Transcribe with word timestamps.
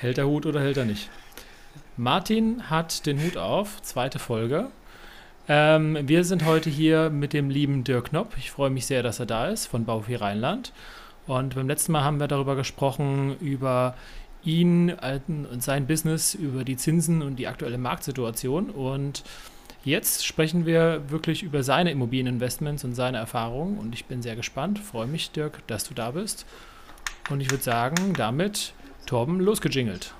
Hält 0.00 0.16
der 0.16 0.26
Hut 0.26 0.46
oder 0.46 0.62
hält 0.62 0.78
er 0.78 0.86
nicht? 0.86 1.10
Martin 1.98 2.70
hat 2.70 3.04
den 3.04 3.22
Hut 3.22 3.36
auf, 3.36 3.82
zweite 3.82 4.18
Folge. 4.18 4.70
Ähm, 5.46 5.98
wir 6.08 6.24
sind 6.24 6.46
heute 6.46 6.70
hier 6.70 7.10
mit 7.10 7.34
dem 7.34 7.50
lieben 7.50 7.84
Dirk 7.84 8.08
Knopp. 8.08 8.32
Ich 8.38 8.50
freue 8.50 8.70
mich 8.70 8.86
sehr, 8.86 9.02
dass 9.02 9.20
er 9.20 9.26
da 9.26 9.48
ist 9.48 9.66
von 9.66 9.84
Baufi 9.84 10.14
Rheinland. 10.14 10.72
Und 11.26 11.54
beim 11.54 11.68
letzten 11.68 11.92
Mal 11.92 12.02
haben 12.02 12.18
wir 12.18 12.28
darüber 12.28 12.56
gesprochen, 12.56 13.36
über 13.40 13.94
ihn 14.42 14.90
und 14.90 15.62
sein 15.62 15.86
Business, 15.86 16.34
über 16.34 16.64
die 16.64 16.78
Zinsen 16.78 17.20
und 17.20 17.36
die 17.36 17.46
aktuelle 17.46 17.76
Marktsituation. 17.76 18.70
Und 18.70 19.22
jetzt 19.84 20.24
sprechen 20.24 20.64
wir 20.64 21.10
wirklich 21.10 21.42
über 21.42 21.62
seine 21.62 21.90
Immobilieninvestments 21.90 22.84
und 22.84 22.94
seine 22.94 23.18
Erfahrungen. 23.18 23.76
Und 23.76 23.92
ich 23.92 24.06
bin 24.06 24.22
sehr 24.22 24.34
gespannt. 24.34 24.78
Freue 24.78 25.06
mich, 25.06 25.30
Dirk, 25.32 25.58
dass 25.66 25.84
du 25.84 25.92
da 25.92 26.12
bist. 26.12 26.46
Und 27.28 27.42
ich 27.42 27.50
würde 27.50 27.62
sagen, 27.62 28.14
damit 28.14 28.72
Torben 29.10 29.40
losgejingelt. 29.40 30.14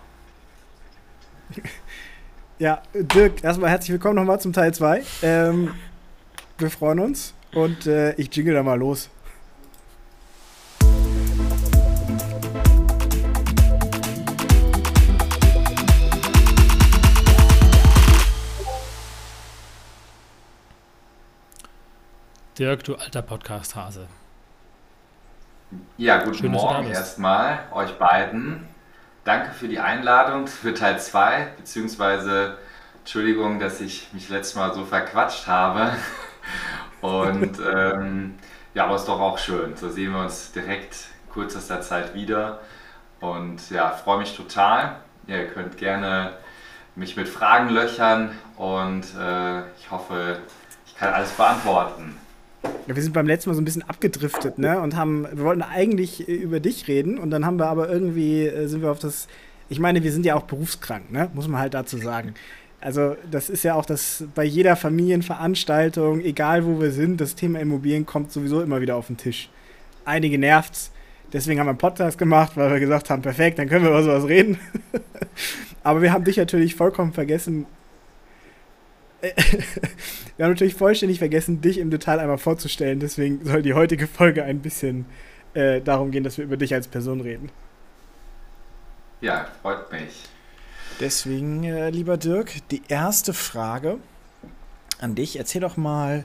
Ja, 2.59 2.83
Dirk, 2.93 3.43
erstmal 3.43 3.71
herzlich 3.71 3.93
willkommen 3.93 4.17
nochmal 4.17 4.39
zum 4.39 4.53
Teil 4.53 4.75
2. 4.75 5.03
Ähm, 5.23 5.75
wir 6.59 6.71
freuen 6.71 6.99
uns 6.99 7.33
und 7.55 7.87
äh, 7.87 8.13
ich 8.17 8.35
jingle 8.37 8.53
da 8.53 8.63
mal 8.63 8.79
los. 8.79 9.09
Dirk, 22.59 22.85
du 22.85 22.97
alter 22.97 23.23
Podcast-Hase. 23.23 24.07
Ja, 25.97 26.25
guten 26.25 26.35
Schön, 26.35 26.51
Morgen 26.51 26.89
erstmal 26.89 27.61
euch 27.73 27.97
beiden. 27.97 28.70
Danke 29.31 29.53
für 29.53 29.69
die 29.69 29.79
Einladung 29.79 30.49
für 30.49 30.75
Teil 30.75 30.99
2, 30.99 31.53
beziehungsweise 31.57 32.59
Entschuldigung, 32.99 33.61
dass 33.61 33.81
ich 33.81 34.13
mich 34.13 34.29
letztes 34.29 34.57
Mal 34.57 34.75
so 34.75 34.85
verquatscht 34.85 35.47
habe. 35.47 35.93
Und 37.01 37.61
ähm, 37.61 38.35
ja, 38.75 38.87
aber 38.87 38.97
es 38.97 39.03
ist 39.03 39.09
doch 39.09 39.21
auch 39.21 39.39
schön. 39.39 39.77
So 39.77 39.89
sehen 39.89 40.15
wir 40.15 40.19
uns 40.19 40.51
direkt 40.51 40.97
kürzester 41.33 41.81
Zeit 41.81 42.13
wieder. 42.13 42.59
Und 43.21 43.71
ja, 43.71 43.91
freue 43.91 44.19
mich 44.19 44.37
total. 44.37 44.97
Ihr 45.29 45.47
könnt 45.47 45.77
gerne 45.77 46.33
mich 46.97 47.17
mit 47.17 47.29
Fragen 47.29 47.69
löchern 47.69 48.37
und 48.57 49.05
äh, 49.17 49.61
ich 49.79 49.93
hoffe, 49.93 50.41
ich 50.87 50.97
kann 50.97 51.15
alles 51.15 51.31
beantworten. 51.31 52.19
Ja, 52.63 52.97
wir 52.97 53.03
sind 53.03 53.13
beim 53.13 53.27
letzten 53.27 53.51
Mal 53.51 53.55
so 53.55 53.63
ein 53.63 53.65
bisschen 53.65 53.89
abgedriftet, 53.89 54.59
ne? 54.59 54.81
Und 54.81 54.97
haben, 54.97 55.27
wir 55.33 55.45
wollten 55.45 55.63
eigentlich 55.63 56.29
über 56.29 56.61
dich 56.61 56.89
reden 56.89 57.19
und 57.19 57.31
dann 57.31 57.47
haben 57.47 57.59
wir 57.59 57.67
aber 57.67 57.89
irgendwie, 57.89 58.47
äh, 58.47 58.67
sind 58.67 58.83
wir 58.83 58.91
auf 58.91 58.99
das, 58.99 59.29
ich 59.69 59.79
meine, 59.79 60.03
wir 60.03 60.13
sind 60.13 60.27
ja 60.27 60.35
auch 60.35 60.43
berufskrank, 60.43 61.11
ne? 61.13 61.31
Muss 61.35 61.49
man 61.49 61.61
halt 61.61 61.75
dazu 61.75 61.99
sagen. 61.99 62.35
Also, 62.81 63.17
das 63.31 63.51
ist 63.51 63.63
ja 63.63 63.75
auch 63.75 63.85
das 63.85 64.25
bei 64.35 64.45
jeder 64.45 64.75
Familienveranstaltung, 64.75 66.21
egal 66.21 66.65
wo 66.65 66.81
wir 66.81 66.91
sind, 66.91 67.21
das 67.21 67.35
Thema 67.35 67.61
Immobilien 67.61 68.07
kommt 68.07 68.33
sowieso 68.33 68.63
immer 68.63 68.81
wieder 68.81 68.97
auf 68.97 69.09
den 69.09 69.19
Tisch. 69.19 69.51
Einige 70.05 70.39
nervt's. 70.39 70.91
Deswegen 71.33 71.61
haben 71.61 71.67
wir 71.67 71.71
einen 71.71 71.79
Podcast 71.79 72.19
gemacht, 72.19 72.53
weil 72.57 72.71
wir 72.71 72.81
gesagt 72.81 73.11
haben, 73.11 73.23
perfekt, 73.23 73.59
dann 73.59 73.69
können 73.69 73.85
wir 73.85 73.91
über 73.91 74.03
sowas 74.03 74.27
reden. 74.27 74.59
aber 75.85 76.03
wir 76.03 76.13
haben 76.13 76.25
dich 76.25 76.39
natürlich 76.39 76.75
vollkommen 76.75 77.13
vergessen, 77.13 77.67
wir 80.37 80.45
haben 80.45 80.53
natürlich 80.53 80.75
vollständig 80.75 81.19
vergessen, 81.19 81.61
dich 81.61 81.79
im 81.79 81.91
Detail 81.91 82.19
einmal 82.19 82.39
vorzustellen. 82.39 83.01
Deswegen 83.01 83.45
soll 83.45 83.63
die 83.63 83.75
heutige 83.75 84.07
Folge 84.07 84.45
ein 84.45 84.61
bisschen 84.61 85.07
äh, 85.55 85.81
darum 85.81 86.11
gehen, 86.11 86.25
dass 86.25 86.39
wir 86.39 86.45
über 86.45 86.57
dich 86.57 86.75
als 86.75 86.89
Person 86.89 87.21
reden. 87.21 87.51
Ja, 89.21 89.49
freut 89.63 89.91
mich. 89.93 90.25
Deswegen, 91.01 91.65
äh, 91.65 91.91
lieber 91.91 92.17
Dirk, 92.17 92.53
die 92.71 92.83
erste 92.89 93.33
Frage 93.33 93.99
an 94.99 95.15
dich. 95.15 95.37
Erzähl 95.37 95.61
doch 95.61 95.77
mal, 95.77 96.25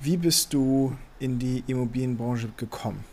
wie 0.00 0.16
bist 0.16 0.52
du 0.52 0.96
in 1.18 1.38
die 1.38 1.64
Immobilienbranche 1.66 2.48
gekommen? 2.56 3.04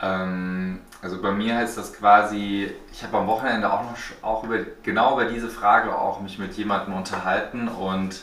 Ähm, 0.00 0.80
also 1.02 1.20
bei 1.20 1.32
mir 1.32 1.56
heißt 1.56 1.76
das 1.76 1.94
quasi, 1.94 2.70
ich 2.92 3.02
habe 3.02 3.18
am 3.18 3.26
Wochenende 3.26 3.72
auch 3.72 3.82
noch 3.82 3.96
auch 4.22 4.44
über 4.44 4.58
genau 4.82 5.14
über 5.14 5.24
diese 5.26 5.48
Frage 5.48 5.96
auch 5.96 6.20
mich 6.20 6.38
mit 6.38 6.54
jemandem 6.54 6.94
unterhalten 6.94 7.68
und 7.68 8.22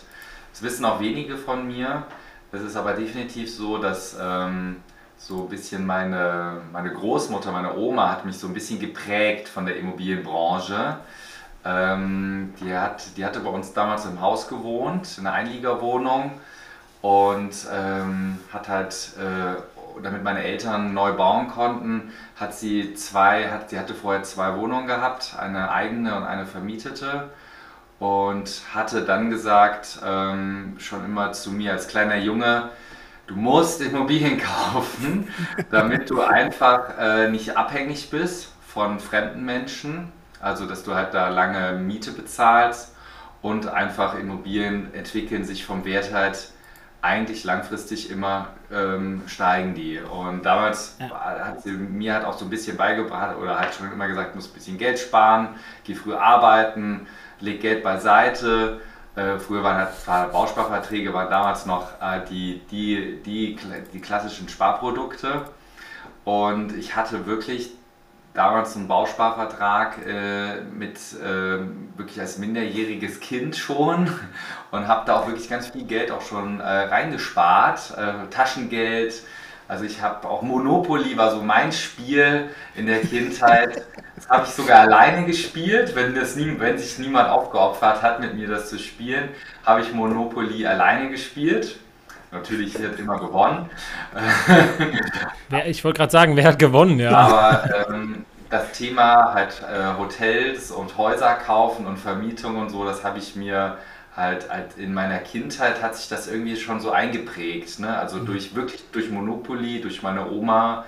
es 0.54 0.62
wissen 0.62 0.86
auch 0.86 1.00
wenige 1.00 1.38
von 1.38 1.68
mir. 1.68 2.04
Es 2.52 2.62
ist 2.62 2.78
aber 2.78 2.94
definitiv 2.94 3.54
so, 3.54 3.78
dass 3.78 4.16
ähm, 4.22 4.78
so 5.18 5.42
ein 5.44 5.50
bisschen 5.50 5.86
meine, 5.86 6.62
meine 6.72 6.92
Großmutter, 6.92 7.52
meine 7.52 7.76
Oma 7.76 8.12
hat 8.12 8.26
mich 8.26 8.38
so 8.38 8.48
ein 8.48 8.54
bisschen 8.54 8.80
geprägt 8.80 9.48
von 9.50 9.66
der 9.66 9.78
Immobilienbranche. 9.78 10.98
Ähm, 11.66 12.54
die, 12.62 12.74
hat, 12.74 13.18
die 13.18 13.26
hatte 13.26 13.40
bei 13.40 13.50
uns 13.50 13.74
damals 13.74 14.06
im 14.06 14.22
Haus 14.22 14.48
gewohnt, 14.48 15.18
in 15.18 15.26
einer 15.26 15.36
Einliegerwohnung 15.36 16.32
und 17.02 17.54
ähm, 17.74 18.40
hat 18.54 18.70
halt 18.70 19.10
äh, 19.18 19.75
damit 20.02 20.24
meine 20.24 20.44
Eltern 20.44 20.94
neu 20.94 21.14
bauen 21.14 21.48
konnten, 21.48 22.12
hat 22.36 22.54
sie 22.54 22.94
zwei, 22.94 23.50
hat, 23.50 23.70
sie 23.70 23.80
hatte 23.80 23.94
vorher 23.94 24.24
zwei 24.24 24.56
Wohnungen 24.58 24.88
gehabt, 24.88 25.36
eine 25.40 25.72
eigene 25.72 26.16
und 26.16 26.24
eine 26.24 26.46
vermietete. 26.46 27.30
Und 27.98 28.62
hatte 28.74 29.04
dann 29.04 29.30
gesagt, 29.30 30.00
ähm, 30.06 30.76
schon 30.80 31.06
immer 31.06 31.32
zu 31.32 31.52
mir 31.52 31.72
als 31.72 31.88
kleiner 31.88 32.18
Junge, 32.18 32.70
du 33.28 33.36
musst 33.36 33.82
Immobilien 33.82 34.38
kaufen, 34.74 35.30
damit 35.72 36.10
du 36.10 36.22
einfach 36.22 36.98
äh, 37.00 37.30
nicht 37.30 37.56
abhängig 37.56 38.10
bist 38.10 38.52
von 38.68 39.00
fremden 39.00 39.46
Menschen, 39.46 40.12
also 40.42 40.66
dass 40.66 40.84
du 40.84 40.94
halt 40.94 41.14
da 41.14 41.30
lange 41.30 41.80
Miete 41.80 42.12
bezahlst 42.12 42.94
und 43.42 43.68
einfach 43.68 44.16
Immobilien 44.16 44.94
entwickeln 44.94 45.46
sich 45.46 45.66
vom 45.66 45.86
Wert 45.86 46.14
halt 46.14 46.50
eigentlich 47.06 47.44
langfristig 47.44 48.10
immer 48.10 48.48
ähm, 48.72 49.22
steigen 49.28 49.76
die. 49.76 50.00
Und 50.00 50.44
damals 50.44 50.98
ja. 51.00 51.10
hat 51.10 51.62
sie 51.62 51.72
mir 51.72 52.16
halt 52.16 52.26
auch 52.26 52.38
so 52.38 52.46
ein 52.46 52.50
bisschen 52.50 52.78
beigebracht 52.78 53.38
oder 53.38 53.60
hat 53.60 53.76
schon 53.76 53.92
immer 53.92 54.08
gesagt, 54.08 54.36
muss 54.36 54.50
ein 54.50 54.54
bisschen 54.54 54.78
Geld 54.78 54.98
sparen, 54.98 55.50
geh 55.84 55.94
früh 55.94 56.16
arbeiten, 56.16 57.08
leg 57.40 57.62
Geld 57.62 57.84
beiseite. 57.84 58.82
Äh, 59.16 59.38
früher 59.38 59.64
waren 59.64 59.78
halt 59.78 60.32
Bausparverträge, 60.32 61.14
waren 61.14 61.30
damals 61.30 61.66
noch 61.66 62.02
äh, 62.02 62.22
die, 62.30 62.62
die, 62.72 63.22
die, 63.24 63.58
die 63.94 64.02
klassischen 64.02 64.50
Sparprodukte. 64.50 65.46
Und 66.26 66.76
ich 66.76 66.96
hatte 66.96 67.28
wirklich 67.28 67.72
damals 68.36 68.76
einen 68.76 68.88
Bausparvertrag 68.88 70.06
äh, 70.06 70.62
mit 70.62 70.98
äh, 70.98 71.60
wirklich 71.98 72.20
als 72.20 72.38
minderjähriges 72.38 73.20
Kind 73.20 73.56
schon 73.56 74.10
und 74.72 74.88
habe 74.88 75.06
da 75.06 75.16
auch 75.16 75.28
wirklich 75.28 75.50
ganz 75.50 75.68
viel 75.68 75.86
Geld 75.86 76.12
auch 76.12 76.22
schon 76.22 76.60
äh, 76.60 76.64
reingespart, 76.64 77.96
äh, 77.98 78.30
Taschengeld. 78.30 79.24
Also 79.68 79.84
ich 79.84 80.02
habe 80.02 80.28
auch 80.28 80.44
Monopoly 80.44 81.18
war 81.18 81.32
so 81.32 81.42
mein 81.42 81.72
Spiel 81.72 82.52
in 82.76 82.86
der 82.86 83.02
Kindheit. 83.02 83.84
Das 84.16 84.30
habe 84.30 84.46
ich 84.46 84.52
sogar 84.52 84.82
alleine 84.82 85.26
gespielt, 85.26 85.96
wenn, 85.96 86.14
das 86.14 86.36
nie, 86.36 86.54
wenn 86.60 86.78
sich 86.78 87.00
niemand 87.00 87.30
aufgeopfert 87.30 88.04
hat, 88.04 88.20
mit 88.20 88.36
mir 88.36 88.48
das 88.48 88.70
zu 88.70 88.78
spielen, 88.78 89.30
habe 89.66 89.82
ich 89.82 89.92
Monopoly 89.92 90.68
alleine 90.68 91.10
gespielt. 91.10 91.80
Natürlich 92.36 92.76
hat 92.76 93.00
immer 93.00 93.20
gewonnen. 93.20 93.70
ich 95.66 95.84
wollte 95.84 95.98
gerade 95.98 96.12
sagen, 96.12 96.36
wer 96.36 96.46
hat 96.46 96.60
gewonnen, 96.60 97.00
ja. 97.00 97.12
Aber 97.12 97.88
ähm, 97.90 98.26
das 98.50 98.72
Thema 98.74 99.34
halt 99.34 99.62
äh, 99.62 99.98
Hotels 99.98 100.72
und 100.72 100.98
Häuser 100.98 101.34
kaufen 101.36 101.86
und 101.86 101.98
Vermietung 101.98 102.58
und 102.58 102.70
so, 102.70 102.86
das 102.86 103.04
habe 103.04 103.20
ich 103.20 103.36
mir 103.36 103.78
halt, 104.16 104.50
halt 104.50 104.78
in 104.78 104.94
meiner 104.94 105.20
Kindheit 105.20 105.82
hat 105.82 105.96
sich 105.96 106.08
das 106.08 106.28
irgendwie 106.28 106.56
schon 106.56 106.80
so 106.80 106.92
eingeprägt. 106.92 107.80
Ne? 107.80 107.98
Also 107.98 108.18
mhm. 108.18 108.26
durch 108.26 108.56
wirklich 108.56 108.84
durch 108.92 109.10
Monopoly, 109.10 109.82
durch 109.82 110.04
meine 110.04 110.30
Oma, 110.30 110.86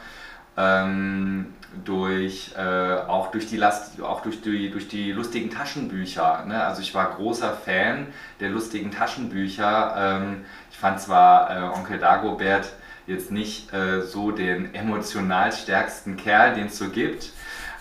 ähm, 0.55 1.53
durch 1.83 2.53
äh, 2.57 2.95
auch 3.07 3.31
durch 3.31 3.47
die 3.47 3.57
Last, 3.57 4.01
auch 4.01 4.21
durch 4.21 4.41
die, 4.41 4.71
durch 4.71 4.87
die 4.87 5.11
lustigen 5.11 5.49
Taschenbücher. 5.49 6.45
Ne? 6.45 6.63
Also 6.63 6.81
ich 6.81 6.95
war 6.95 7.15
großer 7.15 7.53
Fan 7.53 8.07
der 8.39 8.49
lustigen 8.49 8.91
Taschenbücher. 8.91 9.95
Ähm, 9.97 10.45
ich 10.77 10.81
fand 10.81 11.01
zwar 11.01 11.49
äh, 11.49 11.75
Onkel 11.75 11.97
Dagobert 11.97 12.71
jetzt 13.07 13.31
nicht 13.31 13.73
äh, 13.73 14.03
so 14.03 14.29
den 14.29 14.75
emotional 14.75 15.51
stärksten 15.51 16.17
Kerl, 16.17 16.53
den 16.53 16.67
es 16.67 16.77
so 16.77 16.89
gibt. 16.89 17.31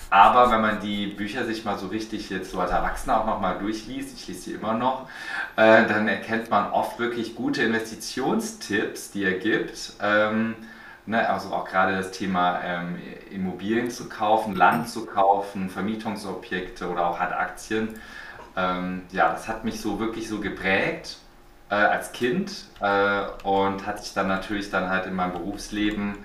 Aber 0.08 0.50
wenn 0.50 0.62
man 0.62 0.81
die 0.81 1.08
Bücher 1.08 1.44
sich 1.44 1.62
mal 1.66 1.76
so 1.76 1.88
richtig 1.88 2.31
jetzt 2.31 2.50
so 2.50 2.58
als 2.58 2.70
Erwachsener 2.70 3.20
auch 3.20 3.26
nochmal 3.26 3.58
durchliest, 3.58 4.16
ich 4.16 4.28
lese 4.28 4.40
sie 4.40 4.52
immer 4.54 4.72
noch, 4.72 5.10
äh, 5.56 5.84
dann 5.84 6.08
erkennt 6.08 6.48
man 6.48 6.70
oft 6.70 6.98
wirklich 6.98 7.34
gute 7.34 7.64
Investitionstipps, 7.64 9.10
die 9.10 9.25
er 9.25 9.34
gibt. 9.40 9.92
Ähm, 10.00 10.54
ne, 11.04 11.28
also 11.28 11.52
auch 11.52 11.66
gerade 11.66 11.99
das 11.99 12.12
Thema 12.12 12.62
ähm, 12.64 12.99
Immobilien 13.31 13.90
zu 13.90 14.08
kaufen, 14.08 14.56
Land 14.56 14.88
zu 14.88 15.04
kaufen, 15.04 15.69
Vermietungsobjekte 15.69 16.88
oder 16.88 17.10
auch 17.10 17.20
halt 17.20 17.34
Aktien. 17.34 18.00
Ähm, 18.56 19.02
ja, 19.12 19.32
das 19.32 19.49
hat 19.49 19.64
mich 19.64 19.82
so 19.82 20.00
wirklich 20.00 20.31
so 20.31 20.40
geprägt 20.40 21.19
äh, 21.70 21.74
als 21.74 22.12
Kind 22.12 22.64
äh, 22.80 23.22
und 23.42 23.86
hat 23.86 24.02
sich 24.02 24.14
dann 24.14 24.28
natürlich 24.28 24.70
dann 24.70 24.88
halt 24.88 25.06
in 25.06 25.14
meinem 25.14 25.32
Berufsleben 25.32 26.18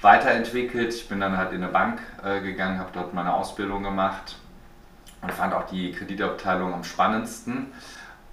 weiterentwickelt. 0.00 0.94
Ich 0.94 1.08
bin 1.08 1.20
dann 1.20 1.36
halt 1.36 1.52
in 1.52 1.62
eine 1.62 1.72
Bank 1.72 2.00
äh, 2.24 2.40
gegangen, 2.40 2.78
habe 2.78 2.90
dort 2.92 3.14
meine 3.14 3.34
Ausbildung 3.34 3.82
gemacht 3.82 4.36
und 5.22 5.32
fand 5.32 5.54
auch 5.54 5.66
die 5.66 5.92
Kreditabteilung 5.92 6.74
am 6.74 6.84
spannendsten. 6.84 7.72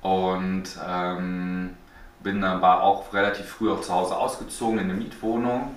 Und 0.02 0.64
ähm, 0.88 1.78
bin 2.24 2.42
dann 2.42 2.62
war 2.62 2.82
auch 2.82 3.14
relativ 3.14 3.48
früh 3.48 3.72
auch 3.72 3.82
zu 3.82 3.94
Hause 3.94 4.16
ausgezogen 4.16 4.80
in 4.80 4.86
eine 4.86 4.94
Mietwohnung. 4.96 5.76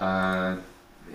Äh, 0.00 0.54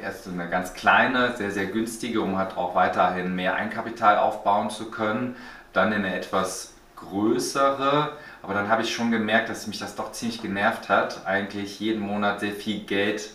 erst 0.01 0.27
eine 0.27 0.50
ganz 0.50 0.74
kleine, 0.74 1.35
sehr, 1.35 1.51
sehr 1.51 1.65
günstige, 1.65 2.21
um 2.21 2.38
halt 2.38 2.57
auch 2.57 2.75
weiterhin 2.75 3.35
mehr 3.35 3.56
Einkapital 3.56 4.18
aufbauen 4.18 4.69
zu 4.69 4.89
können. 4.91 5.35
Dann 5.74 5.91
in 5.91 6.06
eine 6.06 6.15
etwas 6.15 6.74
größere, 6.95 8.13
aber 8.42 8.54
dann 8.54 8.69
habe 8.69 8.81
ich 8.81 8.94
schon 8.94 9.12
gemerkt, 9.12 9.50
dass 9.50 9.68
mich 9.68 9.80
das 9.80 9.95
doch 9.95 10.12
ziemlich 10.12 10.42
genervt 10.42 10.89
hat, 10.89 11.25
eigentlich 11.25 11.80
jeden 11.80 12.01
Monat 12.01 12.39
sehr 12.39 12.54
viel 12.54 12.86
Geld 12.86 13.30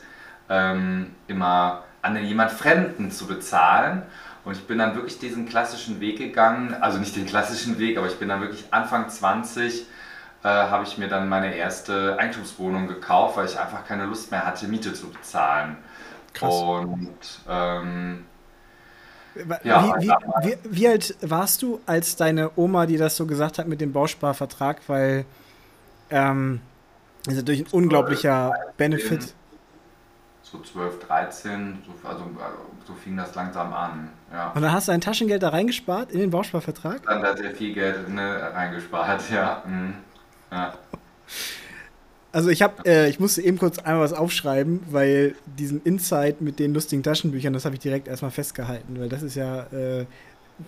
ähm, 0.48 1.14
immer 1.28 1.84
an 2.02 2.16
jemand 2.16 2.50
Fremden 2.50 3.10
zu 3.10 3.26
bezahlen. 3.26 4.02
Und 4.44 4.56
ich 4.56 4.66
bin 4.66 4.78
dann 4.78 4.96
wirklich 4.96 5.18
diesen 5.18 5.48
klassischen 5.48 6.00
Weg 6.00 6.18
gegangen, 6.18 6.74
also 6.80 6.98
nicht 6.98 7.14
den 7.14 7.26
klassischen 7.26 7.78
Weg, 7.78 7.96
aber 7.96 8.08
ich 8.08 8.18
bin 8.18 8.28
dann 8.28 8.40
wirklich 8.40 8.64
Anfang 8.72 9.08
20 9.08 9.86
äh, 10.44 10.48
habe 10.48 10.84
ich 10.84 10.98
mir 10.98 11.08
dann 11.08 11.28
meine 11.28 11.54
erste 11.54 12.18
Eigentumswohnung 12.18 12.88
gekauft, 12.88 13.36
weil 13.36 13.46
ich 13.46 13.58
einfach 13.58 13.86
keine 13.86 14.06
Lust 14.06 14.30
mehr 14.30 14.44
hatte, 14.44 14.66
Miete 14.66 14.92
zu 14.92 15.08
bezahlen. 15.08 15.76
Krass. 16.34 16.54
Und 16.54 17.18
ähm, 17.48 18.24
ja, 19.64 19.94
wie, 19.98 20.08
wie, 20.42 20.56
wie, 20.64 20.88
alt 20.88 21.16
warst 21.20 21.62
du, 21.62 21.80
als 21.86 22.16
deine 22.16 22.50
Oma, 22.56 22.86
die 22.86 22.96
das 22.96 23.16
so 23.16 23.26
gesagt 23.26 23.58
hat 23.58 23.66
mit 23.66 23.80
dem 23.80 23.92
Bausparvertrag? 23.92 24.80
Weil 24.86 25.24
ähm, 26.10 26.60
ist 27.26 27.36
natürlich 27.36 27.62
ein 27.62 27.72
unglaublicher 27.72 28.50
13, 28.50 28.76
Benefit. 28.76 29.34
So 30.42 30.60
12, 30.60 31.06
13, 31.06 31.82
so, 31.86 32.08
also 32.08 32.24
so 32.86 32.94
fing 32.94 33.16
das 33.16 33.34
langsam 33.34 33.72
an. 33.72 34.10
Ja. 34.32 34.50
Und 34.50 34.62
dann 34.62 34.72
hast 34.72 34.88
du 34.88 34.92
dein 34.92 35.00
Taschengeld 35.00 35.42
da 35.42 35.50
reingespart 35.50 36.10
in 36.12 36.18
den 36.18 36.30
Bausparvertrag? 36.30 37.02
Dann 37.04 37.22
da 37.22 37.36
sehr 37.36 37.52
viel 37.52 37.72
Geld 37.72 38.08
ne, 38.08 38.50
reingespart, 38.52 39.30
ja. 39.30 39.62
Mhm. 39.66 39.94
ja. 40.50 40.74
Also 42.32 42.48
ich 42.48 42.62
habe, 42.62 42.82
äh, 42.86 43.10
ich 43.10 43.20
musste 43.20 43.42
eben 43.42 43.58
kurz 43.58 43.78
einmal 43.78 44.02
was 44.02 44.14
aufschreiben, 44.14 44.80
weil 44.90 45.34
diesen 45.44 45.82
Insight 45.82 46.40
mit 46.40 46.58
den 46.58 46.72
lustigen 46.72 47.02
Taschenbüchern, 47.02 47.52
das 47.52 47.66
habe 47.66 47.74
ich 47.74 47.80
direkt 47.80 48.08
erstmal 48.08 48.30
festgehalten, 48.30 48.98
weil 48.98 49.10
das 49.10 49.22
ist 49.22 49.34
ja, 49.34 49.64
äh, 49.64 50.06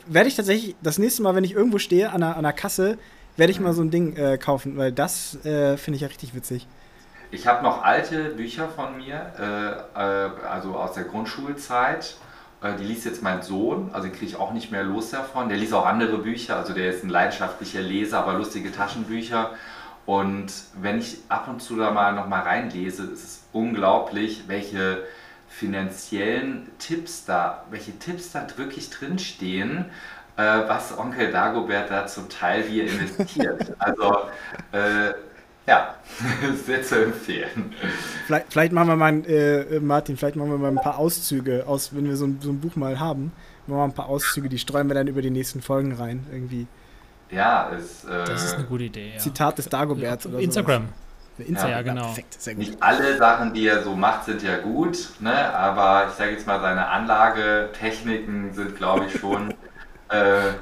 werde 0.07 0.29
ich 0.29 0.37
tatsächlich 0.37 0.77
das 0.83 0.99
nächste 0.99 1.23
Mal, 1.23 1.35
wenn 1.35 1.45
ich 1.45 1.53
irgendwo 1.53 1.79
stehe 1.79 2.11
an 2.11 2.23
einer, 2.23 2.33
an 2.33 2.45
einer 2.45 2.53
Kasse, 2.53 2.99
werde 3.39 3.51
ich 3.51 3.61
mal 3.61 3.73
so 3.73 3.83
ein 3.83 3.91
Ding 3.91 4.15
äh, 4.17 4.37
kaufen, 4.37 4.77
weil 4.77 4.93
das 4.93 5.43
äh, 5.45 5.79
finde 5.79 5.97
ich 5.97 6.03
ja 6.03 6.09
richtig 6.09 6.35
witzig. 6.35 6.67
Ich 7.31 7.47
habe 7.47 7.65
noch 7.65 7.83
alte 7.83 8.31
Bücher 8.31 8.69
von 8.69 8.99
mir, 8.99 9.33
äh, 9.39 9.99
äh, 9.99 10.47
also 10.47 10.77
aus 10.77 10.93
der 10.93 11.05
Grundschulzeit. 11.05 12.17
Die 12.81 12.85
liest 12.85 13.05
jetzt 13.05 13.23
mein 13.23 13.43
Sohn, 13.43 13.91
also 13.93 14.09
kriege 14.09 14.25
ich 14.25 14.37
auch 14.37 14.55
nicht 14.55 14.73
mehr 14.73 14.85
los 14.85 15.11
davon. 15.11 15.51
Der 15.51 15.59
liest 15.59 15.75
auch 15.75 15.85
andere 15.85 16.17
Bücher, 16.17 16.57
also 16.57 16.73
der 16.73 16.89
ist 16.89 17.05
ein 17.05 17.11
leidenschaftlicher 17.11 17.83
Leser, 17.83 18.21
aber 18.21 18.39
lustige 18.39 18.73
Taschenbücher. 18.73 19.51
Und 20.07 20.53
wenn 20.81 20.99
ich 20.99 21.19
ab 21.29 21.49
und 21.49 21.61
zu 21.61 21.77
da 21.77 21.91
mal 21.91 22.15
noch 22.15 22.29
mal 22.29 22.41
reinlese, 22.41 23.05
ist 23.05 23.25
es 23.25 23.43
unglaublich, 23.53 24.45
welche 24.49 25.05
finanziellen 25.49 26.69
Tipps 26.79 27.25
da, 27.25 27.65
welche 27.71 27.99
Tipps 27.99 28.33
da 28.33 28.47
wirklich 28.57 28.91
drinstehen, 28.91 29.87
äh, 30.37 30.43
was 30.43 30.99
Onkel 30.99 31.31
Dagobert 31.31 31.91
da 31.91 32.07
zum 32.07 32.29
Teil 32.29 32.69
wie 32.69 32.81
investiert. 32.81 33.73
also 33.79 34.17
äh, 34.73 35.15
ja, 35.67 35.95
sehr 36.67 36.83
zu 36.83 37.05
empfehlen. 37.05 37.73
Vielleicht, 38.27 38.53
vielleicht 38.53 38.73
machen 38.73 38.89
wir 38.89 38.97
mal, 38.97 39.25
äh, 39.27 39.81
Martin, 39.81 40.17
vielleicht 40.17 40.37
machen 40.37 40.51
wir 40.51 40.59
mal 40.59 40.69
ein 40.69 40.75
paar 40.75 40.99
Auszüge 40.99 41.65
aus, 41.67 41.95
wenn 41.95 42.05
wir 42.07 42.17
so 42.17 42.27
ein, 42.27 42.39
so 42.43 42.51
ein 42.51 42.61
Buch 42.61 42.77
mal 42.77 43.01
haben, 43.01 43.33
machen 43.67 43.69
wir 43.69 43.77
mal 43.77 43.85
ein 43.85 43.95
paar 43.95 44.09
Auszüge, 44.09 44.49
die 44.49 44.59
streuen 44.59 44.89
wir 44.89 44.95
dann 44.95 45.07
über 45.07 45.23
die 45.23 45.31
nächsten 45.31 45.63
Folgen 45.63 45.93
rein, 45.95 46.27
irgendwie. 46.31 46.67
Ja, 47.31 47.69
ist. 47.69 48.05
Äh, 48.05 48.25
das 48.25 48.45
ist 48.45 48.55
eine 48.55 48.65
gute 48.65 48.85
Idee. 48.85 49.13
Ja. 49.13 49.19
Zitat 49.19 49.59
des 49.59 49.69
Dagoberts 49.69 50.27
oder 50.27 50.39
Instagram. 50.39 50.89
Insta, 51.39 51.69
ja, 51.69 51.83
genau. 51.83 52.03
Perfekt, 52.03 52.41
sehr 52.41 52.55
gut. 52.55 52.65
Nicht 52.65 52.83
alle 52.83 53.17
Sachen, 53.17 53.53
die 53.55 53.67
er 53.67 53.83
so 53.83 53.97
macht, 53.97 54.25
sind 54.25 54.43
ja 54.43 54.59
gut, 54.59 55.11
ne? 55.19 55.53
aber 55.53 56.07
ich 56.09 56.15
sage 56.15 56.31
jetzt 56.31 56.47
mal, 56.47 56.61
seine 56.61 56.87
Anlagetechniken 56.87 58.53
sind, 58.53 58.77
glaube 58.77 59.07
ich, 59.07 59.19
schon, 59.19 59.53
äh, 60.11 60.53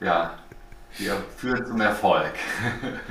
ja, 0.00 0.30
die 0.98 1.10
führen 1.36 1.66
zum 1.66 1.80
Erfolg. 1.80 2.32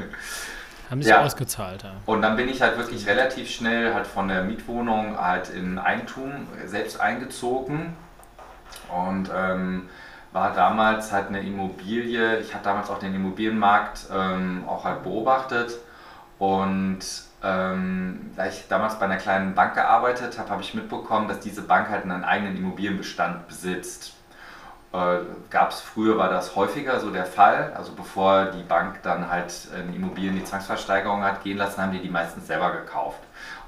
Haben 0.89 1.03
sich 1.03 1.11
ja. 1.11 1.21
ausgezahlt, 1.21 1.83
ja. 1.83 1.91
Und 2.05 2.21
dann 2.21 2.37
bin 2.37 2.47
ich 2.47 2.61
halt 2.61 2.77
wirklich 2.77 3.05
relativ 3.07 3.49
schnell 3.49 3.93
halt 3.93 4.07
von 4.07 4.29
der 4.29 4.43
Mietwohnung 4.43 5.17
halt 5.19 5.49
in 5.49 5.77
Eigentum 5.77 6.47
selbst 6.65 7.01
eingezogen 7.01 7.93
und 8.89 9.29
ähm, 9.35 9.89
war 10.31 10.53
damals 10.53 11.11
halt 11.11 11.29
eine 11.29 11.41
Immobilie. 11.41 12.39
Ich 12.39 12.53
habe 12.53 12.63
damals 12.63 12.89
auch 12.89 12.99
den 12.99 13.15
Immobilienmarkt 13.15 14.07
ähm, 14.13 14.63
auch 14.67 14.83
halt 14.83 15.03
beobachtet 15.03 15.77
und 16.39 16.99
ähm, 17.43 18.31
da 18.35 18.47
ich 18.47 18.67
damals 18.67 18.97
bei 18.97 19.05
einer 19.05 19.17
kleinen 19.17 19.53
Bank 19.53 19.75
gearbeitet 19.75 20.37
habe, 20.39 20.49
habe 20.49 20.61
ich 20.61 20.73
mitbekommen, 20.73 21.27
dass 21.27 21.39
diese 21.39 21.61
Bank 21.61 21.89
halt 21.89 22.03
einen 22.03 22.23
eigenen 22.23 22.57
Immobilienbestand 22.57 23.47
besitzt. 23.47 24.13
Äh, 24.91 25.19
Gab 25.49 25.71
es 25.71 25.79
früher, 25.81 26.17
war 26.17 26.29
das 26.29 26.55
häufiger 26.55 26.99
so 26.99 27.11
der 27.11 27.25
Fall. 27.25 27.73
Also 27.75 27.93
bevor 27.93 28.45
die 28.45 28.63
Bank 28.63 29.03
dann 29.03 29.29
halt 29.29 29.67
in 29.75 29.93
Immobilien 29.95 30.35
die 30.35 30.43
Zwangsversteigerung 30.43 31.23
hat 31.23 31.43
gehen 31.43 31.57
lassen, 31.57 31.81
haben 31.81 31.91
die 31.91 32.01
die 32.01 32.09
meistens 32.09 32.47
selber 32.47 32.71
gekauft. 32.71 33.19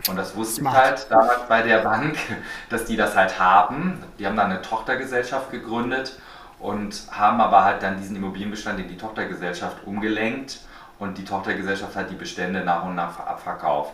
Und 0.07 0.15
das 0.15 0.35
wusste 0.35 0.61
Smart. 0.61 0.75
ich 0.75 0.81
halt 0.81 1.11
damals 1.11 1.47
bei 1.47 1.61
der 1.61 1.79
Bank, 1.79 2.17
dass 2.69 2.85
die 2.85 2.97
das 2.97 3.15
halt 3.15 3.39
haben. 3.39 4.03
Die 4.17 4.25
haben 4.25 4.35
dann 4.35 4.51
eine 4.51 4.61
Tochtergesellschaft 4.61 5.51
gegründet 5.51 6.17
und 6.59 7.03
haben 7.11 7.41
aber 7.41 7.63
halt 7.63 7.83
dann 7.83 7.97
diesen 7.97 8.15
Immobilienbestand 8.15 8.79
in 8.79 8.87
die 8.87 8.97
Tochtergesellschaft 8.97 9.85
umgelenkt 9.85 10.59
und 10.99 11.17
die 11.17 11.23
Tochtergesellschaft 11.23 11.95
hat 11.95 12.09
die 12.09 12.15
Bestände 12.15 12.63
nach 12.63 12.83
und 12.83 12.95
nach 12.95 13.19
abverkauft. 13.19 13.93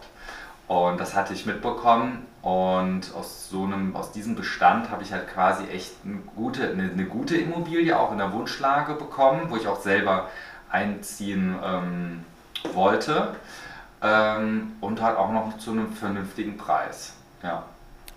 Und 0.67 0.99
das 0.99 1.13
hatte 1.13 1.33
ich 1.33 1.45
mitbekommen 1.45 2.25
und 2.41 3.13
aus 3.15 3.49
so 3.49 3.63
einem, 3.65 3.95
aus 3.95 4.11
diesem 4.11 4.35
Bestand 4.35 4.89
habe 4.89 5.03
ich 5.03 5.13
halt 5.13 5.27
quasi 5.31 5.65
echt 5.67 5.93
eine 6.03 6.15
gute, 6.35 6.69
eine, 6.69 6.89
eine, 6.91 7.05
gute 7.05 7.37
Immobilie 7.37 7.97
auch 7.97 8.11
in 8.11 8.17
der 8.17 8.33
Wunschlage 8.33 8.95
bekommen, 8.95 9.49
wo 9.49 9.57
ich 9.57 9.67
auch 9.67 9.79
selber 9.79 10.27
einziehen 10.71 11.55
ähm, 11.63 12.25
wollte 12.73 13.35
ähm, 14.01 14.73
und 14.81 15.03
halt 15.03 15.17
auch 15.17 15.31
noch 15.31 15.55
zu 15.59 15.71
einem 15.71 15.93
vernünftigen 15.93 16.57
Preis. 16.57 17.13
Ja. 17.43 17.63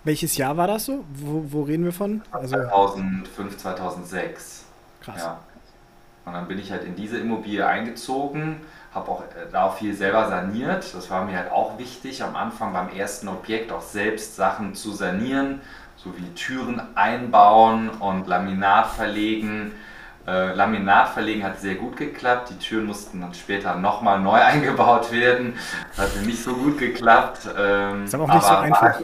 Welches 0.09 0.37
Jahr 0.37 0.57
war 0.57 0.65
das 0.65 0.85
so? 0.85 1.05
Wo, 1.13 1.45
wo 1.49 1.61
reden 1.61 1.85
wir 1.85 1.93
von? 1.93 2.23
Also 2.31 2.55
2005, 2.55 3.57
2006. 3.57 4.65
Krass. 5.01 5.21
Ja. 5.21 5.39
Und 6.25 6.33
dann 6.33 6.47
bin 6.47 6.57
ich 6.57 6.71
halt 6.71 6.83
in 6.83 6.95
diese 6.95 7.19
Immobilie 7.19 7.63
eingezogen, 7.63 8.55
habe 8.91 9.11
auch 9.11 9.21
äh, 9.21 9.51
da 9.51 9.69
viel 9.69 9.93
selber 9.93 10.27
saniert. 10.27 10.95
Das 10.95 11.11
war 11.11 11.25
mir 11.25 11.37
halt 11.37 11.51
auch 11.51 11.77
wichtig, 11.77 12.23
am 12.23 12.35
Anfang 12.35 12.73
beim 12.73 12.89
ersten 12.89 13.27
Objekt 13.27 13.71
auch 13.71 13.83
selbst 13.83 14.35
Sachen 14.35 14.73
zu 14.73 14.93
sanieren, 14.93 15.61
so 15.95 16.17
wie 16.17 16.33
Türen 16.33 16.81
einbauen 16.95 17.89
und 17.89 18.25
Laminat 18.25 18.87
verlegen. 18.87 19.73
Äh, 20.25 20.55
Laminat 20.55 21.09
verlegen 21.09 21.43
hat 21.43 21.59
sehr 21.59 21.75
gut 21.75 21.97
geklappt. 21.97 22.49
Die 22.49 22.57
Türen 22.57 22.87
mussten 22.87 23.21
dann 23.21 23.35
später 23.35 23.75
nochmal 23.75 24.19
neu 24.19 24.41
eingebaut 24.43 25.11
werden. 25.11 25.53
Das 25.95 26.15
hat 26.15 26.25
nicht 26.25 26.41
so 26.41 26.55
gut 26.55 26.79
geklappt. 26.79 27.47
Ähm, 27.55 28.05
ist 28.05 28.15
aber 28.15 28.23
auch 28.23 28.33
nicht 28.33 28.43
so 28.47 28.55
einfach. 28.55 29.01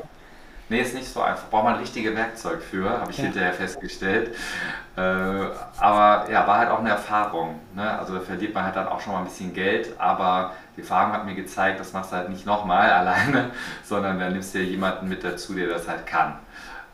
Nee, 0.67 0.81
ist 0.81 0.95
nicht 0.95 1.07
so 1.07 1.21
einfach. 1.21 1.49
Braucht 1.49 1.65
man 1.65 1.75
richtige 1.75 2.15
Werkzeug 2.15 2.61
für, 2.61 2.89
habe 2.89 3.11
ich 3.11 3.17
ja. 3.17 3.25
hinterher 3.25 3.53
festgestellt. 3.53 4.35
Äh, 4.97 4.99
aber 4.99 6.31
ja, 6.31 6.47
war 6.47 6.57
halt 6.57 6.69
auch 6.69 6.79
eine 6.79 6.89
Erfahrung. 6.89 7.59
Ne? 7.75 7.99
Also 7.99 8.15
da 8.15 8.21
verliert 8.21 8.53
man 8.55 8.63
halt 8.63 8.75
dann 8.75 8.87
auch 8.87 8.99
schon 8.99 9.13
mal 9.13 9.19
ein 9.19 9.25
bisschen 9.25 9.53
Geld, 9.53 9.93
aber 9.99 10.53
die 10.75 10.81
Erfahrung 10.81 11.13
hat 11.13 11.25
mir 11.25 11.35
gezeigt, 11.35 11.79
das 11.79 11.93
machst 11.93 12.11
du 12.11 12.15
halt 12.15 12.29
nicht 12.29 12.45
nochmal 12.45 12.89
alleine, 12.91 13.51
sondern 13.83 14.19
dann 14.19 14.33
nimmst 14.33 14.55
du 14.55 14.59
ja 14.59 14.65
jemanden 14.65 15.07
mit 15.07 15.23
dazu, 15.23 15.53
der 15.53 15.67
das 15.67 15.87
halt 15.87 16.07
kann. 16.07 16.39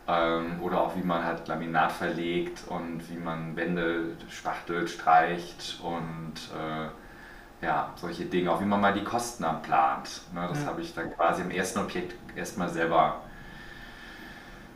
Ähm, 0.07 0.61
oder 0.61 0.81
auch 0.81 0.95
wie 0.97 1.03
man 1.03 1.23
halt 1.23 1.47
Laminat 1.47 1.93
verlegt 1.93 2.63
und 2.67 3.09
wie 3.09 3.17
man 3.17 3.55
Wände 3.55 4.17
spachtelt, 4.29 4.89
streicht 4.89 5.79
und 5.81 6.33
äh, 6.59 7.65
ja, 7.65 7.91
solche 7.95 8.25
Dinge. 8.25 8.51
Auch 8.51 8.59
wie 8.59 8.65
man 8.65 8.81
mal 8.81 8.93
die 8.93 9.03
Kosten 9.03 9.45
plant. 9.61 10.21
Ne? 10.33 10.45
Das 10.49 10.61
ja. 10.61 10.67
habe 10.67 10.81
ich 10.81 10.93
dann 10.93 11.13
quasi 11.13 11.43
im 11.43 11.51
ersten 11.51 11.79
Objekt 11.79 12.15
erstmal 12.35 12.67
selber 12.67 13.21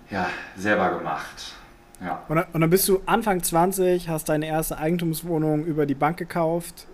ja, 0.09 0.29
selber 0.55 0.97
gemacht. 0.97 1.55
Ja. 2.01 2.23
Und, 2.27 2.35
dann, 2.35 2.45
und 2.53 2.61
dann 2.61 2.69
bist 2.69 2.87
du 2.87 3.01
Anfang 3.05 3.41
20, 3.41 4.09
hast 4.09 4.29
deine 4.29 4.47
erste 4.47 4.77
Eigentumswohnung 4.77 5.65
über 5.65 5.85
die 5.85 5.95
Bank 5.95 6.17
gekauft, 6.17 6.87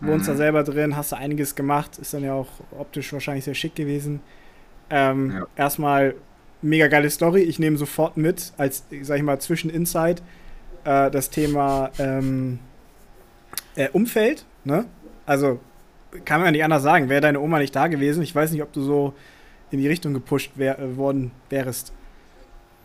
wohnst 0.00 0.26
mhm. 0.26 0.32
da 0.32 0.36
selber 0.36 0.64
drin, 0.64 0.96
hast 0.96 1.12
da 1.12 1.16
einiges 1.16 1.54
gemacht, 1.54 1.98
ist 1.98 2.14
dann 2.14 2.24
ja 2.24 2.32
auch 2.32 2.48
optisch 2.78 3.12
wahrscheinlich 3.12 3.44
sehr 3.44 3.54
schick 3.54 3.74
gewesen. 3.74 4.20
Ähm, 4.90 5.32
ja. 5.32 5.46
Erstmal 5.56 6.14
mega 6.62 6.88
geile 6.88 7.10
Story. 7.10 7.42
Ich 7.42 7.58
nehme 7.58 7.76
sofort 7.76 8.16
mit, 8.16 8.52
als, 8.56 8.84
sag 9.02 9.16
ich 9.16 9.22
mal, 9.22 9.38
zwischen 9.38 9.70
Insight 9.70 10.22
äh, 10.84 11.10
das 11.10 11.30
Thema 11.30 11.90
ähm, 11.98 12.58
äh, 13.76 13.88
Umfeld. 13.90 14.44
Ne? 14.64 14.86
Also 15.26 15.60
kann 16.24 16.40
man 16.40 16.46
ja 16.46 16.52
nicht 16.52 16.64
anders 16.64 16.82
sagen. 16.82 17.08
Wäre 17.08 17.20
deine 17.20 17.40
Oma 17.40 17.58
nicht 17.58 17.76
da 17.76 17.86
gewesen, 17.86 18.22
ich 18.22 18.34
weiß 18.34 18.52
nicht, 18.52 18.62
ob 18.62 18.72
du 18.72 18.80
so 18.80 19.14
in 19.70 19.78
die 19.78 19.88
Richtung 19.88 20.14
gepusht 20.14 20.52
wär, 20.56 20.78
äh, 20.78 20.96
worden 20.96 21.32
wärst. 21.50 21.92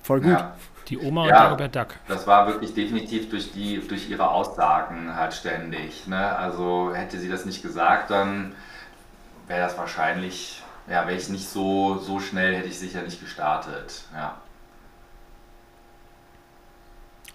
Voll 0.03 0.21
gut. 0.21 0.31
Ja. 0.31 0.53
Die 0.89 0.97
Oma 0.97 1.23
und 1.23 1.29
ja, 1.29 1.43
Dagobert 1.45 1.75
Duck. 1.75 1.87
Das 2.09 2.27
war 2.27 2.45
wirklich 2.45 2.73
definitiv 2.73 3.29
durch, 3.29 3.53
die, 3.53 3.79
durch 3.87 4.09
ihre 4.09 4.29
Aussagen 4.29 5.15
halt 5.15 5.33
ständig. 5.33 6.07
Ne? 6.07 6.35
Also 6.35 6.91
hätte 6.93 7.17
sie 7.17 7.29
das 7.29 7.45
nicht 7.45 7.63
gesagt, 7.63 8.11
dann 8.11 8.53
wäre 9.47 9.61
das 9.61 9.77
wahrscheinlich, 9.77 10.61
ja, 10.87 11.07
wäre 11.07 11.15
ich 11.15 11.29
nicht 11.29 11.47
so, 11.47 11.97
so 11.99 12.19
schnell, 12.19 12.53
hätte 12.55 12.67
ich 12.67 12.77
sicher 12.77 13.01
nicht 13.01 13.21
gestartet. 13.21 14.03
Ja. 14.13 14.35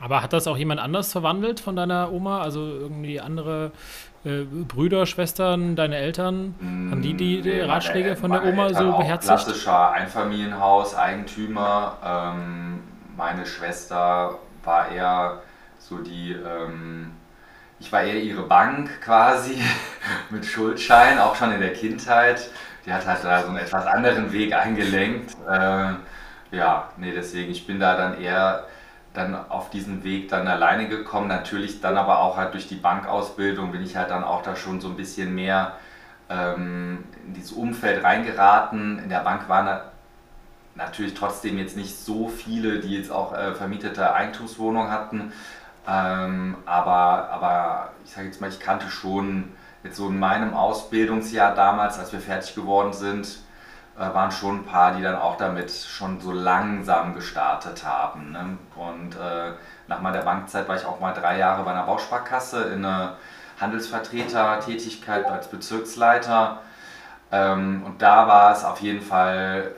Aber 0.01 0.23
hat 0.23 0.33
das 0.35 0.47
auch 0.47 0.59
jemand 0.59 0.81
anders 0.81 1.11
verwandelt 1.11 1.59
von 1.59 1.75
deiner 1.75 2.13
Oma? 2.13 2.43
Also 2.43 2.61
irgendwie 2.61 3.19
andere 3.19 3.73
äh, 4.25 4.43
Brüder, 4.43 5.07
Schwestern, 5.07 5.77
deine 5.77 5.97
Eltern? 5.97 6.55
Mm, 6.61 6.91
haben 6.91 7.03
die 7.03 7.15
die, 7.15 7.43
die 7.43 7.61
Ratschläge 7.61 8.17
von 8.17 8.33
der 8.33 8.45
Oma 8.45 8.73
so 8.75 8.97
beherzigt? 8.97 9.29
Klassischer 9.29 9.93
Einfamilienhaus, 9.93 10.95
Eigentümer. 10.95 11.97
Ähm, 12.05 12.81
meine 13.17 13.47
Schwester 13.47 14.39
war 14.65 14.91
eher 14.91 15.43
so 15.79 15.99
die, 15.99 16.33
ähm, 16.33 17.13
ich 17.81 17.91
war 17.93 18.03
eher 18.03 18.21
ihre 18.21 18.43
Bank 18.43 19.01
quasi 19.03 19.61
mit 20.31 20.45
Schuldschein, 20.45 21.19
auch 21.19 21.35
schon 21.35 21.53
in 21.53 21.61
der 21.61 21.73
Kindheit. 21.73 22.51
Die 22.87 22.93
hat 22.93 23.07
halt 23.07 23.23
da 23.23 23.43
so 23.43 23.49
einen 23.49 23.59
etwas 23.59 23.87
anderen 23.87 24.33
Weg 24.33 24.55
eingelenkt. 24.55 25.37
Äh, 25.49 25.93
ja, 26.51 26.89
nee, 26.97 27.13
deswegen, 27.13 27.51
ich 27.51 27.67
bin 27.67 27.79
da 27.79 27.97
dann 27.97 28.21
eher 28.21 28.65
dann 29.19 29.35
auf 29.51 29.71
diesen 29.71 30.05
Weg 30.05 30.29
dann 30.29 30.49
alleine 30.49 30.89
gekommen. 30.89 31.29
Natürlich 31.29 31.81
dann 31.81 31.97
aber 31.99 32.21
auch 32.21 32.37
halt 32.37 32.55
durch 32.55 32.69
die 32.69 32.77
Bankausbildung 32.77 33.73
bin 33.73 33.83
ich 33.83 33.97
halt 33.97 34.11
dann 34.11 34.25
auch 34.25 34.43
da 34.43 34.57
schon 34.57 34.81
so 34.81 34.89
ein 34.89 34.97
bisschen 34.97 35.35
mehr 35.35 35.73
ähm, 36.31 37.05
in 37.27 37.35
dieses 37.35 37.53
Umfeld 37.53 38.03
reingeraten. 38.05 38.99
In 38.99 39.09
der 39.09 39.21
Bank 39.21 39.49
waren 39.49 39.81
natürlich 40.75 41.15
trotzdem 41.15 41.59
jetzt 41.59 41.77
nicht 41.77 41.97
so 41.97 42.29
viele, 42.29 42.81
die 42.81 42.97
jetzt 42.97 43.11
auch 43.11 43.35
äh, 43.35 43.55
vermietete 43.55 44.15
Eigentumswohnungen 44.15 44.91
hatten. 44.91 45.33
Ähm, 45.87 46.57
aber, 46.65 47.31
aber 47.31 47.91
ich 48.05 48.13
sage 48.13 48.27
jetzt 48.27 48.41
mal, 48.41 48.49
ich 48.49 48.61
kannte 48.61 48.89
schon 48.89 49.53
jetzt 49.83 49.97
so 49.97 50.09
in 50.09 50.19
meinem 50.19 50.55
Ausbildungsjahr 50.55 51.55
damals, 51.55 51.99
als 51.99 52.13
wir 52.13 52.21
fertig 52.21 52.55
geworden 52.55 52.93
sind, 52.93 53.39
waren 54.01 54.31
schon 54.31 54.61
ein 54.61 54.65
paar, 54.65 54.95
die 54.95 55.03
dann 55.03 55.17
auch 55.17 55.37
damit 55.37 55.71
schon 55.71 56.21
so 56.21 56.33
langsam 56.33 57.15
gestartet 57.15 57.85
haben. 57.85 58.33
Ne? 58.33 58.59
Und 58.77 59.15
äh, 59.17 59.53
nach 59.89 60.01
meiner 60.01 60.23
Bankzeit 60.23 60.69
war 60.69 60.77
ich 60.77 60.85
auch 60.85 61.01
mal 61.01 61.13
drei 61.13 61.39
Jahre 61.39 61.65
bei 61.65 61.73
einer 61.73 61.85
Bausparkasse 61.85 62.65
in 62.65 62.85
einer 62.85 63.17
Handelsvertreter-Tätigkeit 63.61 65.27
als 65.27 65.49
Bezirksleiter. 65.49 66.61
Ähm, 67.33 67.83
und 67.85 68.01
da 68.01 68.29
war 68.29 68.53
es 68.53 68.65
auf 68.65 68.81
jeden 68.81 69.03
Fall 69.03 69.73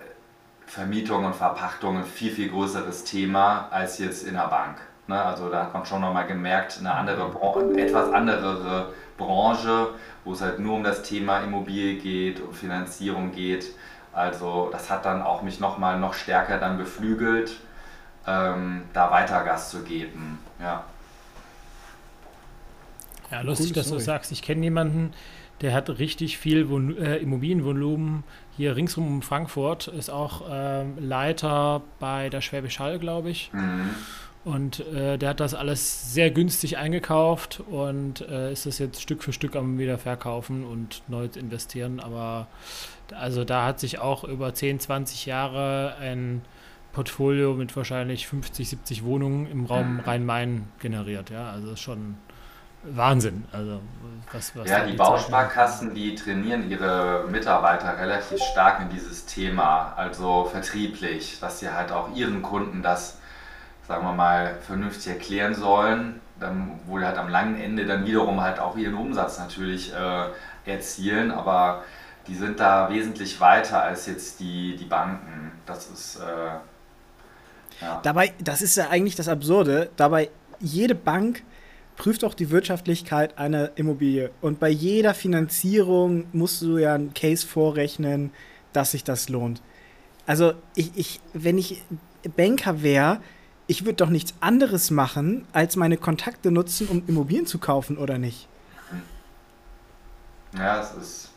Vermietung 0.67 1.25
und 1.25 1.35
Verpachtung 1.35 1.99
ein 1.99 2.05
viel, 2.05 2.31
viel 2.31 2.51
größeres 2.51 3.05
Thema 3.05 3.69
als 3.71 3.99
jetzt 3.99 4.27
in 4.27 4.35
der 4.35 4.49
Bank. 4.49 4.77
Ne? 5.09 5.21
Also 5.21 5.49
da 5.49 5.65
hat 5.65 5.75
man 5.75 5.85
schon 5.85 6.01
nochmal 6.01 6.27
gemerkt, 6.27 6.77
eine 6.79 6.93
andere, 6.93 7.31
etwas 7.77 8.13
andere 8.13 8.93
Branche, 9.17 9.89
wo 10.25 10.33
es 10.33 10.41
halt 10.41 10.61
nur 10.61 10.77
um 10.77 10.85
das 10.85 11.03
Thema 11.03 11.41
Immobilie 11.41 11.97
geht, 11.97 12.41
um 12.41 12.53
Finanzierung 12.55 13.33
geht. 13.33 13.75
Also 14.13 14.69
das 14.73 14.91
hat 14.91 15.05
dann 15.05 15.23
auch 15.23 15.43
mich 15.43 15.61
nochmal 15.61 15.99
noch 15.99 16.15
stärker 16.15 16.59
dann 16.59 16.79
beflügelt, 16.79 17.57
ähm, 18.27 18.83
da 18.93 19.11
weiter 19.11 19.45
Gas 19.45 19.71
zu 19.71 19.83
geben. 19.83 20.39
Ja. 20.61 20.85
Ja, 23.31 23.43
lustig, 23.43 23.73
dass 23.73 23.89
du 23.89 23.99
sagst. 23.99 24.33
Ich 24.33 24.43
kenne 24.43 24.65
jemanden, 24.65 25.13
der 25.61 25.73
hat 25.73 25.89
richtig 25.91 26.39
viel 26.39 26.69
Vol 26.69 26.97
äh, 26.99 27.19
Immobilienvolumen 27.19 28.25
hier 28.57 28.77
ringsrum 28.77 29.07
um 29.07 29.23
Frankfurt, 29.23 29.89
ist 29.89 30.11
auch 30.11 30.43
ähm, 30.51 30.95
Leiter 30.99 31.83
bei 31.99 32.29
der 32.29 32.41
Schwäbisch 32.41 32.79
Hall, 32.79 32.99
glaube 32.99 33.31
ich. 33.31 33.51
Mhm. 33.53 33.91
Und 34.43 34.81
äh, 34.95 35.19
der 35.19 35.31
hat 35.31 35.41
das 35.41 35.55
alles 35.55 36.15
sehr 36.15 36.31
günstig 36.31 36.79
eingekauft 36.79 37.63
und 37.71 38.23
äh, 38.23 38.53
ist 38.53 38.65
das 38.65 38.79
jetzt 38.79 39.03
Stück 39.03 39.23
für 39.23 39.35
Stück 39.35 39.55
am 39.55 39.79
Wiederverkaufen 39.79 40.65
und 40.65 41.03
neu 41.09 41.29
investieren. 41.35 42.01
Aber 42.01 42.47
also 43.13 43.45
da 43.45 43.65
hat 43.65 43.81
sich 43.81 43.99
auch 43.99 44.25
über 44.25 44.55
10, 44.55 44.81
20 44.81 45.27
Jahre 45.27 45.97
ein 46.01 46.43
Portfolio 46.93 47.55
mit 47.55 47.77
wahrscheinlich 47.77 48.27
50, 48.27 48.69
70 48.69 49.05
Wohnungen 49.05 49.47
im 49.47 49.65
Raum 49.65 49.95
mhm. 49.95 50.01
Rhein-Main 50.01 50.69
generiert. 50.81 51.31
Ja, 51.31 51.51
also 51.51 51.77
schon 51.77 52.17
Wahnsinn. 52.83 53.45
Also, 53.53 53.81
was, 54.33 54.57
was 54.57 54.69
ja, 54.69 54.85
die 54.85 54.95
Bausparkassen, 54.95 55.95
die 55.95 56.15
trainieren 56.15 56.71
ihre 56.71 57.27
Mitarbeiter 57.31 57.99
relativ 57.99 58.43
stark 58.43 58.81
in 58.81 58.89
dieses 58.89 59.27
Thema, 59.27 59.93
also 59.97 60.45
vertrieblich, 60.45 61.39
dass 61.41 61.61
sie 61.61 61.71
halt 61.71 61.93
auch 61.93 62.15
ihren 62.15 62.43
Kunden 62.43 62.83
das, 62.83 63.19
sagen 63.87 64.05
wir 64.05 64.15
mal, 64.15 64.57
vernünftig 64.67 65.13
erklären 65.13 65.55
sollen, 65.55 66.21
dann, 66.39 66.81
wo 66.87 66.99
die 66.99 67.05
halt 67.05 67.19
am 67.19 67.29
langen 67.29 67.61
Ende 67.61 67.85
dann 67.85 68.07
wiederum 68.07 68.41
halt 68.41 68.59
auch 68.59 68.77
ihren 68.77 68.95
Umsatz 68.95 69.39
natürlich 69.39 69.93
äh, 69.93 70.71
erzielen, 70.71 71.31
aber 71.31 71.83
die 72.31 72.37
sind 72.37 72.61
da 72.61 72.89
wesentlich 72.89 73.41
weiter 73.41 73.83
als 73.83 74.07
jetzt 74.07 74.39
die, 74.39 74.77
die 74.77 74.85
Banken. 74.85 75.51
Das 75.67 75.91
ist. 75.91 76.17
Äh, 76.17 77.83
ja. 77.83 78.01
Dabei, 78.03 78.33
das 78.39 78.63
ist 78.63 78.77
ja 78.77 78.89
eigentlich 78.89 79.17
das 79.17 79.29
Absurde, 79.29 79.91
dabei 79.97 80.31
jede 80.61 80.95
Bank 80.95 81.43
prüft 81.97 82.25
auch 82.25 82.35
die 82.35 82.51
Wirtschaftlichkeit 82.51 83.37
einer 83.37 83.73
Immobilie. 83.77 84.31
Und 84.41 84.61
bei 84.61 84.69
jeder 84.69 85.13
Finanzierung 85.13 86.27
musst 86.33 86.63
du 86.63 86.79
ja 86.79 86.95
einen 86.95 87.15
Case 87.15 87.47
vorrechnen, 87.47 88.33
dass 88.73 88.93
sich 88.93 89.03
das 89.03 89.29
lohnt. 89.29 89.61
Also, 90.27 90.55
ich, 90.75 90.93
ich, 90.95 91.21
wenn 91.33 91.59
ich 91.59 91.83
Banker 92.37 92.83
wäre, 92.83 93.21
ich 93.67 93.85
würde 93.85 93.97
doch 93.97 94.11
nichts 94.11 94.35
anderes 94.41 94.91
machen, 94.91 95.47
als 95.53 95.77
meine 95.77 95.97
Kontakte 95.97 96.51
nutzen, 96.51 96.87
um 96.89 97.03
Immobilien 97.07 97.47
zu 97.47 97.59
kaufen, 97.59 97.99
oder 97.99 98.19
nicht? 98.19 98.47
Ja, 100.57 100.81
es 100.81 100.93
ist, 100.95 101.30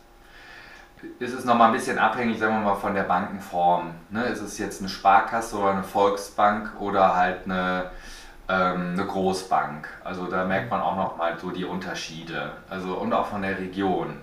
ist 1.19 1.33
es 1.33 1.45
nochmal 1.45 1.67
ein 1.67 1.73
bisschen 1.73 1.99
abhängig, 1.99 2.39
sagen 2.39 2.55
wir 2.55 2.71
mal, 2.71 2.75
von 2.75 2.93
der 2.93 3.03
Bankenform. 3.03 3.91
Ne? 4.09 4.23
Ist 4.25 4.41
es 4.41 4.57
jetzt 4.57 4.81
eine 4.81 4.89
Sparkasse 4.89 5.57
oder 5.57 5.71
eine 5.71 5.83
Volksbank 5.83 6.71
oder 6.79 7.15
halt 7.15 7.45
eine 7.45 7.91
ähm, 8.49 8.93
eine 8.93 9.05
Großbank. 9.05 9.87
Also 10.03 10.27
da 10.27 10.45
merkt 10.45 10.69
man 10.69 10.81
auch 10.81 10.95
noch 10.95 11.17
mal 11.17 11.37
so 11.39 11.51
die 11.51 11.65
Unterschiede. 11.65 12.51
Also 12.69 12.95
und 12.95 13.13
auch 13.13 13.27
von 13.27 13.41
der 13.41 13.57
Region. 13.57 14.17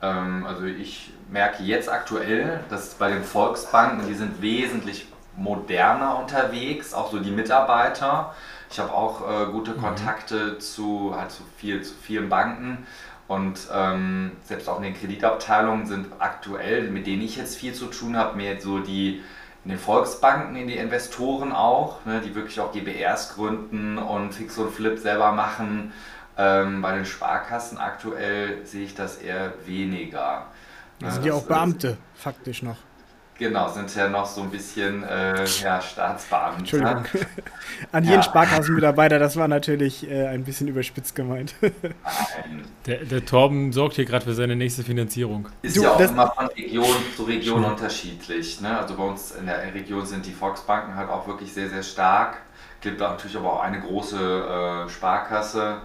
Ähm, 0.00 0.46
also 0.46 0.64
ich 0.64 1.12
merke 1.30 1.62
jetzt 1.62 1.90
aktuell, 1.90 2.60
dass 2.70 2.94
bei 2.94 3.10
den 3.10 3.24
Volksbanken, 3.24 4.06
die 4.06 4.14
sind 4.14 4.40
wesentlich 4.40 5.06
moderner 5.36 6.18
unterwegs, 6.18 6.94
auch 6.94 7.10
so 7.10 7.18
die 7.18 7.30
Mitarbeiter. 7.30 8.34
Ich 8.70 8.78
habe 8.78 8.92
auch 8.92 9.22
äh, 9.28 9.46
gute 9.50 9.72
mhm. 9.72 9.82
Kontakte 9.82 10.52
mhm. 10.54 10.60
zu, 10.60 11.14
halt 11.16 11.30
zu, 11.30 11.42
viel, 11.56 11.82
zu 11.82 11.94
vielen 11.94 12.28
Banken 12.28 12.86
und 13.28 13.68
ähm, 13.72 14.32
selbst 14.42 14.68
auch 14.68 14.78
in 14.78 14.84
den 14.84 14.94
Kreditabteilungen 14.94 15.86
sind 15.86 16.06
aktuell, 16.18 16.90
mit 16.90 17.06
denen 17.06 17.22
ich 17.22 17.36
jetzt 17.36 17.56
viel 17.56 17.74
zu 17.74 17.86
tun 17.86 18.16
habe, 18.16 18.36
mehr 18.36 18.58
so 18.60 18.78
die 18.78 19.22
in 19.64 19.70
den 19.70 19.78
Volksbanken, 19.78 20.56
in 20.56 20.66
die 20.66 20.76
Investoren 20.76 21.52
auch, 21.52 22.04
ne, 22.06 22.22
die 22.24 22.34
wirklich 22.34 22.58
auch 22.58 22.72
GBRs 22.72 23.34
gründen 23.34 23.98
und 23.98 24.32
Fix 24.32 24.56
und 24.56 24.70
Flip 24.72 24.98
selber 24.98 25.32
machen. 25.32 25.92
Ähm, 26.38 26.80
bei 26.80 26.94
den 26.94 27.04
Sparkassen 27.04 27.76
aktuell 27.76 28.64
sehe 28.64 28.84
ich 28.84 28.94
das 28.94 29.18
eher 29.18 29.52
weniger. 29.66 30.46
Das 31.00 31.14
sind 31.14 31.26
ja 31.26 31.34
auch 31.34 31.42
Beamte, 31.42 31.98
faktisch 32.14 32.62
noch. 32.62 32.78
Genau, 33.38 33.68
sind 33.68 33.94
ja 33.94 34.08
noch 34.08 34.26
so 34.26 34.42
ein 34.42 34.50
bisschen 34.50 35.04
äh, 35.04 35.44
ja, 35.62 35.80
Staatsbeamte. 35.80 36.58
Entschuldigung. 36.58 37.04
An 37.92 38.02
jeden 38.02 38.16
ja. 38.16 38.22
Sparkassenmitarbeiter, 38.22 39.20
das 39.20 39.36
war 39.36 39.46
natürlich 39.46 40.10
äh, 40.10 40.26
ein 40.26 40.42
bisschen 40.42 40.66
überspitzt 40.66 41.14
gemeint. 41.14 41.54
der, 42.86 43.04
der 43.04 43.24
Torben 43.24 43.72
sorgt 43.72 43.94
hier 43.94 44.06
gerade 44.06 44.24
für 44.24 44.34
seine 44.34 44.56
nächste 44.56 44.82
Finanzierung. 44.82 45.48
Ist 45.62 45.76
du, 45.76 45.84
ja 45.84 45.92
auch 45.92 46.00
immer 46.00 46.32
von 46.32 46.46
Region 46.48 46.96
zu 47.16 47.22
Region 47.22 47.64
unterschiedlich. 47.64 48.60
Ne? 48.60 48.76
Also 48.76 48.96
bei 48.96 49.04
uns 49.04 49.30
in 49.30 49.46
der 49.46 49.72
Region 49.72 50.04
sind 50.04 50.26
die 50.26 50.32
Volksbanken 50.32 50.96
halt 50.96 51.08
auch 51.08 51.28
wirklich 51.28 51.52
sehr, 51.52 51.68
sehr 51.68 51.84
stark. 51.84 52.38
Es 52.78 52.82
gibt 52.82 52.98
natürlich 52.98 53.36
aber 53.36 53.52
auch 53.52 53.62
eine 53.62 53.80
große 53.80 54.16
äh, 54.86 54.88
Sparkasse, 54.88 55.78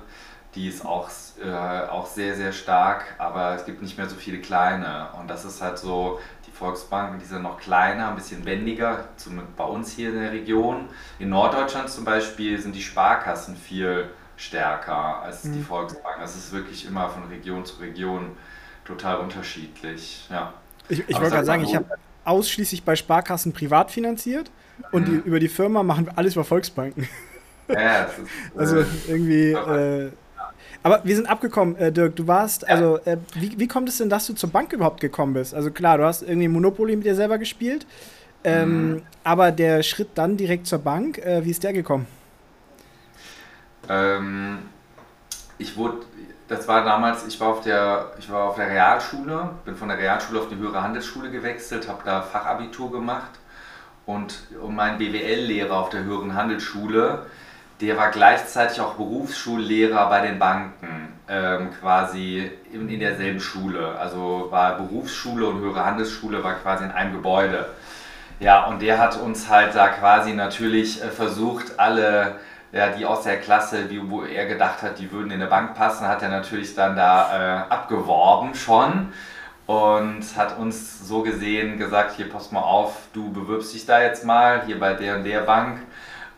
die 0.56 0.68
ist 0.68 0.86
auch, 0.86 1.10
äh, 1.44 1.88
auch 1.90 2.06
sehr, 2.06 2.36
sehr 2.36 2.52
stark, 2.52 3.16
aber 3.18 3.56
es 3.56 3.66
gibt 3.66 3.82
nicht 3.82 3.98
mehr 3.98 4.08
so 4.08 4.16
viele 4.16 4.40
kleine. 4.40 5.08
Und 5.20 5.28
das 5.28 5.46
ist 5.46 5.62
halt 5.62 5.80
so, 5.80 6.20
Volksbanken, 6.64 7.20
die 7.20 7.26
sind 7.26 7.42
noch 7.42 7.60
kleiner, 7.60 8.08
ein 8.08 8.16
bisschen 8.16 8.46
wendiger, 8.46 9.10
zum, 9.18 9.42
bei 9.58 9.66
uns 9.66 9.92
hier 9.92 10.12
in 10.12 10.22
der 10.22 10.32
Region. 10.32 10.88
In 11.20 11.28
Norddeutschland 11.30 11.90
zum 11.90 12.06
Beispiel 12.06 12.58
sind 12.58 12.74
die 12.74 12.82
Sparkassen 12.82 13.58
viel 13.58 14.08
stärker 14.38 15.22
als 15.22 15.44
mhm. 15.44 15.54
die 15.56 15.62
Volksbanken. 15.62 16.22
Das 16.22 16.38
ist 16.38 16.54
wirklich 16.54 16.88
immer 16.88 17.10
von 17.10 17.26
Region 17.26 17.66
zu 17.66 17.82
Region 17.82 18.38
total 18.86 19.18
unterschiedlich. 19.18 20.26
Ja. 20.32 20.54
Ich, 20.88 21.04
ich 21.06 21.16
wollte 21.16 21.32
gerade 21.32 21.46
sagen, 21.46 21.64
ich 21.66 21.76
habe 21.76 21.86
ausschließlich 22.24 22.86
bei 22.86 22.96
Sparkassen 22.96 23.52
privat 23.52 23.92
finanziert 23.92 24.50
und 24.94 25.06
mhm. 25.06 25.22
die, 25.22 25.28
über 25.28 25.42
die 25.42 25.50
Firma 25.50 25.84
machen 25.84 26.06
wir 26.06 26.18
alles 26.18 26.36
über 26.36 26.46
Volksbanken. 26.46 27.10
Ja, 27.68 28.04
ist, 28.04 28.22
also 28.56 28.86
irgendwie. 29.10 29.52
Äh, 29.52 30.12
Aber 30.84 31.02
wir 31.04 31.16
sind 31.16 31.28
abgekommen, 31.28 31.78
äh, 31.78 31.92
Dirk. 31.92 32.18
Du 32.18 32.28
warst, 32.28 32.68
also, 32.68 33.00
äh, 33.06 33.18
wie, 33.36 33.58
wie 33.58 33.68
kommt 33.68 33.88
es 33.88 33.98
denn, 33.98 34.10
dass 34.10 34.28
du 34.28 34.34
zur 34.34 34.50
Bank 34.50 34.74
überhaupt 34.74 35.00
gekommen 35.00 35.34
bist? 35.34 35.56
Also 35.56 35.72
klar, 35.72 35.98
du 35.98 36.04
hast 36.04 36.22
irgendwie 36.22 36.50
Monopoly 36.50 36.98
mit 36.98 37.06
dir 37.06 37.16
selber 37.16 37.38
gespielt. 37.38 37.88
Ähm, 38.44 38.92
mhm. 38.92 39.02
Aber 39.24 39.52
der 39.52 39.84
Schritt 39.84 40.10
dann 40.16 40.36
direkt 40.36 40.68
zur 40.68 40.80
Bank, 40.80 41.18
äh, 41.20 41.46
wie 41.46 41.52
ist 41.52 41.64
der 41.64 41.72
gekommen? 41.72 42.06
Ähm, 43.90 44.60
ich 45.58 45.78
wurde, 45.78 46.00
das 46.50 46.68
war 46.68 46.84
damals, 46.84 47.26
ich 47.26 47.40
war 47.40 47.50
auf 47.50 47.62
der, 47.62 48.12
ich 48.20 48.30
war 48.30 48.50
auf 48.50 48.56
der 48.56 48.70
Realschule, 48.70 49.52
bin 49.64 49.76
von 49.76 49.88
der 49.88 49.98
Realschule 49.98 50.42
auf 50.42 50.50
die 50.50 50.58
höhere 50.58 50.82
Handelsschule 50.82 51.32
gewechselt, 51.32 51.88
habe 51.88 52.02
da 52.04 52.22
Fachabitur 52.22 52.92
gemacht 52.92 53.32
und, 54.06 54.44
und 54.62 54.76
mein 54.76 54.98
BWL-Lehrer 54.98 55.78
auf 55.78 55.90
der 55.90 56.04
höheren 56.04 56.36
Handelsschule, 56.36 57.26
der 57.84 57.98
war 57.98 58.12
gleichzeitig 58.12 58.80
auch 58.80 58.94
Berufsschullehrer 58.94 60.08
bei 60.10 60.22
den 60.26 60.40
Banken, 60.40 61.14
ähm, 61.28 61.70
quasi 61.80 62.50
in, 62.72 62.88
in 62.88 63.00
derselben 63.00 63.40
Schule. 63.40 63.98
Also 64.00 64.48
war 64.50 64.78
Berufsschule 64.78 65.48
und 65.48 65.60
höhere 65.60 65.86
Handelsschule 65.86 66.44
war 66.44 66.54
quasi 66.54 66.86
in 66.86 66.92
einem 66.92 67.14
Gebäude. 67.14 67.68
Ja, 68.40 68.66
und 68.66 68.82
der 68.82 69.00
hat 69.00 69.18
uns 69.18 69.50
halt 69.50 69.76
da 69.76 69.90
quasi 69.90 70.34
natürlich 70.34 71.04
äh, 71.04 71.10
versucht, 71.10 71.78
alle, 71.78 72.36
ja, 72.72 72.90
die 72.90 73.06
aus 73.06 73.24
der 73.24 73.40
Klasse, 73.40 73.86
die, 73.86 74.10
wo 74.10 74.24
er 74.24 74.46
gedacht 74.46 74.82
hat, 74.82 75.00
die 75.00 75.12
würden 75.12 75.32
in 75.32 75.42
eine 75.42 75.50
Bank 75.50 75.76
passen, 75.76 76.08
hat 76.08 76.22
er 76.22 76.30
natürlich 76.30 76.76
dann 76.76 76.96
da 76.96 77.66
äh, 77.68 77.74
abgeworben 77.74 78.56
schon 78.56 79.12
und 79.66 80.24
hat 80.36 80.58
uns 80.58 81.08
so 81.08 81.22
gesehen 81.22 81.78
gesagt, 81.78 82.16
hier 82.16 82.30
pass 82.30 82.52
mal 82.52 82.62
auf, 82.62 82.96
du 83.14 83.32
bewirbst 83.32 83.74
dich 83.74 83.86
da 83.86 84.02
jetzt 84.02 84.26
mal, 84.26 84.64
hier 84.66 84.80
bei 84.80 84.94
der 84.94 85.18
und 85.18 85.24
der 85.26 85.42
Bank 85.42 85.80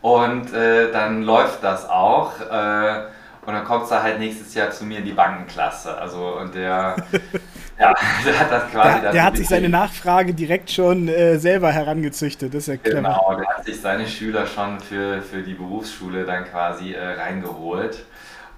und 0.06 0.54
äh, 0.54 0.92
dann 0.92 1.22
läuft 1.22 1.64
das 1.64 1.88
auch. 1.90 2.40
Äh, 2.40 3.06
und 3.44 3.54
dann 3.54 3.64
kommst 3.64 3.90
du 3.90 4.00
halt 4.00 4.20
nächstes 4.20 4.54
Jahr 4.54 4.70
zu 4.70 4.84
mir 4.84 4.98
in 4.98 5.04
die 5.04 5.12
Bankenklasse. 5.12 5.98
Also 5.98 6.38
und 6.38 6.54
der, 6.54 6.94
ja, 7.78 7.92
der 8.24 8.38
hat 8.38 8.52
das 8.52 8.70
quasi. 8.70 9.00
Der, 9.00 9.10
der 9.10 9.24
hat 9.24 9.36
sich 9.36 9.48
seine 9.48 9.68
Nachfrage 9.68 10.32
direkt 10.32 10.70
schon 10.70 11.08
äh, 11.08 11.38
selber 11.38 11.72
herangezüchtet. 11.72 12.54
Das 12.54 12.62
ist 12.62 12.68
ja 12.68 12.76
clever. 12.76 12.96
Genau, 12.98 13.34
der 13.36 13.48
hat 13.48 13.64
sich 13.64 13.80
seine 13.80 14.06
Schüler 14.06 14.46
schon 14.46 14.78
für, 14.78 15.22
für 15.22 15.42
die 15.42 15.54
Berufsschule 15.54 16.24
dann 16.24 16.44
quasi 16.44 16.92
äh, 16.92 17.20
reingeholt. 17.20 18.04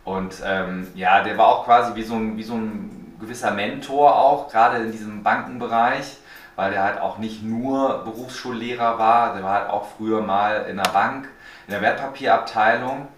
Und 0.05 0.43
ähm, 0.45 0.89
ja, 0.95 1.23
der 1.23 1.39
war 1.39 1.47
auch 1.47 1.65
quasi 1.65 1.95
wie 1.95 2.03
so 2.03 2.15
ein, 2.15 2.37
wie 2.37 2.43
so 2.43 2.55
ein 2.55 3.17
gewisser 3.21 3.53
Mentor 3.53 4.15
auch, 4.17 4.51
gerade 4.51 4.85
in 4.85 4.93
diesem 4.93 5.23
Bankenbereich, 5.23 6.19
weil 6.57 6.73
der 6.73 6.83
halt 6.83 7.01
auch 7.01 7.17
nicht 7.17 7.43
nur 7.43 8.05
Berufsschullehrer 8.05 8.99
war, 8.99 9.35
der 9.35 9.45
war 9.45 9.61
halt 9.61 9.71
auch 9.71 9.87
früher 9.97 10.21
mal 10.21 10.67
in 10.69 10.77
der 10.77 10.91
Bank, 10.91 11.29
in 11.69 11.73
der 11.73 11.83
Wertpapierabteilung 11.83 13.09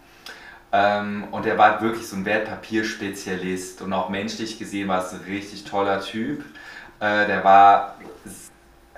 ähm, 0.72 1.28
und 1.30 1.46
er 1.46 1.56
war 1.56 1.80
wirklich 1.80 2.08
so 2.08 2.16
ein 2.16 2.24
Wertpapierspezialist 2.24 3.80
und 3.80 3.92
auch 3.92 4.08
menschlich 4.08 4.58
gesehen 4.58 4.88
war 4.88 5.04
es 5.04 5.12
ein 5.12 5.20
richtig 5.20 5.64
toller 5.64 6.00
Typ. 6.00 6.44
Äh, 6.98 7.26
der 7.26 7.44
war 7.44 7.96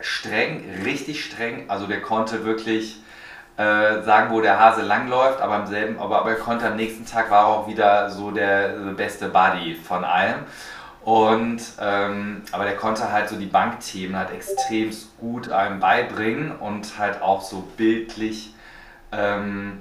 streng, 0.00 0.64
richtig 0.84 1.24
streng, 1.24 1.68
also 1.68 1.86
der 1.86 2.00
konnte 2.00 2.46
wirklich 2.46 2.96
äh, 3.58 4.02
sagen, 4.02 4.30
wo 4.30 4.40
der 4.40 4.58
Hase 4.58 4.80
langläuft, 4.80 5.42
aber 5.42 5.56
am 5.56 5.66
selben, 5.66 5.98
aber, 5.98 6.20
aber 6.20 6.30
er 6.30 6.36
konnte 6.36 6.66
am 6.66 6.76
nächsten 6.76 7.04
Tag 7.04 7.30
war 7.30 7.46
auch 7.46 7.68
wieder 7.68 8.08
so 8.08 8.30
der, 8.30 8.78
der 8.78 8.92
beste 8.92 9.28
Buddy 9.28 9.74
von 9.74 10.04
allem. 10.04 10.40
Und 11.04 11.60
ähm, 11.80 12.42
aber 12.52 12.64
der 12.64 12.76
konnte 12.76 13.12
halt 13.12 13.28
so 13.28 13.36
die 13.36 13.46
Bankthemen 13.46 14.16
halt 14.16 14.30
extrem 14.30 14.90
gut 15.18 15.50
einem 15.50 15.80
beibringen 15.80 16.52
und 16.52 16.96
halt 16.96 17.20
auch 17.20 17.42
so 17.42 17.68
bildlich 17.76 18.54
ähm, 19.12 19.80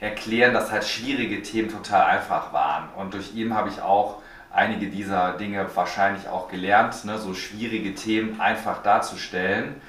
erklären, 0.00 0.54
dass 0.54 0.70
halt 0.70 0.84
schwierige 0.84 1.42
Themen 1.42 1.68
total 1.68 2.04
einfach 2.04 2.52
waren. 2.52 2.88
Und 2.96 3.14
durch 3.14 3.34
ihn 3.34 3.54
habe 3.54 3.68
ich 3.68 3.80
auch 3.80 4.20
einige 4.52 4.88
dieser 4.88 5.32
Dinge 5.32 5.66
wahrscheinlich 5.74 6.28
auch 6.28 6.48
gelernt, 6.48 7.04
ne, 7.04 7.18
so 7.18 7.34
schwierige 7.34 7.94
Themen 7.94 8.40
einfach 8.40 8.82
darzustellen. 8.82 9.80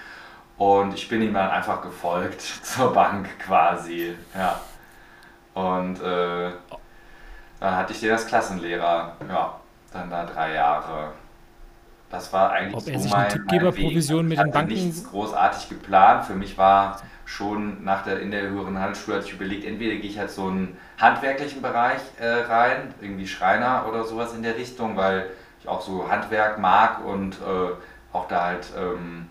Und 0.57 0.93
ich 0.93 1.07
bin 1.07 1.21
ihm 1.21 1.33
dann 1.33 1.49
einfach 1.49 1.81
gefolgt 1.81 2.41
zur 2.63 2.93
Bank 2.93 3.27
quasi. 3.39 4.15
Ja. 4.35 4.59
Und 5.53 6.01
äh, 6.01 6.51
dann 7.59 7.75
hatte 7.75 7.93
ich 7.93 7.99
den 7.99 8.11
als 8.11 8.27
Klassenlehrer. 8.27 9.15
Ja, 9.27 9.59
dann 9.91 10.09
da 10.09 10.25
drei 10.25 10.53
Jahre. 10.53 11.13
Das 12.09 12.33
war 12.33 12.51
eigentlich 12.51 12.75
Ob 12.75 12.81
so 12.81 12.91
er 12.91 12.99
sich 12.99 13.11
mein, 13.11 13.21
eine 13.21 13.33
Tippgeberprovision 13.33 14.27
mit 14.27 14.39
den 14.39 14.51
Banken 14.51 14.73
nichts 14.73 15.09
großartig 15.09 15.69
geplant. 15.69 16.25
Für 16.25 16.33
mich 16.33 16.57
war 16.57 17.01
schon 17.29 17.83
nach 17.83 18.03
der, 18.03 18.21
in 18.21 18.31
der 18.31 18.41
höheren 18.41 18.79
Handelsschule 18.79 19.17
hatte 19.17 19.27
ich 19.27 19.33
überlegt, 19.33 19.63
entweder 19.63 19.95
gehe 19.95 20.09
ich 20.09 20.17
halt 20.17 20.31
so 20.31 20.47
einen 20.47 20.75
handwerklichen 20.97 21.61
Bereich 21.61 22.01
äh, 22.19 22.27
rein, 22.27 22.93
irgendwie 23.01 23.27
Schreiner 23.27 23.85
oder 23.87 24.03
sowas 24.03 24.33
in 24.33 24.41
der 24.41 24.57
Richtung, 24.57 24.97
weil 24.97 25.29
ich 25.59 25.67
auch 25.67 25.81
so 25.81 26.09
Handwerk 26.09 26.57
mag 26.57 27.05
und 27.05 27.35
äh, 27.35 27.71
auch 28.13 28.27
da 28.27 28.45
halt 28.45 28.65
ähm, 28.75 29.27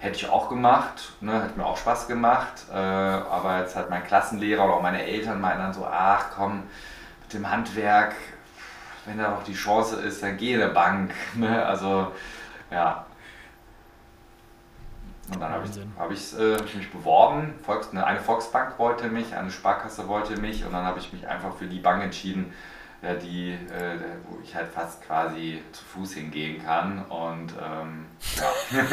hätte 0.00 0.16
ich 0.16 0.28
auch 0.28 0.48
gemacht, 0.48 1.12
ne, 1.20 1.44
hat 1.44 1.56
mir 1.56 1.64
auch 1.64 1.76
Spaß 1.76 2.08
gemacht, 2.08 2.66
äh, 2.72 2.76
aber 2.76 3.60
jetzt 3.60 3.76
hat 3.76 3.88
mein 3.88 4.04
Klassenlehrer 4.04 4.64
oder 4.64 4.74
auch 4.74 4.82
meine 4.82 5.04
Eltern 5.04 5.40
meinen 5.40 5.60
dann 5.60 5.72
so, 5.72 5.86
ach 5.86 6.32
komm, 6.34 6.64
mit 7.22 7.34
dem 7.34 7.48
Handwerk, 7.48 8.16
wenn 9.04 9.18
da 9.18 9.30
noch 9.30 9.44
die 9.44 9.54
Chance 9.54 10.00
ist, 10.00 10.24
dann 10.24 10.36
geh 10.36 10.54
in 10.54 10.60
eine 10.60 10.72
Bank, 10.72 11.14
ne, 11.36 11.64
also 11.64 12.10
ja, 12.72 13.06
und 15.32 15.40
dann 15.40 15.50
habe 15.50 15.64
ich, 15.64 15.98
hab 15.98 16.10
ich, 16.10 16.38
äh, 16.38 16.54
hab 16.54 16.64
ich 16.64 16.74
mich 16.74 16.90
beworben. 16.90 17.54
Volks, 17.64 17.90
eine, 17.90 18.06
eine 18.06 18.20
Volksbank 18.20 18.78
wollte 18.78 19.08
mich, 19.08 19.34
eine 19.34 19.50
Sparkasse 19.50 20.06
wollte 20.06 20.40
mich 20.40 20.64
und 20.64 20.72
dann 20.72 20.84
habe 20.84 20.98
ich 21.00 21.12
mich 21.12 21.26
einfach 21.26 21.54
für 21.56 21.66
die 21.66 21.80
Bank 21.80 22.02
entschieden, 22.02 22.52
äh, 23.02 23.16
die, 23.16 23.52
äh, 23.52 23.98
wo 24.28 24.38
ich 24.42 24.54
halt 24.54 24.68
fast 24.68 25.02
quasi 25.02 25.62
zu 25.72 25.84
Fuß 25.84 26.14
hingehen 26.14 26.64
kann. 26.64 27.04
Und 27.06 27.52
ähm, 27.60 28.06
ja. 28.36 28.78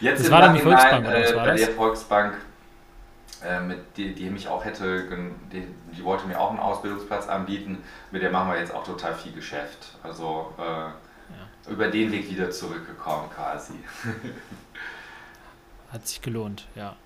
Jetzt 0.00 0.24
das 0.24 0.30
war 0.30 0.40
dann 0.40 0.54
die 0.54 0.60
Volksbank, 0.60 1.06
oder 1.06 1.30
äh, 1.30 1.36
war 1.36 1.44
bei 1.44 1.56
der 1.56 1.68
Volksbank, 1.68 2.34
äh, 3.44 3.60
mit 3.60 3.96
die, 3.98 4.14
die 4.14 4.30
mich 4.30 4.48
auch 4.48 4.64
hätte, 4.64 5.04
die, 5.52 5.66
die, 5.94 6.04
wollte 6.04 6.26
mir 6.26 6.40
auch 6.40 6.50
einen 6.50 6.58
Ausbildungsplatz 6.58 7.28
anbieten. 7.28 7.84
Mit 8.10 8.22
der 8.22 8.30
machen 8.30 8.50
wir 8.50 8.58
jetzt 8.58 8.74
auch 8.74 8.84
total 8.84 9.14
viel 9.14 9.32
Geschäft. 9.32 9.98
Also 10.02 10.54
äh, 10.58 10.62
ja. 10.62 10.92
über 11.70 11.88
den 11.88 12.10
Weg 12.12 12.30
wieder 12.30 12.50
zurückgekommen 12.50 13.28
quasi. 13.34 13.74
Hat 15.90 16.06
sich 16.06 16.22
gelohnt, 16.22 16.66
ja. 16.76 16.96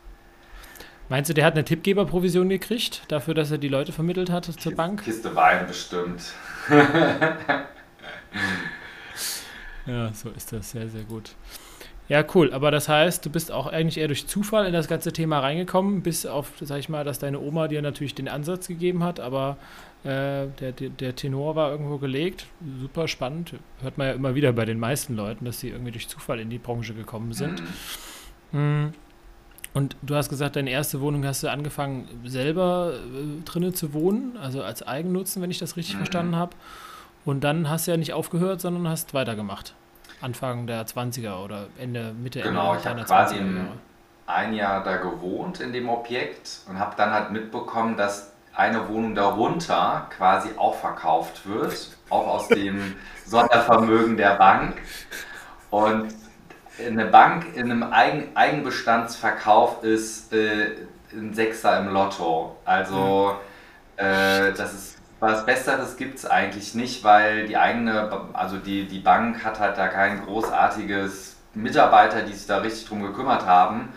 Meinst 1.08 1.28
du, 1.28 1.34
der 1.34 1.44
hat 1.44 1.52
eine 1.54 1.64
Tippgeberprovision 1.64 2.48
gekriegt, 2.48 3.02
dafür, 3.08 3.34
dass 3.34 3.50
er 3.50 3.58
die 3.58 3.68
Leute 3.68 3.92
vermittelt 3.92 4.30
hat 4.30 4.46
zur 4.46 4.54
Kiste, 4.54 4.70
Bank? 4.70 5.04
Kiste 5.04 5.36
Wein 5.36 5.66
bestimmt. 5.66 6.32
ja, 9.86 10.12
so 10.14 10.30
ist 10.30 10.52
das. 10.52 10.70
Sehr, 10.70 10.88
sehr 10.88 11.04
gut. 11.04 11.34
Ja, 12.08 12.24
cool. 12.34 12.52
Aber 12.52 12.70
das 12.70 12.88
heißt, 12.88 13.24
du 13.24 13.30
bist 13.30 13.52
auch 13.52 13.66
eigentlich 13.66 13.98
eher 13.98 14.08
durch 14.08 14.26
Zufall 14.26 14.66
in 14.66 14.72
das 14.72 14.88
ganze 14.88 15.12
Thema 15.12 15.40
reingekommen, 15.40 16.02
bis 16.02 16.24
auf, 16.26 16.52
sag 16.60 16.78
ich 16.78 16.88
mal, 16.88 17.04
dass 17.04 17.18
deine 17.18 17.40
Oma 17.40 17.68
dir 17.68 17.82
natürlich 17.82 18.14
den 18.14 18.28
Ansatz 18.28 18.68
gegeben 18.68 19.02
hat, 19.04 19.20
aber 19.20 19.58
äh, 20.04 20.46
der, 20.60 20.72
der 20.72 21.16
Tenor 21.16 21.54
war 21.54 21.70
irgendwo 21.70 21.98
gelegt. 21.98 22.46
Super 22.80 23.08
spannend. 23.08 23.54
Hört 23.80 23.98
man 23.98 24.06
ja 24.06 24.12
immer 24.14 24.34
wieder 24.34 24.52
bei 24.52 24.64
den 24.64 24.78
meisten 24.78 25.16
Leuten, 25.16 25.44
dass 25.44 25.60
sie 25.60 25.68
irgendwie 25.68 25.92
durch 25.92 26.08
Zufall 26.08 26.40
in 26.40 26.50
die 26.50 26.58
Branche 26.58 26.94
gekommen 26.94 27.32
sind. 27.32 27.60
Mhm. 27.60 27.66
Hm. 28.54 28.94
Und 29.74 29.96
du 30.02 30.14
hast 30.14 30.28
gesagt, 30.28 30.54
deine 30.54 30.70
erste 30.70 31.00
Wohnung 31.00 31.26
hast 31.26 31.42
du 31.42 31.50
angefangen, 31.50 32.08
selber 32.24 32.92
äh, 32.94 33.42
drinnen 33.44 33.74
zu 33.74 33.92
wohnen, 33.92 34.36
also 34.40 34.62
als 34.62 34.86
Eigennutzen, 34.86 35.42
wenn 35.42 35.50
ich 35.50 35.58
das 35.58 35.76
richtig 35.76 35.96
mhm. 35.96 35.98
verstanden 35.98 36.36
habe. 36.36 36.52
Und 37.24 37.42
dann 37.42 37.68
hast 37.68 37.86
du 37.86 37.90
ja 37.90 37.96
nicht 37.96 38.12
aufgehört, 38.12 38.60
sondern 38.60 38.88
hast 38.88 39.14
weitergemacht. 39.14 39.74
Anfang 40.20 40.68
der 40.68 40.86
20er 40.86 41.44
oder 41.44 41.66
Ende, 41.78 42.14
Mitte, 42.14 42.40
genau, 42.40 42.74
Ende 42.74 43.00
ich 43.00 43.06
quasi 43.06 43.34
20er 43.34 43.56
Jahre. 43.56 43.66
ein 44.26 44.54
Jahr 44.54 44.84
da 44.84 44.96
gewohnt 44.98 45.60
in 45.60 45.72
dem 45.72 45.88
Objekt 45.88 46.60
und 46.68 46.78
habe 46.78 46.94
dann 46.96 47.10
halt 47.10 47.32
mitbekommen, 47.32 47.96
dass 47.96 48.32
eine 48.54 48.88
Wohnung 48.88 49.16
darunter 49.16 50.06
quasi 50.16 50.50
auch 50.56 50.76
verkauft 50.76 51.46
wird, 51.48 51.96
auch 52.10 52.28
aus 52.28 52.48
dem 52.48 52.94
Sondervermögen 53.26 54.16
der 54.16 54.36
Bank. 54.36 54.76
Und 55.70 56.14
eine 56.78 57.06
Bank 57.06 57.54
in 57.54 57.70
einem 57.70 57.82
Eigen, 57.84 58.36
Eigenbestandsverkauf 58.36 59.82
ist 59.82 60.32
äh, 60.32 60.72
ein 61.12 61.34
Sechser 61.34 61.78
im 61.78 61.92
Lotto. 61.92 62.56
Also 62.64 63.36
äh, 63.96 64.52
das 64.52 64.74
ist 64.74 64.94
was 65.20 65.46
Besseres 65.46 65.96
gibt 65.96 66.18
es 66.18 66.26
eigentlich 66.26 66.74
nicht, 66.74 67.02
weil 67.02 67.46
die 67.46 67.56
eigene, 67.56 68.10
also 68.34 68.58
die, 68.58 68.86
die 68.86 68.98
Bank 68.98 69.42
hat 69.42 69.58
halt 69.58 69.78
da 69.78 69.88
kein 69.88 70.22
großartiges 70.24 71.36
Mitarbeiter, 71.54 72.22
die 72.22 72.32
sich 72.34 72.46
da 72.46 72.58
richtig 72.58 72.88
drum 72.88 73.02
gekümmert 73.02 73.46
haben. 73.46 73.88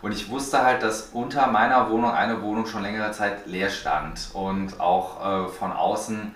Und 0.00 0.10
ich 0.10 0.28
wusste 0.28 0.64
halt, 0.64 0.82
dass 0.82 1.10
unter 1.12 1.46
meiner 1.46 1.88
Wohnung 1.88 2.10
eine 2.10 2.42
Wohnung 2.42 2.66
schon 2.66 2.82
längere 2.82 3.12
Zeit 3.12 3.46
leer 3.46 3.70
stand 3.70 4.30
und 4.32 4.80
auch 4.80 5.46
äh, 5.46 5.48
von 5.48 5.70
außen 5.70 6.34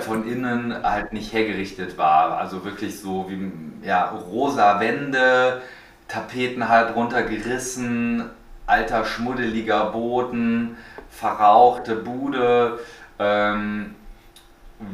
von 0.00 0.30
innen 0.30 0.82
halt 0.82 1.12
nicht 1.12 1.32
hergerichtet 1.32 1.96
war. 1.96 2.36
Also 2.38 2.64
wirklich 2.64 3.00
so 3.00 3.26
wie 3.28 3.50
ja, 3.82 4.10
rosa 4.10 4.78
Wände, 4.80 5.62
Tapeten 6.06 6.68
halb 6.68 6.96
runtergerissen, 6.96 8.28
alter 8.66 9.04
schmuddeliger 9.04 9.86
Boden, 9.86 10.76
verrauchte 11.10 11.96
Bude. 11.96 12.78
Ähm, 13.18 13.94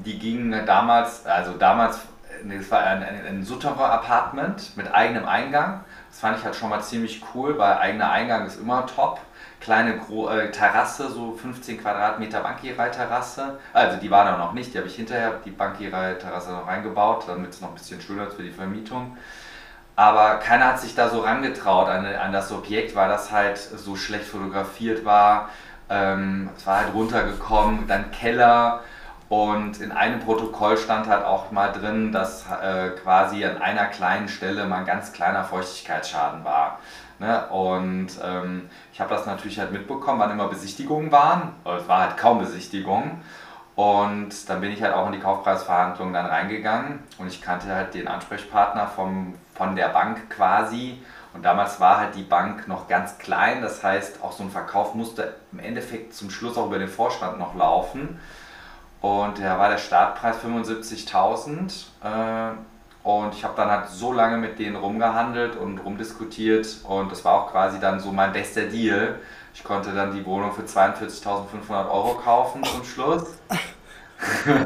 die 0.05 0.18
gingen 0.18 0.66
damals, 0.66 1.27
also 1.27 1.53
damals, 1.53 2.01
es 2.49 2.70
war 2.70 2.81
ein, 2.81 3.03
ein, 3.03 3.27
ein 3.27 3.44
Souterrain-Apartment 3.44 4.77
mit 4.77 4.92
eigenem 4.92 5.27
Eingang. 5.27 5.85
Das 6.11 6.20
fand 6.20 6.38
ich 6.38 6.44
halt 6.44 6.55
schon 6.55 6.70
mal 6.70 6.81
ziemlich 6.81 7.22
cool, 7.35 7.59
weil 7.59 7.75
eigener 7.79 8.11
Eingang 8.11 8.46
ist 8.46 8.61
immer 8.61 8.87
top. 8.87 9.20
Kleine 9.60 9.98
Gro 9.98 10.28
äh, 10.28 10.50
Terrasse, 10.50 11.10
so 11.10 11.32
15 11.32 11.80
Quadratmeter 11.80 12.40
Bankierei-Terrasse. 12.40 13.58
Also 13.72 13.96
die 13.98 14.10
war 14.10 14.24
da 14.24 14.36
noch 14.36 14.52
nicht, 14.52 14.72
die 14.72 14.78
habe 14.78 14.86
ich 14.86 14.96
hinterher, 14.96 15.40
die 15.44 15.50
Bankierei-Terrasse 15.50 16.52
noch 16.52 16.66
reingebaut, 16.66 17.24
damit 17.26 17.50
es 17.50 17.60
noch 17.60 17.70
ein 17.70 17.74
bisschen 17.74 18.00
schöner 18.00 18.28
ist 18.28 18.34
für 18.34 18.42
die 18.42 18.50
Vermietung. 18.50 19.16
Aber 19.96 20.36
keiner 20.36 20.66
hat 20.66 20.80
sich 20.80 20.94
da 20.94 21.08
so 21.08 21.20
rangetraut 21.20 21.88
an, 21.88 22.04
an 22.04 22.32
das 22.32 22.52
Objekt, 22.52 22.94
weil 22.94 23.08
das 23.08 23.32
halt 23.32 23.56
so 23.56 23.96
schlecht 23.96 24.26
fotografiert 24.26 25.06
war. 25.06 25.48
Ähm, 25.88 26.50
es 26.56 26.66
war 26.66 26.78
halt 26.78 26.94
runtergekommen, 26.94 27.86
dann 27.88 28.10
Keller. 28.10 28.82
Und 29.28 29.80
in 29.80 29.90
einem 29.90 30.20
Protokoll 30.20 30.76
stand 30.76 31.08
halt 31.08 31.24
auch 31.24 31.50
mal 31.50 31.72
drin, 31.72 32.12
dass 32.12 32.44
äh, 32.46 32.90
quasi 33.02 33.44
an 33.44 33.60
einer 33.60 33.86
kleinen 33.86 34.28
Stelle 34.28 34.66
mal 34.66 34.80
ein 34.80 34.86
ganz 34.86 35.12
kleiner 35.12 35.42
Feuchtigkeitsschaden 35.42 36.44
war. 36.44 36.78
Ne? 37.18 37.46
Und 37.48 38.09
ähm, 38.22 38.68
ich 38.92 39.00
habe 39.00 39.14
das 39.14 39.26
natürlich 39.26 39.59
halt 39.59 39.72
mitbekommen, 39.72 40.20
wann 40.20 40.31
immer 40.31 40.48
Besichtigungen 40.48 41.11
waren. 41.12 41.52
Es 41.64 41.88
war 41.88 42.00
halt 42.00 42.16
kaum 42.16 42.38
Besichtigungen. 42.38 43.22
Und 43.76 44.48
dann 44.48 44.62
bin 44.62 44.72
ich 44.72 44.83
halt 44.83 44.94
auch 44.94 45.07
in 45.07 45.12
die 45.12 45.20
Kaufpreisverhandlungen 45.20 46.14
dann 46.14 46.24
reingegangen 46.24 47.00
und 47.18 47.26
ich 47.26 47.42
kannte 47.42 47.66
halt 47.66 47.92
den 47.92 48.09
Ansprechpartner 48.09 48.87
vom, 48.87 49.35
von 49.55 49.76
der 49.76 49.88
Bank 49.88 50.31
quasi. 50.31 50.98
Und 51.35 51.42
damals 51.44 51.79
war 51.79 51.98
halt 51.98 52.14
die 52.14 52.22
Bank 52.22 52.68
noch 52.68 52.88
ganz 52.88 53.18
klein, 53.18 53.61
das 53.61 53.85
heißt, 53.85 54.22
auch 54.22 54.33
so 54.33 54.42
ein 54.42 54.50
Verkauf 54.50 54.94
musste 54.94 55.35
im 55.52 55.59
Endeffekt 55.59 56.14
zum 56.14 56.31
Schluss 56.31 56.57
auch 56.57 56.68
über 56.68 56.79
den 56.79 56.88
Vorstand 56.88 57.38
noch 57.38 57.55
laufen. 57.55 58.18
Und 59.02 59.38
da 59.38 59.59
war 59.59 59.68
der 59.68 59.76
Startpreis 59.76 60.37
75.000. 60.42 61.85
Äh, 62.02 62.57
und 63.06 63.34
ich 63.34 63.44
habe 63.44 63.54
dann 63.54 63.70
halt 63.70 63.88
so 63.88 64.12
lange 64.12 64.36
mit 64.36 64.58
denen 64.58 64.74
rumgehandelt 64.74 65.54
und 65.54 65.78
rumdiskutiert. 65.78 66.66
Und 66.82 67.12
das 67.12 67.24
war 67.24 67.34
auch 67.34 67.52
quasi 67.52 67.78
dann 67.78 68.00
so 68.00 68.10
mein 68.10 68.32
bester 68.32 68.62
Deal. 68.62 69.20
Ich 69.54 69.62
konnte 69.62 69.92
dann 69.92 70.12
die 70.12 70.26
Wohnung 70.26 70.52
für 70.52 70.62
42.500 70.62 71.88
Euro 71.88 72.14
kaufen 72.14 72.64
zum 72.64 72.82
Schluss. 72.82 73.38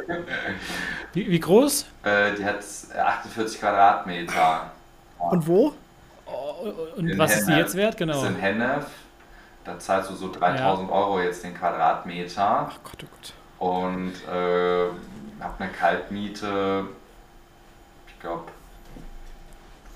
wie, 1.12 1.31
wie, 1.31 1.38
groß? 1.38 1.85
Äh, 2.03 2.35
die 2.35 2.46
hat 2.46 2.64
48 2.98 3.61
Quadratmeter. 3.61 4.70
Und 5.18 5.46
wo? 5.46 5.74
Und 6.96 7.09
in 7.11 7.18
was 7.18 7.33
Hennef. 7.33 7.40
ist 7.40 7.46
die 7.46 7.59
jetzt 7.59 7.74
wert? 7.74 7.98
Genau. 7.98 8.14
Das 8.14 8.22
ist 8.22 8.29
in 8.31 8.37
Hennef. 8.37 8.87
Da 9.64 9.79
zahlst 9.79 10.09
du 10.09 10.14
so 10.14 10.33
3000 10.33 10.88
ja. 10.88 10.94
Euro 10.96 11.20
jetzt 11.20 11.44
den 11.44 11.55
Quadratmeter. 11.55 12.70
Ach 12.70 12.79
Gott, 12.85 13.05
oh 13.05 13.07
Gott. 13.59 13.68
Und 13.68 14.14
äh, 14.33 14.87
hab 15.42 15.61
eine 15.61 15.70
Kaltmiete, 15.72 16.87
glaube 18.21 18.45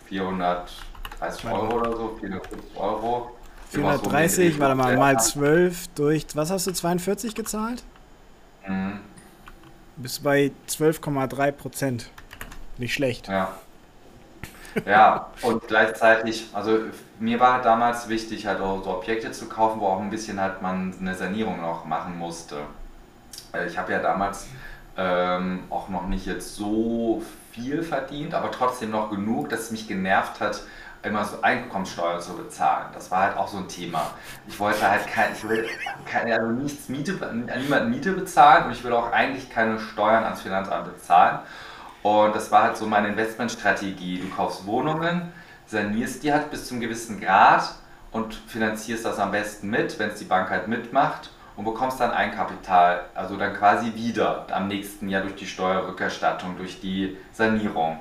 430 0.09 1.45
Euro 1.51 1.79
oder 1.79 1.97
so, 1.97 2.17
450 2.21 2.77
Euro. 2.77 3.31
430, 3.71 4.59
warte 4.61 4.75
mal, 4.75 4.97
mal 4.97 5.19
12 5.19 5.89
durch, 5.95 6.27
was 6.35 6.51
hast 6.51 6.67
du, 6.67 6.73
42 6.73 7.35
gezahlt? 7.35 7.83
Mhm. 8.67 9.01
Bis 9.97 10.19
bei 10.21 10.53
12,3 10.69 11.53
Prozent. 11.53 12.11
Nicht 12.79 12.95
schlecht. 12.95 13.29
Ja. 13.29 13.53
Ja, 14.87 15.29
und 15.43 15.69
gleichzeitig, 15.69 16.49
also 16.53 16.81
mir 17.21 17.39
war 17.39 17.63
damals 17.63 18.09
wichtig, 18.09 18.47
halt 18.47 18.61
auch 18.61 18.83
so 18.83 18.91
Objekte 18.91 19.31
zu 19.31 19.47
kaufen, 19.47 19.81
wo 19.81 19.87
auch 19.87 20.01
ein 20.01 20.11
bisschen 20.11 20.41
halt 20.41 20.63
man 20.63 20.93
eine 21.01 21.15
Sanierung 21.15 21.61
noch 21.61 21.85
machen 21.85 22.19
musste. 22.19 22.57
Ich 23.69 23.79
habe 23.79 23.93
ja 23.93 24.01
damals 24.01 24.49
ähm, 24.97 25.65
auch 25.71 25.89
noch 25.89 26.09
nicht 26.09 26.27
jetzt 26.27 26.57
so 26.57 27.23
viel 27.55 27.83
verdient, 27.83 28.35
aber 28.35 28.51
trotzdem 28.51 28.91
noch 28.91 29.11
genug, 29.11 29.49
dass 29.49 29.61
es 29.61 29.71
mich 29.71 29.87
genervt 29.87 30.41
hat, 30.41 30.63
immer 31.03 31.25
so 31.25 31.41
Einkommenssteuer 31.43 32.19
zu 32.19 32.35
bezahlen. 32.35 32.87
Das 32.95 33.11
war 33.11 33.25
halt 33.25 33.37
auch 33.37 33.47
so 33.47 33.59
ein 33.59 33.69
Thema. 33.69 34.11
Ich 34.49 34.59
wollte 34.59 34.89
halt 34.89 35.07
kein, 35.07 35.33
ich 35.35 35.47
will 35.47 35.69
keine, 36.07 36.35
also 36.35 36.51
nichts 36.51 36.89
Miete, 36.89 37.13
niemanden 37.13 37.91
Miete 37.91 38.13
bezahlen 38.13 38.67
und 38.67 38.73
ich 38.73 38.83
will 38.83 38.93
auch 38.93 39.13
eigentlich 39.13 39.51
keine 39.51 39.79
Steuern 39.79 40.25
ans 40.25 40.41
Finanzamt 40.41 40.87
bezahlen. 40.87 41.41
Und 42.03 42.35
das 42.35 42.51
war 42.51 42.65
halt 42.65 42.77
so 42.77 42.87
meine 42.87 43.09
Investmentstrategie. 43.09 44.21
Du 44.21 44.29
kaufst 44.31 44.67
Wohnungen, 44.67 45.33
sanierst 45.67 46.23
die 46.23 46.33
halt 46.33 46.51
bis 46.51 46.67
zum 46.67 46.81
gewissen 46.81 47.21
Grad 47.21 47.75
und 48.11 48.35
finanzierst 48.35 49.05
das 49.05 49.19
am 49.19 49.31
besten 49.31 49.69
mit, 49.69 49.99
wenn 49.99 50.11
es 50.11 50.19
die 50.19 50.25
Bank 50.25 50.51
halt 50.51 50.69
mitmacht 50.69 51.31
und 51.57 51.65
bekommst 51.65 52.01
dann 52.01 52.11
Eigenkapital, 52.11 53.05
also 53.15 53.37
dann 53.37 53.55
quasi 53.55 53.95
wieder 53.95 54.47
am 54.51 54.69
nächsten 54.69 55.09
Jahr 55.09 55.23
durch 55.23 55.37
die 55.37 55.47
Steuerrückerstattung, 55.47 56.57
durch 56.57 56.81
die 56.81 57.17
Sanierung. 57.33 57.99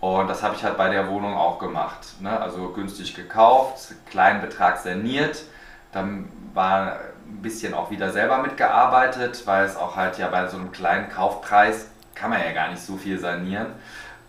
Und 0.00 0.28
das 0.28 0.42
habe 0.42 0.54
ich 0.54 0.62
halt 0.62 0.76
bei 0.76 0.88
der 0.88 1.08
Wohnung 1.08 1.34
auch 1.36 1.58
gemacht. 1.58 2.20
Ne? 2.20 2.40
Also 2.40 2.68
günstig 2.70 3.14
gekauft, 3.14 3.94
kleinen 4.08 4.40
Betrag 4.40 4.78
saniert. 4.78 5.42
Dann 5.92 6.28
war 6.54 6.98
ein 7.26 7.42
bisschen 7.42 7.74
auch 7.74 7.90
wieder 7.90 8.10
selber 8.10 8.38
mitgearbeitet, 8.38 9.42
weil 9.46 9.64
es 9.64 9.76
auch 9.76 9.96
halt 9.96 10.18
ja 10.18 10.28
bei 10.28 10.46
so 10.46 10.56
einem 10.56 10.72
kleinen 10.72 11.08
Kaufpreis 11.08 11.88
kann 12.14 12.30
man 12.30 12.40
ja 12.40 12.52
gar 12.52 12.68
nicht 12.70 12.82
so 12.82 12.96
viel 12.96 13.18
sanieren. 13.18 13.66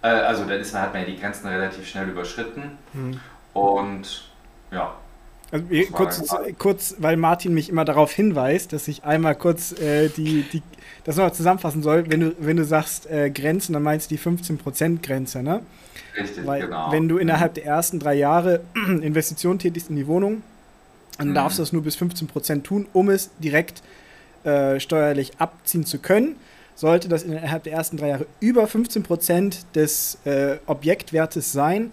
Äh, 0.01 0.07
also 0.07 0.45
da 0.45 0.55
ist 0.55 0.73
man, 0.73 0.81
hat 0.83 0.93
man 0.93 1.03
ja 1.03 1.07
die 1.07 1.19
Grenzen 1.19 1.47
relativ 1.47 1.87
schnell 1.87 2.09
überschritten. 2.09 2.77
Mhm. 2.93 3.19
Und 3.53 4.29
ja, 4.71 4.93
also, 5.51 5.65
kurz, 5.91 6.35
kurz, 6.57 6.95
weil 6.99 7.17
Martin 7.17 7.53
mich 7.53 7.69
immer 7.69 7.85
darauf 7.85 8.11
hinweist, 8.11 8.71
dass 8.73 8.87
ich 8.87 9.03
einmal 9.03 9.35
kurz 9.35 9.71
äh, 9.79 10.09
die, 10.09 10.43
die, 10.43 10.61
das 11.03 11.15
noch 11.15 11.31
zusammenfassen 11.31 11.81
soll. 11.81 12.09
Wenn 12.09 12.19
du, 12.19 12.35
wenn 12.39 12.57
du 12.57 12.63
sagst 12.63 13.09
äh, 13.09 13.29
Grenzen, 13.31 13.73
dann 13.73 13.83
meinst 13.83 14.11
du 14.11 14.15
die 14.15 14.21
15%-Grenze, 14.21 15.41
ne? 15.41 15.61
Richtig, 16.19 16.45
weil, 16.45 16.61
genau. 16.61 16.91
Wenn 16.91 17.07
du 17.07 17.17
innerhalb 17.17 17.53
der 17.55 17.65
ersten 17.65 17.99
drei 17.99 18.15
Jahre 18.15 18.61
Investitionen 19.01 19.59
tätigst 19.59 19.89
in 19.89 19.95
die 19.95 20.07
Wohnung, 20.07 20.43
dann 21.17 21.29
mhm. 21.29 21.35
darfst 21.35 21.57
du 21.57 21.63
das 21.63 21.73
nur 21.73 21.83
bis 21.83 21.97
15% 21.97 22.63
tun, 22.63 22.87
um 22.93 23.09
es 23.09 23.29
direkt 23.39 23.81
äh, 24.43 24.79
steuerlich 24.79 25.33
abziehen 25.39 25.85
zu 25.85 25.99
können. 25.99 26.35
Sollte 26.75 27.09
das 27.09 27.23
innerhalb 27.23 27.63
der 27.63 27.73
ersten 27.73 27.97
drei 27.97 28.09
Jahre 28.09 28.25
über 28.39 28.65
15% 28.65 29.65
des 29.75 30.17
äh, 30.25 30.57
Objektwertes 30.65 31.51
sein, 31.51 31.91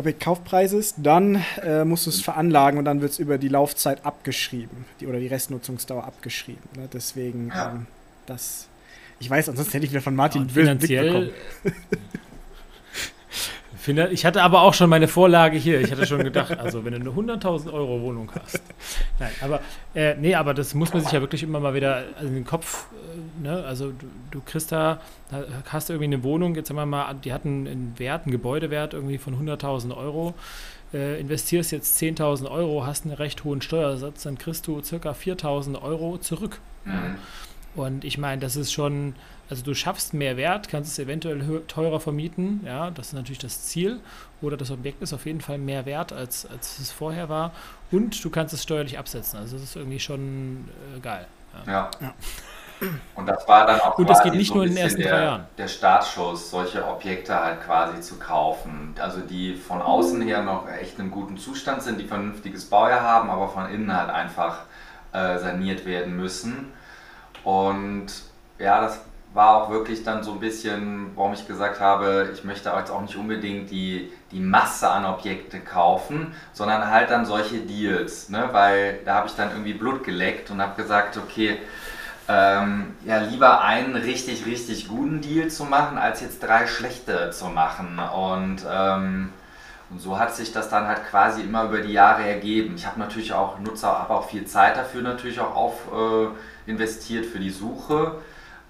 Objektkaufpreises, 0.00 0.94
dann 0.96 1.44
äh, 1.62 1.84
musst 1.84 2.06
du 2.06 2.10
es 2.10 2.20
veranlagen 2.20 2.78
und 2.78 2.84
dann 2.84 3.00
wird 3.00 3.12
es 3.12 3.18
über 3.18 3.38
die 3.38 3.48
Laufzeit 3.48 4.04
abgeschrieben 4.04 4.84
die, 5.00 5.06
oder 5.06 5.20
die 5.20 5.26
Restnutzungsdauer 5.26 6.04
abgeschrieben. 6.04 6.62
Ne? 6.76 6.88
Deswegen, 6.92 7.48
ja. 7.48 7.72
ähm, 7.72 7.86
das. 8.26 8.66
Ich 9.20 9.28
weiß, 9.28 9.50
ansonsten 9.50 9.74
hätte 9.74 9.86
ich 9.86 9.92
mir 9.92 10.00
von 10.00 10.16
Martin 10.16 10.48
ja, 10.54 11.04
Ich 14.10 14.26
hatte 14.26 14.42
aber 14.42 14.62
auch 14.62 14.74
schon 14.74 14.90
meine 14.90 15.08
Vorlage 15.08 15.56
hier. 15.56 15.80
Ich 15.80 15.90
hatte 15.90 16.06
schon 16.06 16.22
gedacht, 16.22 16.58
also 16.58 16.84
wenn 16.84 16.92
du 16.92 17.12
eine 17.12 17.34
100.000 17.34 17.72
Euro 17.72 18.00
Wohnung 18.02 18.30
hast. 18.38 18.60
Nein, 19.18 19.30
aber 19.40 19.60
äh, 19.94 20.14
nee, 20.16 20.34
aber 20.34 20.52
das 20.52 20.74
muss 20.74 20.92
man 20.92 21.02
sich 21.02 21.12
ja 21.12 21.20
wirklich 21.20 21.42
immer 21.42 21.60
mal 21.60 21.72
wieder 21.74 22.04
in 22.20 22.34
den 22.34 22.44
Kopf, 22.44 22.86
äh, 22.92 23.42
ne? 23.42 23.64
Also 23.64 23.92
du, 23.92 24.06
du 24.30 24.40
kriegst 24.44 24.70
da, 24.70 25.00
da, 25.30 25.44
hast 25.66 25.88
du 25.88 25.94
irgendwie 25.94 26.14
eine 26.14 26.22
Wohnung, 26.22 26.54
jetzt 26.54 26.68
sagen 26.68 26.78
wir 26.78 26.86
mal, 26.86 27.14
die 27.14 27.32
hatten 27.32 27.66
einen 27.66 27.94
Wert, 27.98 28.24
einen 28.24 28.32
Gebäudewert 28.32 28.92
irgendwie 28.92 29.18
von 29.18 29.34
100.000 29.34 29.96
Euro. 29.96 30.34
Äh, 30.92 31.20
investierst 31.20 31.70
jetzt 31.70 32.00
10.000 32.02 32.50
Euro, 32.50 32.84
hast 32.84 33.04
einen 33.04 33.14
recht 33.14 33.44
hohen 33.44 33.62
Steuersatz, 33.62 34.24
dann 34.24 34.38
kriegst 34.38 34.66
du 34.66 34.82
circa 34.82 35.12
4.000 35.12 35.80
Euro 35.80 36.18
zurück. 36.18 36.58
Mhm. 36.84 37.16
Und 37.76 38.04
ich 38.04 38.18
meine, 38.18 38.40
das 38.40 38.56
ist 38.56 38.72
schon, 38.72 39.14
also 39.50 39.64
du 39.64 39.74
schaffst 39.74 40.14
mehr 40.14 40.36
Wert, 40.36 40.68
kannst 40.68 40.92
es 40.92 40.98
eventuell 40.98 41.62
teurer 41.66 41.98
vermieten, 41.98 42.60
ja, 42.64 42.90
das 42.90 43.08
ist 43.08 43.12
natürlich 43.14 43.40
das 43.40 43.64
Ziel. 43.64 44.00
Oder 44.40 44.56
das 44.56 44.70
Objekt 44.70 45.02
ist 45.02 45.12
auf 45.12 45.26
jeden 45.26 45.40
Fall 45.40 45.58
mehr 45.58 45.84
wert, 45.84 46.12
als, 46.12 46.46
als 46.46 46.78
es 46.78 46.92
vorher 46.92 47.28
war. 47.28 47.52
Und 47.90 48.24
du 48.24 48.30
kannst 48.30 48.54
es 48.54 48.62
steuerlich 48.62 48.96
absetzen. 48.98 49.38
Also 49.38 49.56
das 49.56 49.64
ist 49.64 49.76
irgendwie 49.76 49.98
schon 50.00 50.68
äh, 50.96 51.00
geil. 51.00 51.26
Ja. 51.66 51.90
ja. 52.00 52.14
Und 53.14 53.26
das 53.26 53.46
war 53.46 53.66
dann 53.66 53.80
auch 53.80 53.98
Und 53.98 54.08
das 54.08 54.22
geht 54.22 54.34
nicht 54.34 54.48
so 54.48 54.54
nur 54.54 54.64
in 54.64 54.70
den 54.70 54.78
ersten 54.78 55.02
der, 55.02 55.10
drei 55.10 55.24
Jahren. 55.24 55.46
Der 55.58 55.68
Startschuss, 55.68 56.50
solche 56.50 56.86
Objekte 56.86 57.34
halt 57.34 57.60
quasi 57.62 58.00
zu 58.00 58.18
kaufen. 58.18 58.94
Also 58.98 59.20
die 59.20 59.54
von 59.54 59.82
außen 59.82 60.22
her 60.22 60.42
noch 60.42 60.66
echt 60.68 60.98
in 60.98 61.10
gutem 61.10 61.36
Zustand 61.36 61.82
sind, 61.82 62.00
die 62.00 62.06
vernünftiges 62.06 62.70
Baujahr 62.70 63.02
haben, 63.02 63.28
aber 63.28 63.48
von 63.48 63.68
innen 63.68 63.94
halt 63.94 64.08
einfach 64.08 64.60
äh, 65.12 65.38
saniert 65.38 65.84
werden 65.84 66.16
müssen. 66.16 66.72
Und 67.44 68.06
ja, 68.58 68.80
das 68.80 69.00
war 69.32 69.56
auch 69.56 69.70
wirklich 69.70 70.02
dann 70.02 70.22
so 70.22 70.32
ein 70.32 70.40
bisschen, 70.40 71.12
warum 71.14 71.32
ich 71.34 71.46
gesagt 71.46 71.80
habe, 71.80 72.30
ich 72.32 72.42
möchte 72.44 72.70
jetzt 72.76 72.90
auch 72.90 73.00
nicht 73.00 73.16
unbedingt 73.16 73.70
die, 73.70 74.12
die 74.32 74.40
Masse 74.40 74.88
an 74.88 75.04
Objekte 75.04 75.60
kaufen, 75.60 76.34
sondern 76.52 76.90
halt 76.90 77.10
dann 77.10 77.24
solche 77.24 77.58
Deals, 77.58 78.28
ne? 78.28 78.48
weil 78.52 78.98
da 79.04 79.14
habe 79.14 79.28
ich 79.28 79.34
dann 79.34 79.50
irgendwie 79.50 79.74
Blut 79.74 80.02
geleckt 80.02 80.50
und 80.50 80.60
habe 80.60 80.80
gesagt, 80.80 81.16
okay, 81.16 81.58
ähm, 82.28 82.94
ja, 83.04 83.18
lieber 83.18 83.60
einen 83.62 83.96
richtig, 83.96 84.46
richtig 84.46 84.88
guten 84.88 85.20
Deal 85.20 85.48
zu 85.48 85.64
machen, 85.64 85.98
als 85.98 86.20
jetzt 86.20 86.42
drei 86.42 86.66
schlechte 86.66 87.30
zu 87.30 87.46
machen. 87.46 87.98
Und, 87.98 88.64
ähm, 88.70 89.32
Und 89.90 90.00
so 90.00 90.18
hat 90.18 90.36
sich 90.36 90.52
das 90.52 90.68
dann 90.68 90.86
halt 90.86 91.04
quasi 91.10 91.42
immer 91.42 91.64
über 91.64 91.80
die 91.80 91.92
Jahre 91.92 92.22
ergeben. 92.22 92.74
Ich 92.76 92.86
habe 92.86 93.00
natürlich 93.00 93.32
auch 93.32 93.58
Nutzer, 93.58 93.98
habe 93.98 94.14
auch 94.14 94.28
viel 94.28 94.44
Zeit 94.46 94.76
dafür 94.76 95.02
natürlich 95.02 95.40
auch 95.40 95.56
auf 95.56 95.74
äh, 95.92 96.70
investiert 96.70 97.26
für 97.26 97.40
die 97.40 97.50
Suche. 97.50 98.14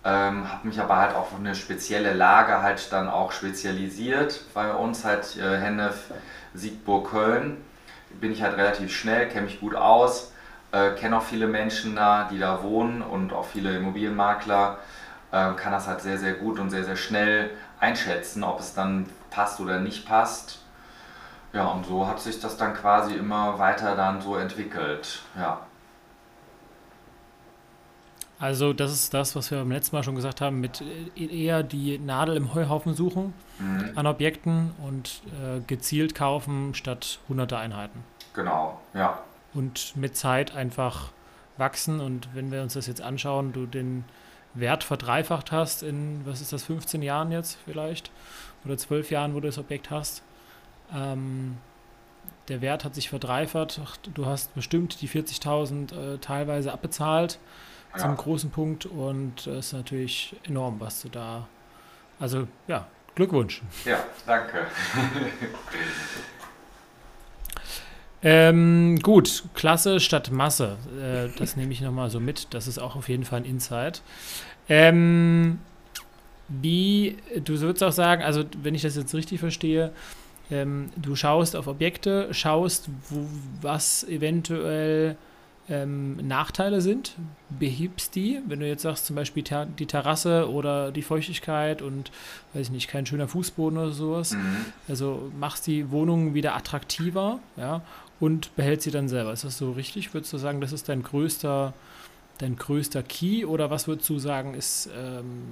Ähm, 0.03 0.51
habe 0.51 0.67
mich 0.67 0.81
aber 0.81 0.97
halt 0.97 1.15
auf 1.15 1.35
eine 1.37 1.55
spezielle 1.55 2.15
Lage 2.15 2.63
halt 2.63 2.91
dann 2.93 3.09
auch 3.09 3.33
spezialisiert. 3.33 4.41
Bei 4.55 4.73
uns 4.73 5.05
halt 5.05 5.37
äh, 5.37 5.59
Hennef, 5.59 6.13
Siegburg, 6.55 7.11
Köln. 7.11 7.63
Bin 8.21 8.33
ich 8.33 8.43
halt 8.43 8.57
relativ 8.57 8.95
schnell, 8.95 9.29
kenne 9.29 9.43
mich 9.43 9.61
gut 9.61 9.75
aus, 9.75 10.33
äh, 10.73 10.91
kenne 10.93 11.19
auch 11.19 11.23
viele 11.23 11.47
Menschen 11.47 11.95
da, 11.97 12.29
die 12.31 12.39
da 12.39 12.63
wohnen 12.63 13.03
und 13.03 13.33
auch 13.33 13.45
viele 13.45 13.77
Immobilienmakler. 13.77 14.79
Äh, 15.33 15.53
kann 15.53 15.73
das 15.73 15.87
halt 15.87 16.01
sehr, 16.01 16.19
sehr 16.19 16.33
gut 16.33 16.59
und 16.59 16.71
sehr, 16.71 16.85
sehr 16.85 16.97
schnell 16.97 17.51
einschätzen, 17.79 18.43
ob 18.43 18.59
es 18.59 18.75
dann 18.75 19.07
passt 19.31 19.61
oder 19.61 19.79
nicht 19.79 20.07
passt. 20.07 20.61
Ja, 21.53 21.67
und 21.67 21.85
so 21.85 22.07
hat 22.07 22.21
sich 22.21 22.41
das 22.41 22.57
dann 22.57 22.75
quasi 22.75 23.15
immer 23.15 23.59
weiter 23.59 23.97
dann 23.97 24.21
so 24.21 24.37
entwickelt. 24.37 25.23
Ja. 25.37 25.61
Also 28.41 28.73
das 28.73 28.91
ist 28.91 29.13
das, 29.13 29.37
was 29.37 29.51
wir 29.51 29.59
beim 29.59 29.71
letzten 29.71 29.95
Mal 29.95 30.03
schon 30.03 30.15
gesagt 30.15 30.41
haben, 30.41 30.61
mit 30.61 30.83
äh, 31.15 31.27
eher 31.27 31.63
die 31.63 31.99
Nadel 31.99 32.37
im 32.37 32.55
Heuhaufen 32.55 32.95
suchen 32.95 33.35
mhm. 33.59 33.93
an 33.95 34.07
Objekten 34.07 34.73
und 34.83 35.23
äh, 35.45 35.61
gezielt 35.67 36.15
kaufen 36.15 36.75
statt 36.75 37.21
hunderte 37.29 37.59
Einheiten. 37.59 38.03
Genau, 38.33 38.81
ja. 38.95 39.19
Und 39.53 39.95
mit 39.95 40.17
Zeit 40.17 40.57
einfach 40.57 41.11
wachsen 41.59 42.01
und 42.01 42.35
wenn 42.35 42.51
wir 42.51 42.63
uns 42.63 42.73
das 42.75 42.87
jetzt 42.87 43.03
anschauen, 43.03 43.53
du 43.53 43.67
den 43.67 44.05
Wert 44.55 44.85
verdreifacht 44.85 45.53
hast 45.53 45.83
in, 45.83 46.23
was 46.25 46.41
ist 46.41 46.53
das, 46.53 46.65
15 46.65 47.03
Jahren 47.03 47.31
jetzt 47.33 47.59
vielleicht 47.67 48.11
oder 48.65 48.79
12 48.79 49.11
Jahren, 49.11 49.35
wo 49.35 49.41
du 49.41 49.49
das 49.49 49.59
Objekt 49.59 49.91
hast. 49.91 50.23
Ähm, 50.95 51.59
der 52.49 52.63
Wert 52.63 52.85
hat 52.85 52.95
sich 52.95 53.11
verdreifacht. 53.11 54.11
Du 54.15 54.27
hast 54.27 54.55
bestimmt 54.55 55.03
die 55.03 55.09
40.000 55.09 56.15
äh, 56.15 56.19
teilweise 56.19 56.73
abbezahlt 56.73 57.39
ja. 57.95 57.99
zum 57.99 58.17
großen 58.17 58.51
Punkt 58.51 58.87
und 58.87 59.47
es 59.47 59.67
ist 59.67 59.73
natürlich 59.73 60.37
enorm, 60.45 60.81
was 60.81 61.03
du 61.03 61.09
da. 61.09 61.47
Also 62.19 62.47
ja, 62.69 62.87
Glückwunsch. 63.15 63.63
Ja, 63.85 64.05
danke. 64.27 64.67
ähm, 68.23 68.99
gut, 69.03 69.45
Klasse 69.55 70.01
statt 70.01 70.31
Masse. 70.31 70.77
Äh, 71.01 71.37
das 71.39 71.57
nehme 71.57 71.73
ich 71.73 71.81
nochmal 71.81 72.11
so 72.11 72.21
mit. 72.21 72.55
Das 72.55 72.67
ist 72.67 72.79
auch 72.79 72.97
auf 72.97 73.09
jeden 73.09 73.25
Fall 73.25 73.41
ein 73.41 73.45
Insight. 73.45 74.03
Ähm, 74.69 75.59
wie, 76.49 77.17
du 77.45 77.61
würdest 77.61 77.83
auch 77.83 77.93
sagen, 77.93 78.23
also 78.23 78.45
wenn 78.63 78.75
ich 78.75 78.83
das 78.83 78.97
jetzt 78.97 79.15
richtig 79.15 79.41
verstehe, 79.41 79.93
ähm, 80.51 80.91
du 80.97 81.15
schaust 81.15 81.55
auf 81.55 81.67
Objekte, 81.67 82.33
schaust, 82.35 82.89
wo, 83.09 83.27
was 83.61 84.05
eventuell 84.05 85.17
ähm, 85.71 86.17
Nachteile 86.17 86.81
sind, 86.81 87.15
behebst 87.49 88.15
die. 88.17 88.41
Wenn 88.47 88.61
du 88.61 88.67
jetzt 88.67 88.83
sagst, 88.83 89.07
zum 89.07 89.17
Beispiel 89.17 89.45
ter 89.45 89.67
die 89.67 89.87
Terrasse 89.87 90.51
oder 90.51 90.91
die 90.91 91.03
Feuchtigkeit 91.03 91.81
und, 91.81 92.11
weiß 92.53 92.67
ich 92.67 92.73
nicht, 92.73 92.89
kein 92.89 93.07
schöner 93.07 93.29
Fußboden 93.29 93.79
oder 93.79 93.93
sowas. 93.93 94.33
Mhm. 94.33 94.57
Also 94.89 95.31
machst 95.39 95.67
die 95.67 95.91
Wohnung 95.91 96.35
wieder 96.35 96.57
attraktiver, 96.57 97.39
ja, 97.57 97.83
und 98.19 98.55
behältst 98.57 98.85
sie 98.85 98.91
dann 98.91 99.09
selber. 99.09 99.33
Ist 99.33 99.45
das 99.45 99.57
so 99.57 99.71
richtig? 99.73 100.13
Würdest 100.13 100.33
du 100.33 100.39
sagen, 100.39 100.61
das 100.61 100.73
ist 100.73 100.89
dein 100.89 101.03
größter, 101.03 101.73
dein 102.39 102.57
größter 102.57 103.03
Key 103.03 103.45
oder 103.45 103.71
was 103.71 103.87
würdest 103.87 104.09
du 104.11 104.19
sagen, 104.19 104.55
ist 104.55 104.91
ähm, 104.97 105.45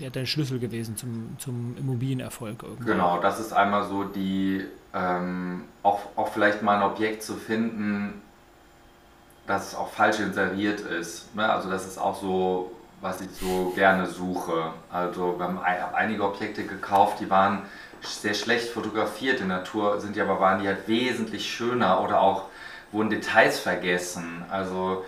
ja, 0.00 0.10
dein 0.10 0.26
Schlüssel 0.26 0.58
gewesen 0.58 0.96
zum, 0.96 1.36
zum 1.38 1.76
Immobilienerfolg? 1.78 2.62
Irgendwo? 2.62 2.84
Genau, 2.84 3.20
das 3.20 3.38
ist 3.38 3.52
einmal 3.52 3.88
so 3.88 4.04
die, 4.04 4.64
ähm, 4.92 5.62
auch, 5.82 6.00
auch 6.16 6.28
vielleicht 6.28 6.62
mal 6.62 6.76
ein 6.76 6.82
Objekt 6.82 7.22
zu 7.22 7.34
finden, 7.34 8.22
dass 9.46 9.68
es 9.68 9.74
auch 9.74 9.88
falsch 9.88 10.20
inseriert 10.20 10.80
ist. 10.80 11.34
Ne? 11.34 11.48
Also 11.48 11.70
das 11.70 11.86
ist 11.86 11.98
auch 11.98 12.20
so, 12.20 12.72
was 13.00 13.20
ich 13.20 13.28
so 13.40 13.72
gerne 13.74 14.06
suche. 14.06 14.72
Also 14.90 15.38
wir 15.38 15.46
haben 15.46 15.60
einige 15.94 16.24
Objekte 16.24 16.64
gekauft, 16.64 17.20
die 17.20 17.30
waren 17.30 17.62
sehr 18.02 18.34
schlecht 18.34 18.70
fotografiert 18.70 19.40
in 19.40 19.48
Natur, 19.48 20.00
sind 20.00 20.16
die 20.16 20.20
aber 20.20 20.40
waren 20.40 20.60
die 20.60 20.68
halt 20.68 20.86
wesentlich 20.86 21.50
schöner 21.50 22.00
oder 22.02 22.20
auch 22.20 22.44
wurden 22.92 23.10
Details 23.10 23.58
vergessen. 23.58 24.44
Also 24.50 25.04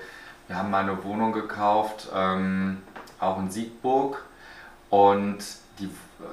wir 0.46 0.57
haben 0.57 0.70
mal 0.70 0.83
eine 0.83 1.03
Wohnung 1.05 1.33
gekauft, 1.33 2.09
ähm, 2.14 2.83
auch 3.20 3.38
in 3.38 3.51
Siegburg 3.51 4.24
und 4.90 5.38
die, 5.79 5.90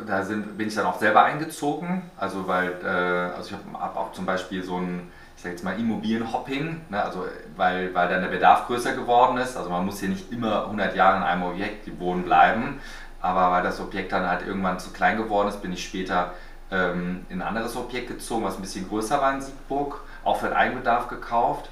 da 0.07 0.23
sind, 0.23 0.57
bin 0.57 0.67
ich 0.67 0.75
dann 0.75 0.85
auch 0.85 0.99
selber 0.99 1.23
eingezogen. 1.23 2.09
Also 2.17 2.47
weil, 2.47 2.71
äh, 2.83 3.35
also 3.35 3.49
ich 3.49 3.53
habe 3.53 3.79
hab 3.79 3.97
auch 3.97 4.11
zum 4.13 4.25
Beispiel 4.25 4.63
so 4.63 4.77
ein 4.77 5.11
sag 5.45 5.51
jetzt 5.51 5.63
mal 5.63 5.79
Immobilienhopping, 5.79 6.81
ne? 6.89 7.03
also 7.03 7.25
weil, 7.55 7.93
weil 7.93 8.10
dann 8.10 8.21
der 8.21 8.29
Bedarf 8.29 8.67
größer 8.67 8.93
geworden 8.93 9.38
ist. 9.38 9.55
Also 9.55 9.69
man 9.69 9.86
muss 9.86 9.99
hier 9.99 10.10
nicht 10.10 10.31
immer 10.31 10.63
100 10.63 10.95
Jahre 10.95 11.17
in 11.17 11.23
einem 11.23 11.43
Objekt 11.43 11.99
wohnen 11.99 12.23
bleiben, 12.23 12.79
aber 13.21 13.51
weil 13.51 13.63
das 13.63 13.79
Objekt 13.79 14.12
dann 14.12 14.27
halt 14.27 14.45
irgendwann 14.45 14.79
zu 14.79 14.91
klein 14.91 15.17
geworden 15.17 15.47
ist, 15.47 15.62
bin 15.62 15.71
ich 15.71 15.86
später 15.86 16.31
ähm, 16.71 17.25
in 17.29 17.41
ein 17.41 17.47
anderes 17.47 17.77
Objekt 17.77 18.08
gezogen, 18.08 18.43
was 18.43 18.55
ein 18.55 18.62
bisschen 18.62 18.89
größer 18.89 19.21
war 19.21 19.34
in 19.34 19.41
Siegburg, 19.41 20.01
auch 20.23 20.38
für 20.38 20.47
den 20.47 20.55
Eigenbedarf 20.55 21.08
gekauft 21.08 21.69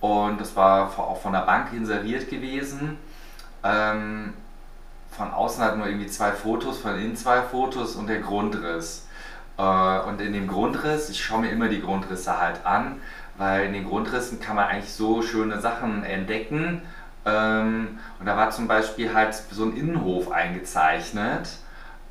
und 0.00 0.40
das 0.40 0.54
war 0.56 0.98
auch 0.98 1.20
von 1.20 1.32
der 1.32 1.42
Bank 1.42 1.72
inseriert 1.72 2.28
gewesen. 2.28 2.98
Ähm, 3.62 4.34
von 5.10 5.30
außen 5.32 5.62
hat 5.62 5.76
nur 5.76 5.86
irgendwie 5.86 6.08
zwei 6.08 6.32
Fotos, 6.32 6.78
von 6.78 6.98
innen 6.98 7.16
zwei 7.16 7.42
Fotos 7.42 7.94
und 7.94 8.08
der 8.08 8.18
Grundriss. 8.18 9.03
Äh, 9.58 10.00
und 10.08 10.20
in 10.20 10.32
dem 10.32 10.48
Grundriss, 10.48 11.08
ich 11.10 11.22
schaue 11.22 11.40
mir 11.40 11.50
immer 11.50 11.68
die 11.68 11.80
Grundrisse 11.80 12.40
halt 12.40 12.64
an, 12.64 13.00
weil 13.36 13.66
in 13.66 13.72
den 13.72 13.84
Grundrissen 13.84 14.40
kann 14.40 14.56
man 14.56 14.66
eigentlich 14.68 14.92
so 14.92 15.22
schöne 15.22 15.60
Sachen 15.60 16.04
entdecken. 16.04 16.82
Ähm, 17.26 17.98
und 18.20 18.26
da 18.26 18.36
war 18.36 18.50
zum 18.50 18.68
Beispiel 18.68 19.14
halt 19.14 19.34
so 19.34 19.64
ein 19.64 19.76
Innenhof 19.76 20.30
eingezeichnet. 20.30 21.48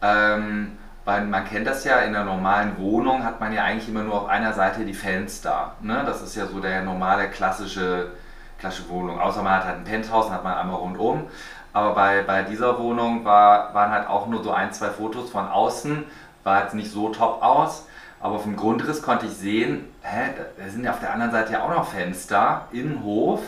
Ähm, 0.01 0.77
weil 1.05 1.25
man 1.25 1.45
kennt 1.45 1.67
das 1.67 1.83
ja, 1.83 1.97
in 1.97 2.15
einer 2.15 2.23
normalen 2.23 2.77
Wohnung 2.77 3.23
hat 3.25 3.39
man 3.41 3.51
ja 3.51 3.63
eigentlich 3.63 3.89
immer 3.89 4.03
nur 4.03 4.21
auf 4.21 4.29
einer 4.29 4.53
Seite 4.53 4.85
die 4.85 4.93
Fenster. 4.93 5.73
Ne? 5.81 6.03
Das 6.05 6.21
ist 6.21 6.35
ja 6.35 6.47
so 6.47 6.59
der 6.59 6.81
normale 6.83 7.29
klassische, 7.29 8.11
klassische 8.57 8.89
Wohnung. 8.89 9.19
Außer 9.19 9.43
man 9.43 9.53
hat 9.53 9.65
halt 9.65 9.77
ein 9.79 9.83
Penthouse, 9.83 10.27
dann 10.27 10.35
hat 10.35 10.43
man 10.43 10.53
einmal 10.53 10.77
rundum. 10.77 11.27
Aber 11.73 11.95
bei, 11.95 12.21
bei 12.21 12.43
dieser 12.43 12.79
Wohnung 12.79 13.25
war, 13.25 13.73
waren 13.73 13.91
halt 13.91 14.07
auch 14.07 14.27
nur 14.27 14.43
so 14.43 14.51
ein, 14.51 14.71
zwei 14.71 14.89
Fotos 14.89 15.31
von 15.31 15.47
außen 15.47 16.05
war 16.43 16.63
jetzt 16.63 16.75
nicht 16.75 16.91
so 16.91 17.09
top 17.09 17.41
aus, 17.41 17.87
aber 18.19 18.35
auf 18.35 18.43
dem 18.43 18.55
Grundriss 18.55 19.01
konnte 19.01 19.25
ich 19.25 19.33
sehen, 19.33 19.85
hä, 20.01 20.31
da 20.57 20.69
sind 20.69 20.85
ja 20.85 20.91
auf 20.91 20.99
der 20.99 21.13
anderen 21.13 21.31
Seite 21.31 21.53
ja 21.53 21.63
auch 21.63 21.69
noch 21.69 21.89
Fenster, 21.89 22.67
Innenhof. 22.71 23.41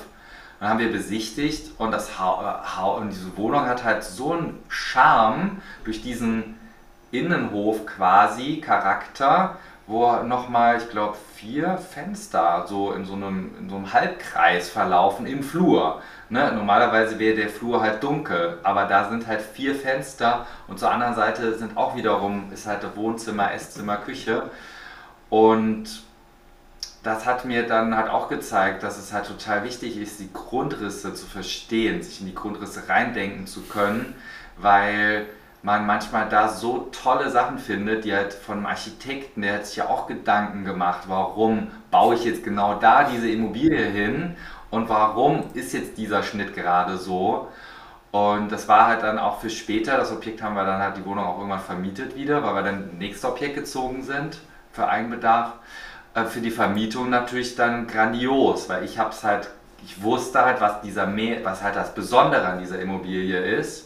Dann 0.60 0.70
haben 0.70 0.80
wir 0.80 0.92
besichtigt 0.92 1.72
und, 1.78 1.92
das 1.92 2.20
ha 2.20 2.64
ha 2.64 2.86
und 2.86 3.10
diese 3.10 3.36
Wohnung 3.38 3.66
hat 3.68 3.84
halt 3.84 4.04
so 4.04 4.34
einen 4.34 4.64
Charme 4.70 5.62
durch 5.84 6.02
diesen 6.02 6.58
Innenhof 7.12 7.86
quasi, 7.86 8.62
Charakter, 8.62 9.58
wo 9.88 10.16
nochmal, 10.24 10.78
ich 10.78 10.90
glaube, 10.90 11.16
vier 11.36 11.78
Fenster 11.78 12.66
so 12.68 12.94
in 12.94 13.06
so, 13.06 13.14
einem, 13.14 13.52
in 13.60 13.70
so 13.70 13.76
einem 13.76 13.94
Halbkreis 13.94 14.70
verlaufen 14.70 15.28
im 15.28 15.44
Flur. 15.44 16.02
Ne? 16.30 16.52
Normalerweise 16.54 17.20
wäre 17.20 17.36
der 17.36 17.50
Flur 17.50 17.82
halt 17.82 18.04
dunkel, 18.04 18.58
aber 18.64 18.86
da 18.86 19.10
sind 19.10 19.28
halt 19.28 19.42
vier 19.42 19.76
Fenster 19.76 20.48
und 20.68 20.80
zur 20.80 20.92
anderen 20.92 21.14
Seite 21.14 21.56
sind 21.56 21.78
auch 21.78 21.96
wiederum, 21.96 22.52
ist 22.52 22.66
halt 22.66 22.84
Wohnzimmer, 22.96 23.54
Esszimmer, 23.54 23.98
Küche. 23.98 24.50
Und 25.30 26.04
das 27.04 27.28
hat 27.28 27.46
mir 27.46 27.68
dann 27.68 27.96
halt 27.96 28.10
auch 28.10 28.30
gezeigt, 28.30 28.82
dass 28.82 28.98
es 28.98 29.14
halt 29.14 29.28
total 29.28 29.64
wichtig 29.64 29.98
ist, 29.98 30.20
die 30.20 30.34
Grundrisse 30.34 31.14
zu 31.14 31.28
verstehen, 31.28 32.02
sich 32.02 32.22
in 32.22 32.26
die 32.26 32.34
Grundrisse 32.34 32.90
reindenken 32.90 33.46
zu 33.46 33.62
können, 33.62 34.16
weil 34.58 35.28
man 35.66 35.88
manchmal 35.88 36.30
da 36.30 36.48
so 36.48 36.90
tolle 36.92 37.32
Sachen 37.32 37.58
findet, 37.58 38.06
die 38.06 38.14
halt 38.14 38.34
von 38.34 38.58
einem 38.58 38.66
Architekten, 38.68 39.42
der 39.42 39.56
hat 39.56 39.66
sich 39.66 39.78
ja 39.78 39.88
auch 39.88 40.06
Gedanken 40.06 40.64
gemacht, 40.64 41.06
warum 41.08 41.72
baue 41.90 42.14
ich 42.14 42.24
jetzt 42.24 42.44
genau 42.44 42.76
da 42.76 43.04
diese 43.06 43.28
Immobilie 43.28 43.84
hin 43.84 44.36
und 44.70 44.90
warum 44.90 45.44
ist 45.56 45.74
jetzt 45.74 45.98
dieser 45.98 46.22
Schnitt 46.22 46.54
gerade 46.54 46.98
so. 46.98 47.48
Und 48.12 48.52
das 48.52 48.68
war 48.68 48.86
halt 48.86 49.02
dann 49.02 49.18
auch 49.18 49.40
für 49.40 49.50
später, 49.50 49.98
das 49.98 50.12
Objekt 50.12 50.44
haben 50.44 50.54
wir 50.54 50.66
dann 50.66 50.82
halt 50.82 50.98
die 50.98 51.06
Wohnung 51.06 51.26
auch 51.26 51.38
irgendwann 51.40 51.60
vermietet 51.60 52.16
wieder, 52.16 52.44
weil 52.44 52.54
wir 52.54 52.62
dann 52.62 53.00
nächstes 53.00 53.28
Objekt 53.28 53.56
gezogen 53.56 54.04
sind 54.04 54.38
für 54.72 54.88
Eigenbedarf. 54.88 55.54
Äh, 56.14 56.26
für 56.26 56.42
die 56.42 56.52
Vermietung 56.52 57.10
natürlich 57.10 57.56
dann 57.56 57.88
grandios, 57.88 58.70
weil 58.70 58.84
ich 58.84 59.00
habe 59.00 59.10
es 59.10 59.24
halt, 59.24 59.50
ich 59.84 60.04
wusste 60.04 60.46
halt, 60.46 60.62
was 60.62 60.82
dieser, 60.82 61.08
was 61.44 61.64
halt 61.64 61.76
das 61.76 61.96
Besondere 61.96 62.46
an 62.46 62.60
dieser 62.60 62.80
Immobilie 62.80 63.40
ist 63.40 63.85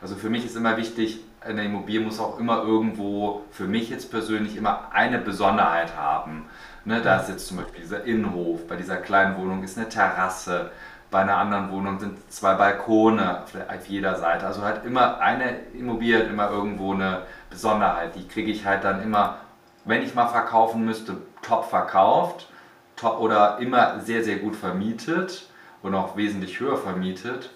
also 0.00 0.14
für 0.16 0.30
mich 0.30 0.44
ist 0.44 0.56
immer 0.56 0.76
wichtig, 0.76 1.20
eine 1.40 1.64
Immobilie 1.64 2.00
muss 2.00 2.20
auch 2.20 2.38
immer 2.38 2.62
irgendwo, 2.62 3.44
für 3.50 3.64
mich 3.64 3.90
jetzt 3.90 4.10
persönlich, 4.10 4.56
immer 4.56 4.88
eine 4.92 5.18
Besonderheit 5.18 5.96
haben. 5.96 6.46
Ne, 6.84 7.00
da 7.02 7.18
ist 7.18 7.28
jetzt 7.28 7.46
zum 7.46 7.58
Beispiel 7.58 7.82
dieser 7.82 8.04
Innenhof, 8.04 8.66
bei 8.66 8.76
dieser 8.76 8.96
kleinen 8.96 9.36
Wohnung 9.36 9.62
ist 9.62 9.76
eine 9.78 9.88
Terrasse, 9.88 10.70
bei 11.10 11.20
einer 11.20 11.36
anderen 11.36 11.70
Wohnung 11.70 11.98
sind 11.98 12.18
zwei 12.30 12.54
Balkone 12.54 13.42
auf 13.42 13.86
jeder 13.86 14.16
Seite. 14.16 14.46
Also 14.46 14.62
halt 14.62 14.84
immer 14.84 15.20
eine 15.20 15.60
Immobilie 15.72 16.18
hat 16.18 16.28
immer 16.28 16.50
irgendwo 16.50 16.92
eine 16.92 17.22
Besonderheit. 17.48 18.14
Die 18.14 18.28
kriege 18.28 18.50
ich 18.50 18.66
halt 18.66 18.84
dann 18.84 19.02
immer 19.02 19.38
wenn 19.84 20.02
ich 20.02 20.14
mal 20.14 20.28
verkaufen 20.28 20.84
müsste, 20.84 21.16
top 21.40 21.70
verkauft 21.70 22.48
top 22.98 23.20
oder 23.20 23.58
immer 23.58 24.00
sehr, 24.00 24.22
sehr 24.22 24.36
gut 24.36 24.56
vermietet 24.56 25.48
und 25.82 25.94
auch 25.94 26.16
wesentlich 26.16 26.60
höher 26.60 26.76
vermietet. 26.76 27.50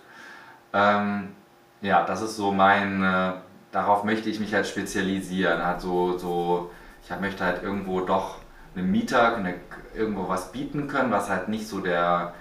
Ähm, 0.73 1.35
ja, 1.83 2.05
das 2.05 2.23
ist 2.23 2.37
so 2.37 2.53
mein, 2.53 3.03
äh, 3.03 3.33
darauf 3.73 4.05
möchte 4.05 4.31
ich 4.31 4.41
mich 4.41 4.55
halt 4.55 4.67
spezialisieren. 4.67 5.65
Halt 5.65 5.81
so, 5.81 6.17
so, 6.17 6.71
ich 7.05 7.21
möchte 7.21 7.45
halt 7.45 7.63
irgendwo 7.63 8.01
doch 8.01 8.37
einem 8.75 8.91
Mieter 8.91 9.37
eine, 9.37 9.55
irgendwo 9.95 10.29
was 10.29 10.53
bieten 10.53 10.89
können, 10.89 11.11
was 11.11 11.29
halt 11.29 11.49
nicht 11.49 11.69
so 11.69 11.81
der, 11.81 12.35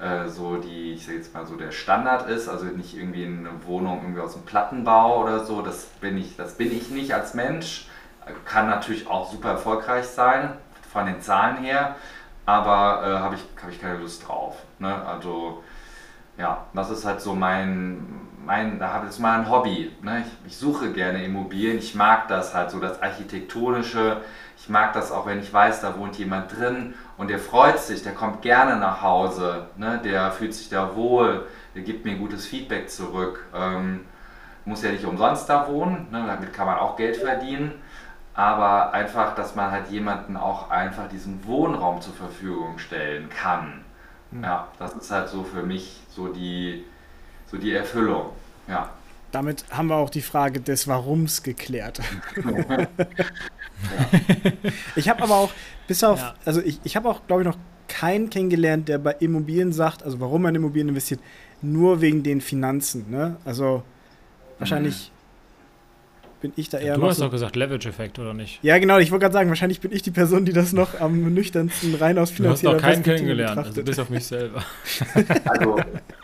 äh, 0.00 0.28
so 0.28 0.56
die, 0.56 0.92
ich 0.92 1.06
sag 1.06 1.14
jetzt 1.14 1.34
mal 1.34 1.46
so 1.46 1.56
der 1.56 1.72
Standard 1.72 2.28
ist, 2.28 2.48
also 2.48 2.66
nicht 2.66 2.96
irgendwie 2.96 3.24
eine 3.24 3.50
Wohnung 3.66 4.02
irgendwie 4.02 4.20
aus 4.20 4.34
dem 4.34 4.44
Plattenbau 4.44 5.22
oder 5.22 5.44
so, 5.44 5.62
das 5.62 5.86
bin 6.00 6.18
ich, 6.18 6.36
das 6.36 6.54
bin 6.56 6.70
ich 6.70 6.90
nicht 6.90 7.14
als 7.14 7.34
Mensch. 7.34 7.88
Kann 8.44 8.68
natürlich 8.68 9.08
auch 9.08 9.32
super 9.32 9.50
erfolgreich 9.50 10.06
sein, 10.06 10.50
von 10.92 11.06
den 11.06 11.20
Zahlen 11.20 11.56
her, 11.56 11.96
aber 12.46 13.02
äh, 13.04 13.18
habe 13.18 13.34
ich, 13.34 13.44
hab 13.60 13.70
ich 13.70 13.80
keine 13.80 13.98
Lust 13.98 14.28
drauf. 14.28 14.56
Ne? 14.78 14.94
Also 15.06 15.64
ja, 16.38 16.66
das 16.74 16.90
ist 16.90 17.04
halt 17.04 17.20
so 17.20 17.34
mein, 17.34 18.28
mein 18.44 18.78
da 18.78 18.92
habe 18.92 19.08
ich 19.10 19.18
mal 19.18 19.40
ein 19.40 19.50
Hobby. 19.50 19.92
Ne? 20.02 20.24
Ich, 20.26 20.52
ich, 20.52 20.56
suche 20.56 20.92
gerne 20.92 21.24
Immobilien, 21.24 21.78
ich 21.78 21.94
mag 21.94 22.28
das 22.28 22.54
halt 22.54 22.70
so, 22.70 22.80
das 22.80 23.02
Architektonische. 23.02 24.18
Ich 24.56 24.68
mag 24.68 24.92
das 24.92 25.10
auch, 25.10 25.26
wenn 25.26 25.40
ich 25.40 25.52
weiß, 25.52 25.80
da 25.80 25.98
wohnt 25.98 26.16
jemand 26.18 26.56
drin 26.56 26.94
und 27.16 27.30
der 27.30 27.38
freut 27.38 27.78
sich, 27.80 28.02
der 28.02 28.12
kommt 28.12 28.42
gerne 28.42 28.76
nach 28.76 29.02
Hause, 29.02 29.66
ne? 29.76 30.00
der 30.04 30.30
fühlt 30.30 30.54
sich 30.54 30.68
da 30.68 30.94
wohl, 30.94 31.46
der 31.74 31.82
gibt 31.82 32.04
mir 32.04 32.16
gutes 32.16 32.46
Feedback 32.46 32.88
zurück. 32.88 33.44
Ähm, 33.54 34.06
muss 34.64 34.82
ja 34.84 34.92
nicht 34.92 35.04
umsonst 35.04 35.48
da 35.48 35.66
wohnen, 35.66 36.06
ne? 36.12 36.24
damit 36.26 36.52
kann 36.52 36.66
man 36.66 36.78
auch 36.78 36.96
Geld 36.96 37.16
verdienen 37.16 37.72
aber 38.34 38.92
einfach, 38.92 39.34
dass 39.34 39.54
man 39.54 39.70
halt 39.70 39.88
jemanden 39.88 40.36
auch 40.36 40.70
einfach 40.70 41.08
diesen 41.08 41.44
Wohnraum 41.46 42.00
zur 42.00 42.14
Verfügung 42.14 42.78
stellen 42.78 43.28
kann. 43.28 43.84
Mhm. 44.30 44.44
Ja, 44.44 44.68
das 44.78 44.94
ist 44.94 45.10
halt 45.10 45.28
so 45.28 45.44
für 45.44 45.62
mich 45.62 46.00
so 46.08 46.28
die, 46.28 46.84
so 47.52 47.58
die 47.58 47.72
Erfüllung. 47.72 48.30
Ja. 48.66 48.90
Damit 49.30 49.64
haben 49.70 49.88
wir 49.88 49.96
auch 49.96 50.10
die 50.10 50.20
Frage 50.20 50.60
des 50.60 50.88
Warums 50.88 51.42
geklärt. 51.42 52.00
ja. 52.36 52.86
Ich 54.94 55.08
habe 55.08 55.24
aber 55.24 55.34
auch, 55.34 55.50
bis 55.88 56.04
auf, 56.04 56.20
ja. 56.20 56.34
also 56.44 56.60
ich, 56.60 56.78
ich 56.84 56.94
habe 56.94 57.08
auch, 57.08 57.26
glaube 57.26 57.42
ich, 57.42 57.48
noch 57.48 57.58
keinen 57.88 58.30
kennengelernt, 58.30 58.88
der 58.88 58.98
bei 58.98 59.10
Immobilien 59.18 59.72
sagt, 59.72 60.04
also 60.04 60.20
warum 60.20 60.42
man 60.42 60.54
Immobilien 60.54 60.90
investiert, 60.90 61.20
nur 61.62 62.00
wegen 62.00 62.22
den 62.22 62.40
Finanzen. 62.40 63.10
Ne? 63.10 63.36
Also 63.44 63.82
wahrscheinlich 64.58 65.10
mhm 65.10 65.21
bin 66.42 66.52
ich 66.56 66.68
da 66.68 66.78
eher. 66.78 66.96
Du 66.96 67.06
hast 67.06 67.16
so 67.16 67.24
doch 67.24 67.30
gesagt 67.30 67.56
Leverage-Effekt, 67.56 68.18
oder 68.18 68.34
nicht? 68.34 68.58
Ja, 68.62 68.78
genau. 68.78 68.98
Ich 68.98 69.10
wollte 69.10 69.22
gerade 69.22 69.32
sagen, 69.32 69.48
wahrscheinlich 69.48 69.80
bin 69.80 69.92
ich 69.92 70.02
die 70.02 70.10
Person, 70.10 70.44
die 70.44 70.52
das 70.52 70.72
noch 70.72 71.00
am 71.00 71.32
nüchternsten 71.32 71.94
rein 71.94 72.18
aus 72.18 72.30
finanzieller 72.30 72.72
Du 72.72 72.76
hast 72.76 72.82
noch 72.82 72.90
keinen 72.90 73.02
kennengelernt, 73.02 73.58
also 73.58 73.82
bis 73.82 73.98
auf 73.98 74.10
mich 74.10 74.26
selber. 74.26 74.62
Also 75.44 75.76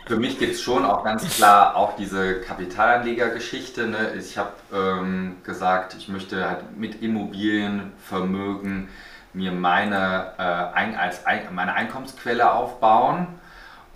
für 0.05 0.17
mich 0.17 0.37
gibt 0.39 0.53
es 0.53 0.61
schon 0.61 0.85
auch 0.85 1.03
ganz 1.03 1.37
klar 1.37 1.75
auch 1.75 1.95
diese 1.95 2.41
Kapitalanlegergeschichte. 2.41 3.87
Ne? 3.87 4.13
Ich 4.17 4.37
habe 4.37 4.51
ähm, 4.73 5.37
gesagt, 5.43 5.95
ich 5.97 6.09
möchte 6.09 6.47
halt 6.47 6.77
mit 6.77 7.01
Immobilienvermögen 7.01 8.89
mir 9.33 9.51
meine, 9.51 10.33
äh, 10.37 10.41
ein, 10.41 10.95
als 10.95 11.25
ein, 11.25 11.41
meine 11.53 11.73
Einkommensquelle 11.73 12.51
aufbauen, 12.51 13.27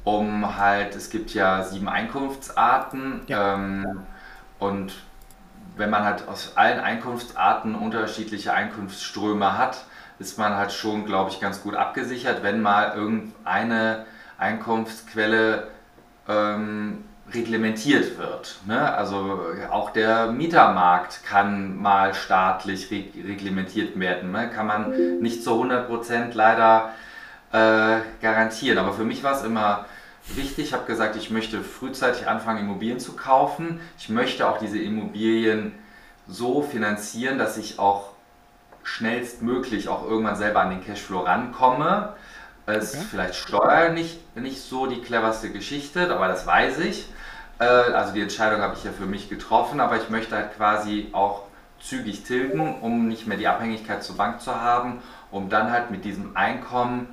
um 0.04 0.58
halt, 0.58 0.96
es 0.96 1.10
gibt 1.10 1.34
ja 1.34 1.64
sieben 1.64 1.90
Einkunftsarten 1.90 3.22
ja. 3.28 3.56
ähm, 3.56 4.02
und 4.60 4.94
wenn 5.76 5.90
man 5.90 6.04
halt 6.04 6.28
aus 6.28 6.54
allen 6.56 6.80
Einkunftsarten 6.80 7.76
unterschiedliche 7.76 8.54
Einkunftsströme 8.54 9.58
hat, 9.58 9.86
ist 10.20 10.38
man 10.38 10.56
halt 10.56 10.72
schon, 10.72 11.06
glaube 11.06 11.32
ich, 11.32 11.40
ganz 11.40 11.62
gut 11.64 11.76
abgesichert, 11.76 12.44
wenn 12.44 12.62
mal 12.62 12.94
irgendeine 12.96 14.06
Einkunftsquelle 14.38 15.68
ähm, 16.28 17.04
reglementiert 17.34 18.18
wird. 18.18 18.60
Ne? 18.68 18.94
Also 18.94 19.40
auch 19.72 19.90
der 19.90 20.32
Mietermarkt 20.32 21.24
kann 21.24 21.78
mal 21.78 22.14
staatlich 22.14 22.92
reg 22.92 23.14
reglementiert 23.16 24.00
werden. 24.00 24.32
Ne? 24.32 24.50
Kann 24.50 24.68
man 24.68 25.20
nicht 25.22 25.44
zu 25.44 25.52
100% 25.52 26.34
leider 26.34 26.92
äh, 27.52 28.00
garantieren. 28.22 28.78
Aber 28.78 28.94
für 28.94 29.06
mich 29.06 29.24
war 29.24 29.34
es 29.34 29.44
immer 29.44 29.86
wichtig. 30.28 30.66
Ich 30.66 30.74
habe 30.74 30.86
gesagt, 30.86 31.16
ich 31.16 31.30
möchte 31.30 31.62
frühzeitig 31.62 32.28
anfangen, 32.28 32.60
Immobilien 32.60 33.00
zu 33.00 33.16
kaufen. 33.16 33.80
Ich 33.98 34.10
möchte 34.10 34.48
auch 34.48 34.58
diese 34.58 34.80
Immobilien 34.80 35.74
so 36.28 36.62
finanzieren, 36.62 37.38
dass 37.38 37.58
ich 37.58 37.80
auch 37.80 38.12
schnellstmöglich 38.84 39.88
auch 39.88 40.04
irgendwann 40.04 40.36
selber 40.36 40.62
an 40.62 40.70
den 40.70 40.84
Cashflow 40.84 41.22
rankomme. 41.22 42.14
Es 42.66 42.96
okay. 42.96 43.04
vielleicht 43.10 43.36
Steuer 43.36 43.90
nicht, 43.90 44.36
nicht 44.38 44.62
so 44.62 44.88
die 44.88 45.02
cleverste 45.02 45.52
Geschichte, 45.52 46.14
aber 46.14 46.28
das 46.28 46.46
weiß 46.46 46.80
ich. 46.80 47.10
Äh, 47.60 47.66
also 47.66 48.14
die 48.14 48.22
Entscheidung 48.22 48.62
habe 48.62 48.76
ich 48.76 48.84
ja 48.84 48.92
für 48.92 49.06
mich 49.06 49.30
getroffen, 49.30 49.80
aber 49.80 49.98
ich 49.98 50.10
möchte 50.10 50.36
halt 50.36 50.56
quasi 50.56 51.10
auch 51.12 51.44
zügig 51.82 52.24
tilgen, 52.24 52.80
um 52.80 53.08
nicht 53.10 53.28
mehr 53.28 53.38
die 53.38 53.48
Abhängigkeit 53.48 54.04
zur 54.04 54.16
Bank 54.16 54.42
zu 54.42 54.56
haben, 54.56 55.02
um 55.32 55.50
dann 55.50 55.72
halt 55.72 55.92
mit 55.92 56.06
diesem 56.06 56.38
Einkommen 56.38 57.08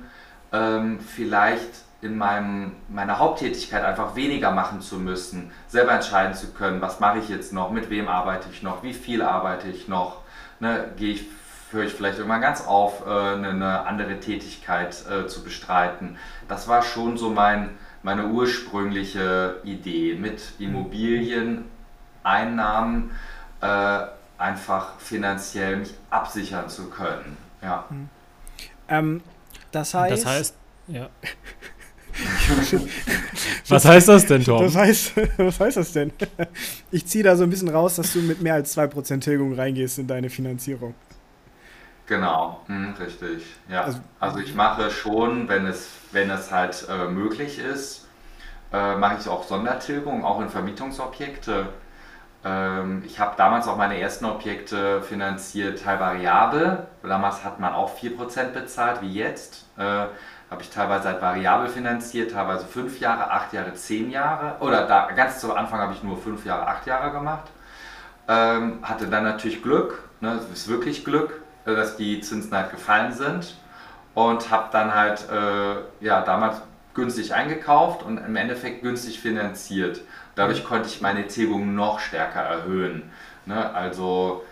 ähm, 0.53 0.99
vielleicht 0.99 1.83
in 2.01 2.17
meinem, 2.17 2.71
meiner 2.89 3.19
Haupttätigkeit 3.19 3.83
einfach 3.83 4.15
weniger 4.15 4.49
machen 4.51 4.81
zu 4.81 4.97
müssen, 4.97 5.51
selber 5.67 5.91
entscheiden 5.93 6.33
zu 6.33 6.51
können, 6.51 6.81
was 6.81 6.99
mache 6.99 7.19
ich 7.19 7.29
jetzt 7.29 7.53
noch, 7.53 7.69
mit 7.71 7.91
wem 7.91 8.07
arbeite 8.07 8.49
ich 8.51 8.63
noch, 8.63 8.81
wie 8.83 8.93
viel 8.93 9.21
arbeite 9.21 9.67
ich 9.67 9.87
noch, 9.87 10.21
ne, 10.59 10.85
gehe 10.97 11.13
ich, 11.13 11.25
höre 11.71 11.83
ich 11.83 11.93
vielleicht 11.93 12.17
irgendwann 12.17 12.41
ganz 12.41 12.65
auf, 12.65 13.05
äh, 13.05 13.09
eine, 13.09 13.49
eine, 13.49 13.85
andere 13.85 14.19
Tätigkeit 14.19 15.05
äh, 15.09 15.27
zu 15.27 15.43
bestreiten. 15.43 16.17
Das 16.47 16.67
war 16.67 16.81
schon 16.81 17.17
so 17.17 17.29
mein, 17.29 17.69
meine 18.01 18.25
ursprüngliche 18.25 19.57
Idee, 19.63 20.15
mit 20.15 20.41
Immobilieneinnahmen 20.57 23.11
äh, 23.61 23.99
einfach 24.39 24.97
finanziell 24.97 25.77
mich 25.77 25.93
absichern 26.09 26.67
zu 26.67 26.89
können. 26.89 27.37
Ja. 27.61 27.85
Mhm. 27.89 28.09
Ähm, 28.87 29.21
das 29.71 29.93
heißt. 29.93 30.11
Das 30.11 30.25
heißt, 30.25 30.55
ja. 30.87 31.09
was 33.69 33.85
heißt 33.85 34.07
das 34.07 34.25
denn, 34.25 34.43
Tom? 34.43 34.63
Das 34.63 34.75
heißt, 34.75 35.13
was 35.37 35.59
heißt 35.59 35.77
das 35.77 35.93
denn? 35.93 36.11
Ich 36.91 37.05
ziehe 37.05 37.23
da 37.23 37.35
so 37.35 37.43
ein 37.43 37.49
bisschen 37.49 37.69
raus, 37.69 37.95
dass 37.95 38.13
du 38.13 38.19
mit 38.19 38.41
mehr 38.41 38.55
als 38.55 38.77
2% 38.77 39.19
Tilgung 39.21 39.53
reingehst 39.53 39.99
in 39.99 40.07
deine 40.07 40.29
Finanzierung. 40.29 40.93
Genau, 42.07 42.59
hm, 42.67 42.93
richtig. 42.99 43.45
Ja. 43.69 43.83
Also, 43.83 43.99
also, 44.19 44.39
ich 44.39 44.53
mache 44.53 44.91
schon, 44.91 45.47
wenn 45.47 45.65
es, 45.65 45.89
wenn 46.11 46.29
es 46.29 46.51
halt 46.51 46.85
äh, 46.89 47.07
möglich 47.07 47.59
ist, 47.59 48.07
äh, 48.73 48.95
mache 48.97 49.17
ich 49.19 49.29
auch 49.29 49.43
Sondertilgung, 49.43 50.25
auch 50.25 50.41
in 50.41 50.49
Vermietungsobjekte. 50.49 51.69
Ähm, 52.43 53.03
ich 53.05 53.19
habe 53.19 53.35
damals 53.37 53.67
auch 53.67 53.77
meine 53.77 53.99
ersten 53.99 54.25
Objekte 54.25 55.01
finanziert, 55.01 55.83
teil 55.83 55.99
variabel. 55.99 56.87
Damals 57.03 57.43
hat 57.43 57.59
man 57.59 57.73
auch 57.73 57.97
4% 57.97 58.51
bezahlt, 58.51 59.01
wie 59.01 59.13
jetzt. 59.13 59.65
Äh, 59.77 60.07
habe 60.51 60.61
ich 60.61 60.69
teilweise 60.69 61.07
halt 61.07 61.21
variabel 61.21 61.69
finanziert, 61.69 62.31
teilweise 62.31 62.65
fünf 62.65 62.99
Jahre, 62.99 63.31
acht 63.31 63.53
Jahre, 63.53 63.73
zehn 63.73 64.11
Jahre. 64.11 64.57
Oder 64.59 64.85
da, 64.85 65.09
ganz 65.15 65.39
zu 65.39 65.55
Anfang 65.55 65.79
habe 65.79 65.93
ich 65.93 66.03
nur 66.03 66.17
fünf 66.17 66.45
Jahre, 66.45 66.67
acht 66.67 66.85
Jahre 66.85 67.11
gemacht. 67.11 67.49
Ähm, 68.27 68.79
hatte 68.83 69.07
dann 69.07 69.23
natürlich 69.23 69.63
Glück, 69.63 70.03
ne, 70.19 70.33
es 70.33 70.49
ist 70.49 70.67
wirklich 70.67 71.05
Glück, 71.05 71.41
äh, 71.65 71.73
dass 71.73 71.95
die 71.95 72.19
Zinsen 72.19 72.53
halt 72.53 72.69
gefallen 72.69 73.13
sind. 73.13 73.55
Und 74.13 74.51
habe 74.51 74.67
dann 74.73 74.93
halt, 74.93 75.25
äh, 75.31 76.03
ja, 76.03 76.21
damals 76.21 76.61
günstig 76.93 77.33
eingekauft 77.33 78.03
und 78.03 78.17
im 78.17 78.35
Endeffekt 78.35 78.81
günstig 78.81 79.21
finanziert. 79.21 80.01
Dadurch 80.35 80.65
konnte 80.65 80.89
ich 80.89 80.99
meine 80.99 81.27
Tilgung 81.27 81.75
noch 81.75 82.01
stärker 82.01 82.41
erhöhen. 82.41 83.09
Ne? 83.45 83.73
Also 83.73 84.43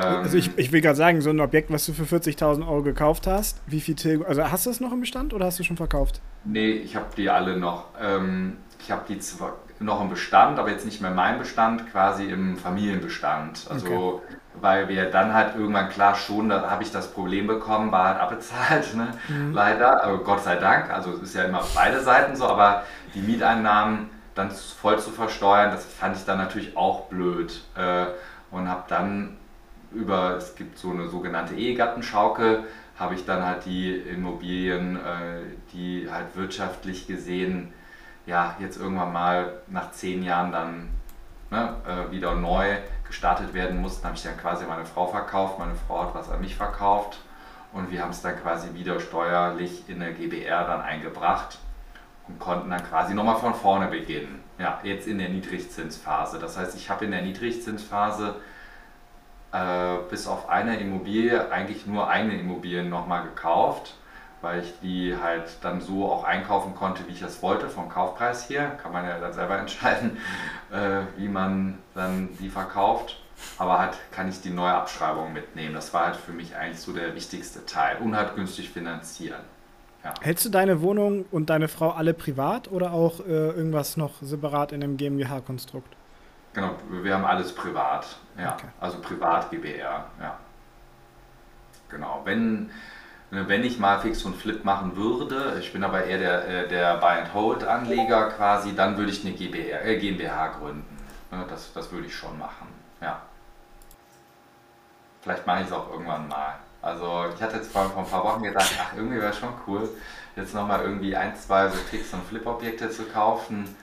also 0.00 0.36
ich, 0.36 0.50
ich 0.56 0.72
will 0.72 0.80
gerade 0.80 0.96
sagen, 0.96 1.20
so 1.20 1.30
ein 1.30 1.40
Objekt, 1.40 1.70
was 1.72 1.86
du 1.86 1.92
für 1.92 2.04
40.000 2.04 2.66
Euro 2.68 2.82
gekauft 2.82 3.26
hast, 3.26 3.62
wie 3.66 3.80
viel 3.80 3.94
Tilgung, 3.94 4.26
also 4.26 4.50
hast 4.50 4.66
du 4.66 4.70
es 4.70 4.80
noch 4.80 4.92
im 4.92 5.00
Bestand 5.00 5.32
oder 5.32 5.46
hast 5.46 5.58
du 5.58 5.64
schon 5.64 5.76
verkauft? 5.76 6.20
Nee, 6.44 6.70
ich 6.72 6.96
habe 6.96 7.06
die 7.16 7.30
alle 7.30 7.56
noch. 7.56 7.86
Ähm, 8.00 8.58
ich 8.78 8.90
habe 8.90 9.02
die 9.08 9.18
zwar 9.18 9.54
noch 9.78 10.00
im 10.00 10.10
Bestand, 10.10 10.58
aber 10.58 10.70
jetzt 10.70 10.84
nicht 10.84 11.00
mehr 11.00 11.10
mein 11.10 11.38
Bestand, 11.38 11.90
quasi 11.90 12.24
im 12.24 12.56
Familienbestand. 12.56 13.66
Also 13.70 14.22
okay. 14.22 14.36
weil 14.60 14.88
wir 14.88 15.10
dann 15.10 15.34
halt 15.34 15.54
irgendwann 15.56 15.88
klar 15.88 16.14
schon, 16.14 16.48
da 16.48 16.70
habe 16.70 16.82
ich 16.82 16.90
das 16.90 17.12
Problem 17.12 17.46
bekommen, 17.46 17.92
war 17.92 18.08
halt 18.08 18.20
abbezahlt, 18.20 18.94
ne? 18.94 19.08
Mhm. 19.28 19.52
leider, 19.52 20.04
aber 20.04 20.18
Gott 20.18 20.44
sei 20.44 20.56
Dank, 20.56 20.90
also 20.90 21.12
es 21.12 21.22
ist 21.22 21.34
ja 21.34 21.44
immer 21.44 21.60
auf 21.60 21.74
beide 21.74 22.00
Seiten 22.00 22.36
so, 22.36 22.46
aber 22.46 22.84
die 23.14 23.20
Mieteinnahmen 23.20 24.10
dann 24.34 24.50
voll 24.50 24.98
zu 24.98 25.10
versteuern, 25.10 25.70
das 25.70 25.84
fand 25.84 26.16
ich 26.16 26.24
dann 26.24 26.38
natürlich 26.38 26.76
auch 26.76 27.06
blöd 27.06 27.62
äh, 27.76 28.06
und 28.50 28.68
habe 28.68 28.84
dann 28.88 29.36
über, 29.96 30.36
es 30.36 30.54
gibt 30.54 30.78
so 30.78 30.90
eine 30.90 31.08
sogenannte 31.08 31.54
Ehegattenschaukel, 31.54 32.64
habe 32.98 33.14
ich 33.14 33.24
dann 33.24 33.44
halt 33.44 33.64
die 33.66 33.94
Immobilien, 33.94 34.96
äh, 34.96 35.40
die 35.72 36.08
halt 36.10 36.36
wirtschaftlich 36.36 37.06
gesehen, 37.06 37.72
ja, 38.26 38.56
jetzt 38.58 38.78
irgendwann 38.78 39.12
mal 39.12 39.52
nach 39.68 39.92
zehn 39.92 40.22
Jahren 40.22 40.52
dann 40.52 40.88
ne, 41.50 41.74
äh, 41.86 42.10
wieder 42.10 42.34
neu 42.34 42.76
gestartet 43.06 43.54
werden 43.54 43.80
mussten, 43.80 44.04
habe 44.04 44.16
ich 44.16 44.22
dann 44.22 44.36
quasi 44.36 44.64
meine 44.66 44.84
Frau 44.84 45.06
verkauft, 45.06 45.58
meine 45.58 45.74
Frau 45.86 46.02
hat 46.02 46.14
was 46.14 46.30
an 46.30 46.40
mich 46.40 46.56
verkauft 46.56 47.18
und 47.72 47.90
wir 47.90 48.02
haben 48.02 48.10
es 48.10 48.22
dann 48.22 48.40
quasi 48.40 48.74
wieder 48.74 48.98
steuerlich 49.00 49.84
in 49.88 50.00
der 50.00 50.12
GBR 50.12 50.64
dann 50.64 50.80
eingebracht 50.80 51.58
und 52.26 52.38
konnten 52.40 52.70
dann 52.70 52.82
quasi 52.82 53.14
nochmal 53.14 53.36
von 53.36 53.54
vorne 53.54 53.86
beginnen. 53.86 54.42
Ja, 54.58 54.80
jetzt 54.82 55.06
in 55.06 55.18
der 55.18 55.28
Niedrigzinsphase. 55.28 56.38
Das 56.38 56.56
heißt, 56.56 56.74
ich 56.74 56.90
habe 56.90 57.04
in 57.04 57.10
der 57.10 57.22
Niedrigzinsphase 57.22 58.36
äh, 59.56 59.98
bis 60.10 60.26
auf 60.26 60.48
eine 60.48 60.78
Immobilie 60.78 61.50
eigentlich 61.50 61.86
nur 61.86 62.08
eine 62.08 62.38
Immobilie 62.38 62.82
nochmal 62.84 63.24
gekauft, 63.24 63.94
weil 64.42 64.60
ich 64.60 64.74
die 64.82 65.16
halt 65.16 65.44
dann 65.62 65.80
so 65.80 66.10
auch 66.10 66.24
einkaufen 66.24 66.74
konnte, 66.74 67.06
wie 67.06 67.12
ich 67.12 67.22
es 67.22 67.42
wollte, 67.42 67.68
vom 67.68 67.88
Kaufpreis 67.88 68.46
hier. 68.46 68.72
Kann 68.82 68.92
man 68.92 69.06
ja 69.06 69.18
dann 69.18 69.32
selber 69.32 69.58
entscheiden, 69.58 70.18
äh, 70.70 71.00
wie 71.16 71.28
man 71.28 71.78
dann 71.94 72.28
die 72.38 72.50
verkauft. 72.50 73.20
Aber 73.58 73.78
halt 73.78 73.98
kann 74.12 74.28
ich 74.28 74.40
die 74.40 74.50
neue 74.50 74.72
Abschreibung 74.72 75.32
mitnehmen. 75.32 75.74
Das 75.74 75.92
war 75.92 76.06
halt 76.06 76.16
für 76.16 76.32
mich 76.32 76.56
eigentlich 76.56 76.80
so 76.80 76.92
der 76.92 77.14
wichtigste 77.14 77.64
Teil. 77.66 77.98
Und 77.98 78.16
halt 78.16 78.34
günstig 78.34 78.70
finanzieren. 78.70 79.40
Ja. 80.04 80.14
Hältst 80.20 80.44
du 80.44 80.50
deine 80.50 80.82
Wohnung 80.82 81.24
und 81.30 81.50
deine 81.50 81.68
Frau 81.68 81.90
alle 81.90 82.14
privat 82.14 82.70
oder 82.70 82.92
auch 82.92 83.20
äh, 83.20 83.50
irgendwas 83.50 83.96
noch 83.96 84.22
separat 84.22 84.72
in 84.72 84.82
einem 84.82 84.96
GmbH-Konstrukt? 84.96 85.95
Genau, 86.56 86.70
wir 86.88 87.12
haben 87.12 87.26
alles 87.26 87.54
privat. 87.54 88.06
Ja, 88.38 88.54
okay. 88.54 88.66
also 88.80 88.98
privat 89.02 89.50
GBR. 89.50 90.06
Ja. 90.18 90.38
Genau. 91.90 92.22
Wenn, 92.24 92.70
wenn 93.30 93.62
ich 93.62 93.78
mal 93.78 94.00
Fix 94.00 94.22
und 94.24 94.34
Flip 94.36 94.64
machen 94.64 94.96
würde, 94.96 95.58
ich 95.60 95.70
bin 95.74 95.84
aber 95.84 96.04
eher 96.04 96.16
der, 96.16 96.48
äh, 96.48 96.68
der 96.68 96.96
Buy-and-Hold-Anleger 96.96 98.30
quasi, 98.30 98.74
dann 98.74 98.96
würde 98.96 99.12
ich 99.12 99.22
eine 99.22 99.34
GBR, 99.34 99.84
äh, 99.84 99.98
GmbH 99.98 100.48
gründen. 100.58 100.96
Das, 101.50 101.74
das 101.74 101.92
würde 101.92 102.06
ich 102.06 102.16
schon 102.16 102.38
machen. 102.38 102.68
Ja. 103.02 103.20
Vielleicht 105.20 105.46
mache 105.46 105.60
ich 105.60 105.66
es 105.66 105.72
auch 105.72 105.90
irgendwann 105.90 106.26
mal. 106.26 106.54
Also 106.80 107.26
ich 107.34 107.42
hatte 107.42 107.56
jetzt 107.56 107.70
vor, 107.70 107.84
vor 107.90 108.02
ein 108.02 108.08
paar 108.08 108.24
Wochen 108.24 108.42
gedacht, 108.42 108.72
ach 108.80 108.96
irgendwie 108.96 109.20
wäre 109.20 109.34
schon 109.34 109.52
cool, 109.66 109.90
jetzt 110.36 110.54
nochmal 110.54 110.80
irgendwie 110.80 111.14
ein, 111.14 111.36
zwei 111.36 111.68
so 111.68 111.76
Fix- 111.76 112.14
und 112.14 112.24
Flip-Objekte 112.26 112.88
zu 112.88 113.04
kaufen. 113.04 113.76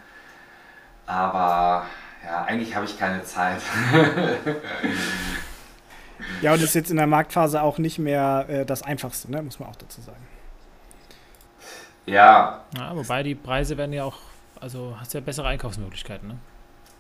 Aber 1.05 1.85
ja, 2.25 2.43
eigentlich 2.45 2.75
habe 2.75 2.85
ich 2.85 2.97
keine 2.97 3.23
Zeit. 3.23 3.61
ja, 6.41 6.53
und 6.53 6.61
das 6.61 6.69
ist 6.69 6.75
jetzt 6.75 6.91
in 6.91 6.97
der 6.97 7.07
Marktphase 7.07 7.61
auch 7.61 7.77
nicht 7.77 7.99
mehr 7.99 8.45
äh, 8.47 8.65
das 8.65 8.83
Einfachste, 8.83 9.29
ne? 9.31 9.41
muss 9.41 9.59
man 9.59 9.69
auch 9.69 9.75
dazu 9.75 10.01
sagen. 10.01 10.25
Ja. 12.05 12.61
ja. 12.77 12.95
Wobei 12.95 13.23
die 13.23 13.35
Preise 13.35 13.77
werden 13.77 13.93
ja 13.93 14.03
auch, 14.03 14.17
also 14.59 14.95
hast 14.99 15.13
ja 15.13 15.19
bessere 15.19 15.47
Einkaufsmöglichkeiten, 15.47 16.27
ne? 16.27 16.37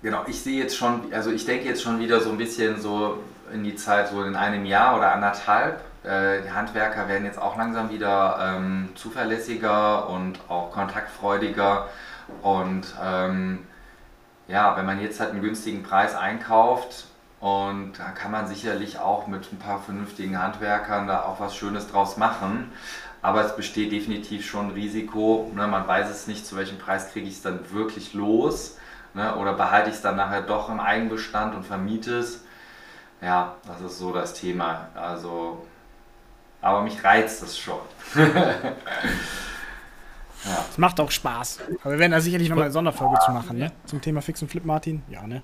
Genau, 0.01 0.23
ich 0.27 0.41
sehe 0.41 0.61
jetzt 0.61 0.75
schon, 0.75 1.13
also 1.13 1.31
ich 1.31 1.45
denke 1.45 1.65
jetzt 1.65 1.81
schon 1.81 1.99
wieder 1.99 2.19
so 2.19 2.29
ein 2.29 2.37
bisschen 2.37 2.81
so 2.81 3.19
in 3.53 3.63
die 3.63 3.75
Zeit, 3.75 4.09
so 4.09 4.21
in 4.23 4.35
einem 4.35 4.65
Jahr 4.65 4.97
oder 4.97 5.13
anderthalb. 5.13 5.79
Äh, 6.03 6.41
die 6.41 6.51
Handwerker 6.51 7.07
werden 7.07 7.23
jetzt 7.23 7.39
auch 7.39 7.55
langsam 7.55 7.89
wieder 7.89 8.37
ähm, 8.57 8.89
zuverlässiger 8.95 10.09
und 10.09 10.39
auch 10.49 10.71
kontaktfreudiger. 10.71 11.87
Und 12.41 12.93
ähm, 13.01 13.59
ja, 14.47 14.75
wenn 14.77 14.85
man 14.85 15.01
jetzt 15.01 15.19
halt 15.19 15.31
einen 15.31 15.41
günstigen 15.41 15.83
Preis 15.83 16.15
einkauft 16.15 17.05
und 17.39 17.93
da 17.99 18.11
kann 18.11 18.31
man 18.31 18.47
sicherlich 18.47 18.99
auch 18.99 19.27
mit 19.27 19.51
ein 19.51 19.59
paar 19.59 19.81
vernünftigen 19.81 20.41
Handwerkern 20.41 21.07
da 21.07 21.23
auch 21.23 21.39
was 21.39 21.55
Schönes 21.55 21.87
draus 21.87 22.17
machen. 22.17 22.71
Aber 23.21 23.45
es 23.45 23.55
besteht 23.55 23.91
definitiv 23.91 24.45
schon 24.45 24.67
ein 24.67 24.71
Risiko. 24.71 25.51
Ne? 25.55 25.67
Man 25.67 25.87
weiß 25.87 26.09
es 26.09 26.27
nicht, 26.27 26.45
zu 26.45 26.55
welchem 26.55 26.77
Preis 26.77 27.11
kriege 27.11 27.27
ich 27.27 27.35
es 27.35 27.41
dann 27.41 27.59
wirklich 27.71 28.13
los. 28.13 28.77
Ne? 29.13 29.35
Oder 29.35 29.53
behalte 29.53 29.89
ich 29.89 29.95
es 29.95 30.01
dann 30.01 30.17
nachher 30.17 30.41
doch 30.41 30.69
im 30.69 30.79
Eigenbestand 30.79 31.55
und 31.55 31.65
vermiete 31.65 32.17
es. 32.17 32.43
Ja, 33.21 33.55
das 33.65 33.81
ist 33.81 33.97
so 33.97 34.11
das 34.11 34.33
Thema. 34.33 34.89
Also, 34.95 35.65
aber 36.61 36.81
mich 36.81 37.03
reizt 37.03 37.43
es 37.43 37.57
schon. 37.57 37.79
Ja. 40.45 40.65
Es 40.69 40.77
macht 40.77 40.99
auch 40.99 41.11
Spaß. 41.11 41.59
Aber 41.81 41.91
wir 41.93 41.99
werden 41.99 42.11
da 42.11 42.21
sicherlich 42.21 42.49
nochmal 42.49 42.65
eine 42.65 42.73
Sonderfolge 42.73 43.19
zu 43.25 43.31
machen, 43.31 43.57
ne? 43.57 43.71
Zum 43.85 44.01
Thema 44.01 44.21
Fix 44.21 44.41
und 44.41 44.49
Flip, 44.49 44.65
Martin. 44.65 45.03
Ja, 45.09 45.25
ne? 45.25 45.41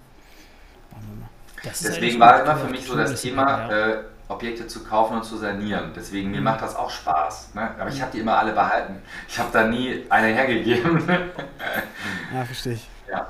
Deswegen 1.63 2.19
war 2.19 2.41
immer 2.41 2.55
für 2.55 2.69
mich 2.69 2.85
so 2.85 2.95
das 2.95 3.21
Thema, 3.21 3.69
äh, 3.69 4.03
Objekte 4.29 4.67
zu 4.67 4.83
kaufen 4.83 5.17
und 5.17 5.23
zu 5.23 5.37
sanieren. 5.37 5.91
Deswegen, 5.95 6.31
mir 6.31 6.37
mhm. 6.37 6.43
macht 6.43 6.61
das 6.61 6.75
auch 6.75 6.89
Spaß. 6.89 7.55
Ne? 7.55 7.71
Aber 7.79 7.89
ich 7.89 7.99
habe 8.01 8.11
die 8.11 8.19
immer 8.19 8.37
alle 8.37 8.53
behalten. 8.53 9.01
Ich 9.27 9.37
habe 9.39 9.49
da 9.51 9.63
nie 9.63 10.05
eine 10.09 10.27
hergegeben. 10.27 11.03
ja, 12.33 12.45
verstehe 12.45 12.73
ich. 12.73 12.87
Ja. 13.09 13.27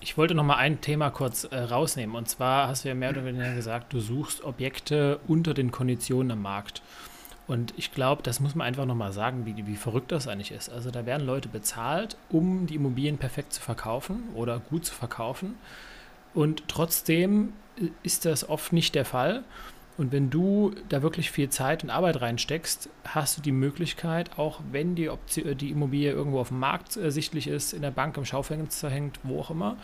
Ich 0.00 0.16
wollte 0.16 0.34
noch 0.34 0.44
mal 0.44 0.56
ein 0.56 0.80
Thema 0.80 1.10
kurz 1.10 1.44
äh, 1.44 1.56
rausnehmen. 1.56 2.16
Und 2.16 2.30
zwar 2.30 2.68
hast 2.68 2.84
du 2.84 2.88
ja 2.88 2.94
mehr 2.94 3.10
oder 3.10 3.24
weniger 3.26 3.54
gesagt, 3.54 3.92
du 3.92 4.00
suchst 4.00 4.42
Objekte 4.42 5.20
unter 5.28 5.52
den 5.52 5.70
Konditionen 5.70 6.32
am 6.32 6.42
Markt. 6.42 6.80
Und 7.46 7.74
ich 7.76 7.92
glaube, 7.92 8.22
das 8.22 8.40
muss 8.40 8.54
man 8.54 8.66
einfach 8.66 8.86
nochmal 8.86 9.12
sagen, 9.12 9.46
wie, 9.46 9.66
wie 9.66 9.76
verrückt 9.76 10.10
das 10.10 10.26
eigentlich 10.26 10.50
ist. 10.50 10.68
Also 10.68 10.90
da 10.90 11.06
werden 11.06 11.26
Leute 11.26 11.48
bezahlt, 11.48 12.16
um 12.28 12.66
die 12.66 12.74
Immobilien 12.74 13.18
perfekt 13.18 13.52
zu 13.52 13.60
verkaufen 13.60 14.24
oder 14.34 14.58
gut 14.58 14.84
zu 14.84 14.94
verkaufen. 14.94 15.54
Und 16.34 16.64
trotzdem 16.66 17.52
ist 18.02 18.24
das 18.24 18.48
oft 18.48 18.72
nicht 18.72 18.94
der 18.94 19.04
Fall. 19.04 19.44
Und 19.96 20.12
wenn 20.12 20.28
du 20.28 20.74
da 20.88 21.02
wirklich 21.02 21.30
viel 21.30 21.48
Zeit 21.48 21.82
und 21.82 21.90
Arbeit 21.90 22.20
reinsteckst, 22.20 22.90
hast 23.04 23.38
du 23.38 23.42
die 23.42 23.52
Möglichkeit, 23.52 24.38
auch 24.38 24.60
wenn 24.70 24.94
die, 24.94 25.08
Option, 25.08 25.56
die 25.56 25.70
Immobilie 25.70 26.12
irgendwo 26.12 26.40
auf 26.40 26.48
dem 26.48 26.58
Markt 26.58 26.96
ersichtlich 26.96 27.46
ist, 27.46 27.72
in 27.72 27.80
der 27.80 27.92
Bank 27.92 28.16
im 28.18 28.26
Schaufenster 28.26 28.90
hängt, 28.90 29.18
wo 29.22 29.40
auch 29.40 29.50
immer, 29.50 29.76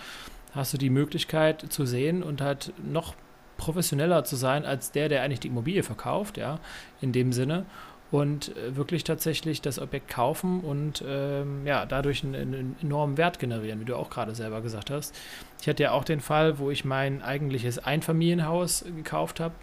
hast 0.54 0.74
du 0.74 0.78
die 0.78 0.90
Möglichkeit 0.90 1.72
zu 1.72 1.86
sehen 1.86 2.22
und 2.22 2.42
halt 2.42 2.74
noch 2.84 3.14
professioneller 3.62 4.24
zu 4.24 4.34
sein 4.34 4.64
als 4.64 4.90
der, 4.90 5.08
der 5.08 5.22
eigentlich 5.22 5.40
die 5.40 5.48
Immobilie 5.48 5.84
verkauft, 5.84 6.36
ja, 6.36 6.58
in 7.00 7.12
dem 7.12 7.32
Sinne. 7.32 7.64
Und 8.10 8.54
äh, 8.56 8.76
wirklich 8.76 9.04
tatsächlich 9.04 9.62
das 9.62 9.78
Objekt 9.78 10.08
kaufen 10.08 10.60
und 10.60 11.02
ähm, 11.06 11.64
ja, 11.64 11.86
dadurch 11.86 12.24
einen, 12.24 12.34
einen, 12.34 12.76
enormen 12.82 13.16
Wert 13.16 13.38
generieren, 13.38 13.80
wie 13.80 13.86
du 13.86 13.96
auch 13.96 14.10
gerade 14.10 14.34
selber 14.34 14.60
gesagt 14.60 14.90
hast. 14.90 15.14
Ich 15.60 15.68
hatte 15.68 15.84
ja 15.84 15.92
auch 15.92 16.04
den 16.04 16.20
Fall, 16.20 16.58
wo 16.58 16.70
ich 16.70 16.84
mein 16.84 17.22
eigentliches 17.22 17.78
Einfamilienhaus 17.78 18.84
gekauft 18.84 19.40
habe. 19.40 19.54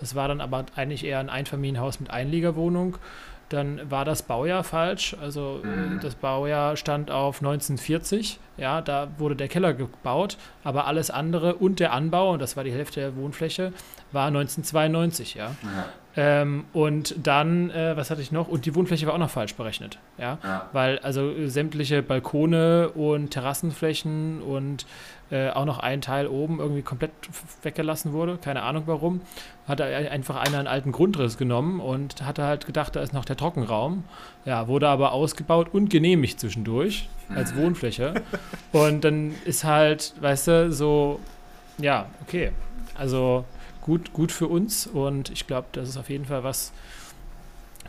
Das 0.00 0.16
war 0.16 0.26
dann 0.26 0.40
aber 0.40 0.64
eigentlich 0.74 1.04
eher 1.04 1.20
ein 1.20 1.30
Einfamilienhaus 1.30 2.00
mit 2.00 2.10
Einliegerwohnung 2.10 2.96
dann 3.48 3.90
war 3.90 4.04
das 4.04 4.22
Baujahr 4.22 4.64
falsch. 4.64 5.16
Also 5.20 5.60
mhm. 5.62 6.00
das 6.00 6.14
Baujahr 6.14 6.76
stand 6.76 7.10
auf 7.10 7.40
1940. 7.40 8.38
Ja, 8.56 8.80
da 8.80 9.08
wurde 9.18 9.36
der 9.36 9.48
Keller 9.48 9.74
gebaut, 9.74 10.36
aber 10.62 10.86
alles 10.86 11.10
andere 11.10 11.54
und 11.54 11.80
der 11.80 11.92
Anbau, 11.92 12.32
und 12.32 12.42
das 12.42 12.56
war 12.56 12.64
die 12.64 12.72
Hälfte 12.72 13.00
der 13.00 13.16
Wohnfläche, 13.16 13.72
war 14.12 14.28
1992, 14.28 15.34
ja. 15.34 15.46
ja. 15.62 15.84
Ähm, 16.16 16.64
und 16.72 17.14
dann, 17.26 17.70
äh, 17.70 17.96
was 17.96 18.10
hatte 18.10 18.22
ich 18.22 18.30
noch? 18.30 18.46
Und 18.46 18.66
die 18.66 18.74
Wohnfläche 18.74 19.06
war 19.06 19.14
auch 19.14 19.18
noch 19.18 19.30
falsch 19.30 19.54
berechnet, 19.54 19.98
ja. 20.16 20.38
ja. 20.44 20.68
Weil 20.72 21.00
also 21.00 21.48
sämtliche 21.48 22.02
Balkone 22.02 22.90
und 22.90 23.30
Terrassenflächen 23.30 24.40
und 24.40 24.86
äh, 25.30 25.50
auch 25.50 25.64
noch 25.64 25.80
ein 25.80 26.00
Teil 26.00 26.28
oben 26.28 26.60
irgendwie 26.60 26.82
komplett 26.82 27.10
weggelassen 27.62 28.12
wurde. 28.12 28.38
Keine 28.38 28.62
Ahnung 28.62 28.84
warum. 28.86 29.22
Hat 29.66 29.80
er 29.80 30.12
einfach 30.12 30.36
einer 30.36 30.58
einen 30.58 30.68
alten 30.68 30.92
Grundriss 30.92 31.36
genommen 31.36 31.80
und 31.80 32.24
hatte 32.24 32.44
halt 32.44 32.66
gedacht, 32.66 32.94
da 32.94 33.00
ist 33.00 33.12
noch 33.12 33.24
der 33.24 33.36
Trockenraum. 33.36 34.04
Ja, 34.44 34.68
wurde 34.68 34.88
aber 34.88 35.12
ausgebaut 35.12 35.68
und 35.72 35.90
genehmigt 35.90 36.38
zwischendurch 36.38 37.08
als 37.34 37.56
Wohnfläche. 37.56 38.14
und 38.72 39.02
dann 39.02 39.34
ist 39.44 39.64
halt, 39.64 40.14
weißt 40.20 40.46
du, 40.46 40.72
so, 40.72 41.18
ja, 41.78 42.06
okay. 42.22 42.52
Also 42.94 43.44
gut, 43.84 44.12
gut 44.12 44.32
für 44.32 44.48
uns 44.48 44.88
und 44.88 45.30
ich 45.30 45.46
glaube, 45.46 45.68
das 45.72 45.88
ist 45.88 45.96
auf 45.96 46.10
jeden 46.10 46.24
Fall 46.24 46.42
was, 46.42 46.72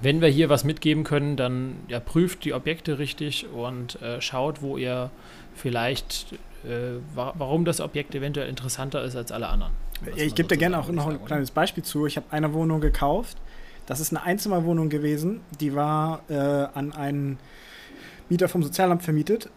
wenn 0.02 0.22
wir 0.22 0.28
hier 0.28 0.50
was 0.50 0.64
mitgeben 0.64 1.04
können, 1.04 1.38
dann 1.38 1.78
ja, 1.88 2.00
prüft 2.00 2.46
die 2.46 2.54
Objekte 2.54 3.00
richtig 3.00 3.48
und 3.52 4.00
äh, 4.02 4.22
schaut, 4.22 4.62
wo 4.62 4.78
ihr 4.78 5.10
vielleicht 5.56 6.34
äh, 6.66 7.00
warum 7.14 7.66
das 7.66 7.80
Objekt 7.80 8.16
eventuell 8.16 8.50
interessanter 8.50 9.04
ist 9.04 9.16
als 9.16 9.32
alle 9.32 9.48
anderen. 9.48 9.74
Ich 10.16 10.36
gebe 10.36 10.50
dir 10.50 10.58
gerne 10.58 10.80
auch 10.80 10.90
noch 10.90 11.08
ein 11.08 11.24
kleines 11.24 11.52
Beispiel 11.52 11.84
zu. 11.84 12.06
Ich 12.06 12.18
habe 12.18 12.28
eine 12.32 12.54
Wohnung 12.54 12.82
gekauft. 12.82 13.38
Das 13.86 14.00
ist 14.00 14.12
eine 14.12 14.24
Einzimmerwohnung 14.24 14.90
gewesen. 14.90 15.42
Die 15.60 15.76
war 15.76 16.22
äh, 16.28 16.34
an 16.36 16.92
einen 16.92 17.38
Mieter 18.30 18.50
vom 18.50 18.64
Sozialamt 18.64 19.04
vermietet. 19.04 19.50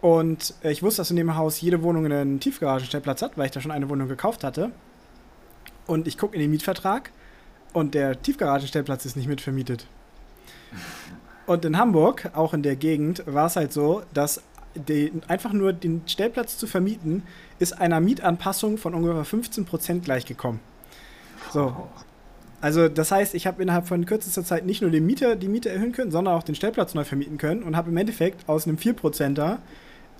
Und 0.00 0.54
äh, 0.62 0.70
ich 0.70 0.82
wusste, 0.82 1.00
dass 1.00 1.10
in 1.10 1.16
dem 1.16 1.34
Haus 1.34 1.60
jede 1.60 1.82
Wohnung 1.82 2.06
einen 2.06 2.40
Tiefgaragenstellplatz 2.40 3.22
hat, 3.22 3.36
weil 3.36 3.46
ich 3.46 3.52
da 3.52 3.60
schon 3.60 3.72
eine 3.72 3.88
Wohnung 3.88 4.08
gekauft 4.08 4.44
hatte. 4.44 4.70
Und 5.86 6.06
ich 6.06 6.18
gucke 6.18 6.34
in 6.34 6.40
den 6.40 6.50
Mietvertrag 6.50 7.10
und 7.72 7.94
der 7.94 8.20
Tiefgaragenstellplatz 8.20 9.04
ist 9.04 9.16
nicht 9.16 9.28
mitvermietet. 9.28 9.86
Und 11.46 11.64
in 11.64 11.76
Hamburg, 11.76 12.30
auch 12.34 12.54
in 12.54 12.62
der 12.62 12.76
Gegend, 12.76 13.22
war 13.26 13.46
es 13.46 13.56
halt 13.56 13.72
so, 13.72 14.02
dass 14.14 14.42
den, 14.74 15.22
einfach 15.28 15.52
nur 15.52 15.72
den 15.72 16.02
Stellplatz 16.06 16.56
zu 16.58 16.66
vermieten, 16.66 17.22
ist 17.58 17.78
einer 17.80 18.00
Mietanpassung 18.00 18.78
von 18.78 18.94
ungefähr 18.94 19.24
15% 19.24 20.00
gleichgekommen. 20.00 20.60
So. 21.52 21.88
Also 22.60 22.88
das 22.88 23.10
heißt, 23.10 23.34
ich 23.34 23.46
habe 23.46 23.62
innerhalb 23.62 23.86
von 23.86 24.06
kürzester 24.06 24.42
Zeit 24.42 24.64
nicht 24.64 24.80
nur 24.80 24.90
den 24.90 25.04
Mieter 25.04 25.36
die 25.36 25.48
Miete 25.48 25.68
erhöhen 25.68 25.92
können, 25.92 26.10
sondern 26.10 26.34
auch 26.34 26.42
den 26.42 26.54
Stellplatz 26.54 26.94
neu 26.94 27.04
vermieten 27.04 27.36
können 27.36 27.62
und 27.62 27.76
habe 27.76 27.90
im 27.90 27.96
Endeffekt 27.96 28.48
aus 28.48 28.66
einem 28.66 28.78
4%er 28.78 29.58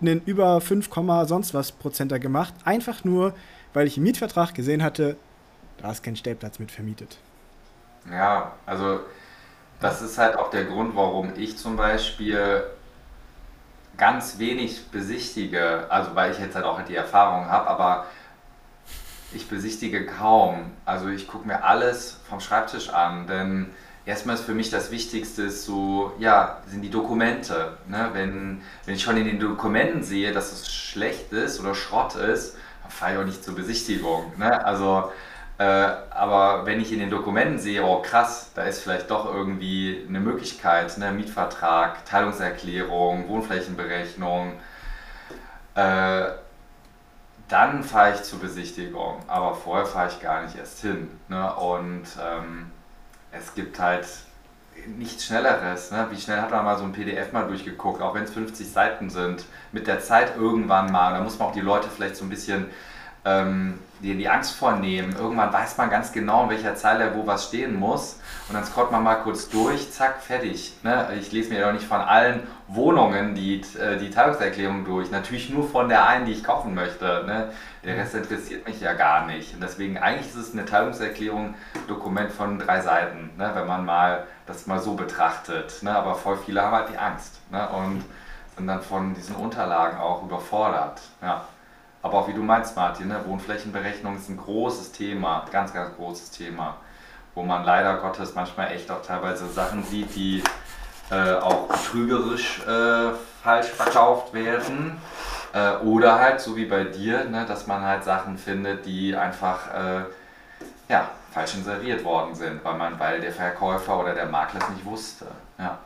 einen 0.01 0.21
über 0.27 0.61
5, 0.61 0.91
sonst 1.27 1.55
was 1.55 1.73
Prozenter 1.73 2.19
gemacht. 2.19 2.53
Einfach 2.65 3.05
nur, 3.05 3.33
weil 3.73 3.87
ich 3.87 3.97
im 3.97 4.03
Mietvertrag 4.03 4.55
gesehen 4.55 4.83
hatte, 4.83 5.17
da 5.79 5.91
ist 5.91 6.03
kein 6.03 6.17
Stellplatz 6.17 6.59
mit 6.59 6.71
vermietet. 6.71 7.19
Ja, 8.11 8.53
also 8.67 9.01
das 9.81 10.03
ist 10.03 10.19
halt 10.19 10.37
auch 10.37 10.51
der 10.51 10.65
Grund, 10.65 10.95
warum 10.97 11.33
ich 11.37 11.57
zum 11.57 11.77
Beispiel 11.77 12.65
ganz 13.97 14.39
wenig 14.39 14.91
besichtige, 14.91 15.87
also 15.89 16.15
weil 16.15 16.33
ich 16.33 16.39
jetzt 16.39 16.55
halt 16.55 16.65
auch 16.65 16.81
die 16.83 16.97
Erfahrung 16.97 17.47
habe, 17.47 17.69
aber 17.69 18.07
ich 19.33 19.49
besichtige 19.49 20.07
kaum. 20.07 20.73
Also 20.85 21.09
ich 21.09 21.29
gucke 21.29 21.47
mir 21.47 21.65
alles 21.65 22.21
vom 22.29 22.41
Schreibtisch 22.41 22.91
an, 22.91 23.27
denn 23.27 23.71
erstmal 24.07 24.37
ist 24.37 24.45
für 24.45 24.55
mich 24.55 24.71
das 24.71 24.91
Wichtigste 24.91 25.51
so, 25.51 26.13
ja, 26.19 26.59
sind 26.67 26.83
die 26.83 26.91
Dokumente. 26.91 27.77
Ne? 27.89 28.11
Wenn, 28.13 28.63
wenn 28.85 28.95
ich 28.95 29.03
schon 29.03 29.17
in 29.17 29.25
den 29.25 29.41
Dokumenten 29.41 30.03
sehe, 30.03 30.33
dass 30.33 30.53
es 30.53 30.73
schlecht 30.73 31.33
ist 31.33 31.61
oder 31.61 31.75
Schrott 31.75 32.15
ist, 32.17 32.57
dann 32.83 32.91
fahre 32.91 33.13
ich 33.13 33.19
auch 33.19 33.25
nicht 33.25 33.45
zur 33.45 33.55
Besichtigung. 33.55 34.33
Ne? 34.37 34.65
Also, 34.65 35.13
äh, 35.59 35.63
aber 35.65 36.67
wenn 36.67 36.81
ich 36.81 36.93
in 36.93 36.99
den 36.99 37.11
Dokumenten 37.11 37.59
sehe, 37.59 37.85
oh 37.85 38.03
krass, 38.03 38.51
da 38.55 38.63
ist 38.63 38.83
vielleicht 38.83 39.11
doch 39.11 39.33
irgendwie 39.33 40.05
eine 40.09 40.21
Möglichkeit, 40.21 40.99
ne? 40.99 41.13
Mietvertrag, 41.13 42.05
Teilungserklärung, 42.05 43.29
Wohnflächenberechnung, 43.29 44.55
äh, 45.77 46.25
dann 47.49 47.85
fahre 47.85 48.15
ich 48.15 48.23
zur 48.23 48.41
Besichtigung. 48.41 49.21
Aber 49.29 49.55
vorher 49.55 49.87
fahre 49.87 50.09
ich 50.09 50.21
gar 50.21 50.43
nicht 50.43 50.57
erst 50.57 50.81
hin. 50.81 51.09
Ne? 51.29 51.55
Und 51.55 52.05
ähm, 52.21 52.71
es 53.33 53.55
gibt 53.55 53.79
halt 53.79 54.07
nichts 54.99 55.27
Schnelleres. 55.27 55.91
Ne? 55.91 56.09
Wie 56.11 56.21
schnell 56.21 56.41
hat 56.41 56.51
man 56.51 56.65
mal 56.65 56.79
so 56.79 56.85
ein 56.85 56.93
PDF 56.93 57.33
mal 57.33 57.47
durchgeguckt, 57.47 58.03
auch 58.03 58.15
wenn 58.15 58.25
es 58.25 58.33
50 58.33 58.71
Seiten 58.71 59.11
sind, 59.11 59.45
mit 59.73 59.87
der 59.87 60.01
Zeit 60.01 60.37
irgendwann 60.37 60.91
mal. 60.91 61.13
Da 61.13 61.21
muss 61.21 61.39
man 61.39 61.49
auch 61.49 61.53
die 61.53 61.61
Leute 61.61 61.89
vielleicht 61.89 62.17
so 62.17 62.25
ein 62.25 62.31
bisschen 62.31 62.67
ähm, 63.25 63.79
die, 64.05 64.17
die 64.17 64.29
Angst 64.29 64.55
vornehmen. 64.55 65.17
Irgendwann 65.19 65.53
weiß 65.53 65.79
man 65.79 65.91
ganz 65.91 66.13
genau, 66.13 66.45
in 66.45 66.51
welcher 66.51 66.75
Zeile 66.75 67.15
wo 67.15 67.27
was 67.27 67.47
stehen 67.47 67.75
muss. 67.75 68.21
Und 68.49 68.55
dann 68.55 68.65
scrollt 68.65 68.93
man 68.93 69.03
mal 69.03 69.17
kurz 69.17 69.49
durch, 69.49 69.91
zack, 69.91 70.21
fertig. 70.21 70.75
Ne? 70.83 71.09
Ich 71.19 71.33
lese 71.33 71.51
mir 71.51 71.61
ja 71.61 71.69
auch 71.69 71.73
nicht 71.73 71.87
von 71.87 72.01
allen 72.01 72.47
Wohnungen 72.69 73.35
die, 73.35 73.63
äh, 73.81 73.97
die 73.99 74.11
Teilungserklärung 74.11 74.85
durch. 74.85 75.11
Natürlich 75.11 75.49
nur 75.49 75.69
von 75.69 75.89
der 75.89 76.07
einen, 76.07 76.27
die 76.27 76.33
ich 76.33 76.45
kaufen 76.45 76.75
möchte. 76.75 77.25
Ne? 77.27 77.49
Der 77.83 77.97
Rest 77.97 78.15
interessiert 78.15 78.67
mich 78.69 78.81
ja 78.81 78.93
gar 78.93 79.27
nicht. 79.27 79.55
Und 79.55 79.63
deswegen 79.63 79.97
eigentlich 79.97 80.29
ist 80.29 80.37
es 80.37 80.53
eine 80.53 80.67
Teilungserklärung, 80.67 81.55
Dokument 81.89 82.31
von 82.31 82.59
drei 82.59 82.81
Seiten, 82.81 83.31
ne? 83.39 83.51
wenn 83.55 83.67
man 83.67 83.85
mal 83.85 84.27
das 84.47 84.67
mal 84.67 84.81
so 84.81 84.95
betrachtet. 84.95 85.83
Ne? 85.83 85.97
Aber 85.97 86.15
voll 86.15 86.37
viele 86.45 86.61
haben 86.63 86.73
halt 86.73 86.91
die 86.91 86.99
Angst 86.99 87.41
ne? 87.51 87.67
und 87.71 88.05
sind 88.57 88.67
dann 88.67 88.83
von 88.83 89.15
diesen 89.15 89.35
Unterlagen 89.37 89.99
auch 89.99 90.23
überfordert. 90.23 91.01
Ja. 91.23 91.45
Aber 92.05 92.19
auch 92.19 92.29
wie 92.29 92.35
du 92.35 92.43
meinst, 92.43 92.77
Martin, 92.77 93.09
ne? 93.09 93.19
Wohnflächenberechnung 93.25 94.19
ist 94.19 94.29
ein 94.29 94.37
großes 94.37 94.93
Thema, 94.93 95.47
ganz, 95.51 95.73
ganz 95.73 95.97
großes 95.97 96.33
Thema, 96.33 96.77
wo 97.35 97.43
man 97.43 97.65
leider 97.65 97.97
Gottes 97.97 98.35
manchmal 98.35 98.73
echt 98.73 98.91
auch 98.91 99.01
teilweise 99.01 99.47
Sachen 99.47 99.83
sieht, 99.83 100.15
die 100.15 100.45
äh, 101.11 101.33
auch 101.37 101.67
betrügerisch 101.67 102.61
äh, 102.67 103.13
falsch 103.43 103.69
verkauft 103.69 104.35
werden. 104.35 104.99
Äh, 105.55 105.77
oder 105.79 106.19
halt, 106.19 106.43
so 106.43 106.55
wie 106.57 106.67
bei 106.67 106.85
dir, 106.85 107.25
ne, 107.25 107.47
dass 107.47 107.67
man 107.67 107.81
halt 107.81 108.05
Sachen 108.05 108.37
findet, 108.37 108.85
die 108.85 109.17
einfach 109.17 109.73
äh, 109.73 110.03
ja, 110.91 111.09
falsch 111.31 111.55
inseriert 111.55 112.05
worden 112.05 112.35
sind, 112.35 112.63
weil, 112.63 112.77
man, 112.77 113.01
weil 113.01 113.23
der 113.23 113.33
Verkäufer 113.33 113.99
oder 113.99 114.15
der 114.15 114.27
Makler 114.27 114.61
es 114.61 114.69
nicht 114.69 114.85
wusste. 114.85 115.25
Ja. 115.59 115.79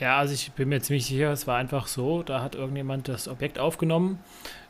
Ja, 0.00 0.18
also 0.18 0.32
ich 0.32 0.52
bin 0.52 0.68
mir 0.68 0.80
ziemlich 0.80 1.06
sicher, 1.06 1.30
es 1.32 1.46
war 1.46 1.56
einfach 1.56 1.88
so, 1.88 2.22
da 2.22 2.40
hat 2.40 2.54
irgendjemand 2.54 3.08
das 3.08 3.26
Objekt 3.26 3.58
aufgenommen, 3.58 4.22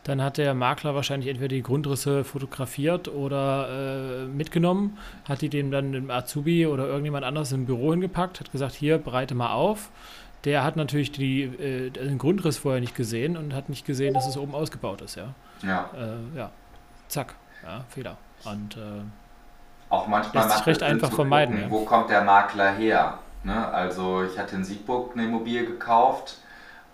dann 0.08 0.22
hat 0.22 0.38
der 0.38 0.54
Makler 0.54 0.94
wahrscheinlich 0.94 1.28
entweder 1.28 1.54
die 1.54 1.62
Grundrisse 1.62 2.24
fotografiert 2.24 3.08
oder 3.08 3.68
äh, 3.68 4.24
mitgenommen, 4.24 4.96
hat 5.28 5.42
die 5.42 5.50
dem 5.50 5.70
dann 5.70 5.92
dem 5.92 6.10
Azubi 6.10 6.66
oder 6.66 6.86
irgendjemand 6.86 7.26
anderes 7.26 7.52
im 7.52 7.66
Büro 7.66 7.90
hingepackt, 7.90 8.40
hat 8.40 8.50
gesagt, 8.50 8.74
hier, 8.74 8.96
bereite 8.96 9.34
mal 9.34 9.52
auf. 9.52 9.90
Der 10.44 10.64
hat 10.64 10.76
natürlich 10.76 11.12
die, 11.12 11.42
äh, 11.42 11.90
den 11.90 12.16
Grundriss 12.16 12.56
vorher 12.56 12.80
nicht 12.80 12.94
gesehen 12.94 13.36
und 13.36 13.52
hat 13.52 13.68
nicht 13.68 13.84
gesehen, 13.84 14.14
dass 14.14 14.26
es 14.26 14.38
oben 14.38 14.54
ausgebaut 14.54 15.02
ist, 15.02 15.16
ja. 15.16 15.34
Ja. 15.62 15.90
Äh, 15.94 16.38
ja. 16.38 16.50
Zack, 17.08 17.34
ja, 17.62 17.84
Fehler. 17.90 18.16
Und 18.44 18.78
äh, 18.78 18.80
auch 19.90 20.06
manchmal 20.06 20.44
lässt 20.44 20.56
sich 20.56 20.66
recht 20.66 20.82
einfach 20.82 21.12
vermeiden. 21.12 21.56
Gucken, 21.56 21.70
ja. 21.70 21.80
Wo 21.80 21.84
kommt 21.84 22.08
der 22.08 22.22
Makler 22.22 22.72
her? 22.72 23.18
Ne? 23.44 23.68
Also 23.68 24.24
ich 24.24 24.38
hatte 24.38 24.56
in 24.56 24.64
Siegburg 24.64 25.12
eine 25.14 25.24
Immobilie 25.24 25.66
gekauft 25.66 26.38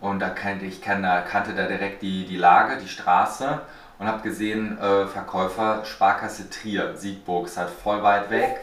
und 0.01 0.21
da 0.21 0.31
kannte 0.31 0.65
ich 0.67 0.83
kannte 0.83 1.55
da 1.55 1.67
direkt 1.67 2.03
die, 2.03 2.27
die 2.27 2.37
Lage, 2.37 2.77
die 2.79 2.89
Straße 2.89 3.61
und 3.99 4.07
habe 4.07 4.23
gesehen, 4.23 4.79
äh, 4.79 5.07
Verkäufer 5.07 5.85
Sparkasse 5.85 6.51
Trier, 6.51 6.97
Siegburg, 6.97 7.47
ist 7.47 7.57
halt 7.57 7.71
voll 7.71 8.03
weit 8.03 8.31
weg. 8.31 8.61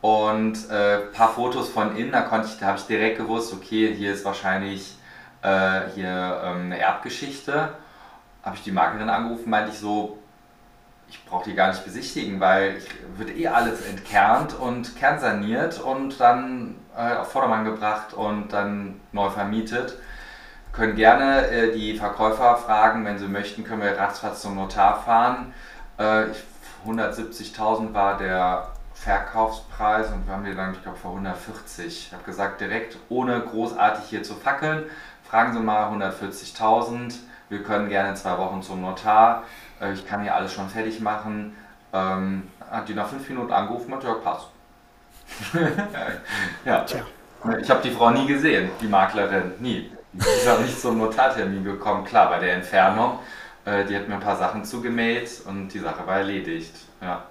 Und 0.00 0.68
ein 0.68 0.76
äh, 0.76 0.98
paar 1.12 1.32
Fotos 1.32 1.68
von 1.68 1.96
innen, 1.96 2.12
da 2.12 2.22
konnte 2.22 2.48
ich, 2.48 2.58
da 2.58 2.66
habe 2.66 2.78
ich 2.78 2.86
direkt 2.86 3.18
gewusst, 3.18 3.52
okay, 3.52 3.94
hier 3.94 4.12
ist 4.12 4.24
wahrscheinlich 4.24 4.96
äh, 5.42 5.82
hier 5.94 6.40
ähm, 6.44 6.66
eine 6.66 6.78
Erbgeschichte. 6.78 7.70
Habe 8.42 8.56
ich 8.56 8.64
die 8.64 8.72
Maklerin 8.72 9.08
angerufen, 9.08 9.48
meinte 9.48 9.70
ich 9.70 9.78
so, 9.78 10.18
ich 11.08 11.24
brauche 11.26 11.48
die 11.48 11.54
gar 11.54 11.68
nicht 11.68 11.84
besichtigen, 11.84 12.40
weil 12.40 12.78
ich, 12.78 12.88
wird 13.16 13.36
eh 13.36 13.46
alles 13.48 13.86
entkernt 13.86 14.58
und 14.58 14.96
kernsaniert 14.96 15.80
und 15.80 16.18
dann 16.18 16.76
äh, 16.96 17.14
auf 17.16 17.30
Vordermann 17.30 17.64
gebracht 17.64 18.14
und 18.14 18.52
dann 18.52 19.00
neu 19.12 19.28
vermietet. 19.30 19.98
Können 20.72 20.96
gerne 20.96 21.46
äh, 21.48 21.72
die 21.72 21.96
Verkäufer 21.96 22.56
fragen, 22.56 23.04
wenn 23.04 23.18
sie 23.18 23.28
möchten, 23.28 23.64
können 23.64 23.82
wir 23.82 23.98
ratzfatz 23.98 24.42
zum 24.42 24.56
Notar 24.56 25.02
fahren. 25.02 25.52
Äh, 25.98 26.26
170.000 26.86 27.92
war 27.92 28.16
der 28.18 28.68
Verkaufspreis 28.94 30.10
und 30.10 30.26
wir 30.26 30.34
haben 30.34 30.44
die 30.44 30.54
dann, 30.54 30.72
ich 30.72 30.82
glaube, 30.82 30.98
für 30.98 31.08
140. 31.08 31.86
Ich 31.86 32.12
habe 32.12 32.24
gesagt, 32.24 32.60
direkt 32.60 32.96
ohne 33.08 33.40
großartig 33.40 34.04
hier 34.04 34.22
zu 34.22 34.34
fackeln, 34.34 34.84
fragen 35.28 35.52
Sie 35.52 35.60
mal 35.60 35.92
140.000. 35.92 37.14
Wir 37.48 37.62
können 37.62 37.88
gerne 37.88 38.10
in 38.10 38.16
zwei 38.16 38.38
Wochen 38.38 38.62
zum 38.62 38.80
Notar 38.80 39.44
äh, 39.82 39.92
ich 39.92 40.06
kann 40.06 40.22
hier 40.22 40.34
alles 40.34 40.52
schon 40.52 40.68
fertig 40.68 41.00
machen. 41.00 41.56
Ähm, 41.92 42.48
hat 42.70 42.88
die 42.88 42.94
nach 42.94 43.08
fünf 43.08 43.28
Minuten 43.28 43.52
angerufen 43.52 43.92
und 43.92 44.02
ja, 44.02 44.14
passt. 44.14 44.46
ja. 46.64 46.80
Tja. 46.84 47.00
Ich 47.60 47.68
habe 47.70 47.82
die 47.82 47.90
Frau 47.90 48.10
nie 48.10 48.26
gesehen, 48.26 48.70
die 48.80 48.86
Maklerin, 48.86 49.52
nie. 49.58 49.90
Die 50.12 50.18
ist 50.18 50.48
auch 50.48 50.60
nicht 50.60 50.78
zum 50.78 50.98
Notartermin 50.98 51.64
gekommen. 51.64 52.04
Klar, 52.04 52.28
bei 52.28 52.38
der 52.38 52.54
Entfernung, 52.54 53.18
äh, 53.64 53.84
die 53.84 53.96
hat 53.96 54.08
mir 54.08 54.14
ein 54.14 54.20
paar 54.20 54.36
Sachen 54.36 54.64
zugemailt 54.64 55.42
und 55.46 55.68
die 55.68 55.78
Sache 55.78 56.06
war 56.06 56.18
erledigt. 56.18 56.74
Ja. 57.00 57.26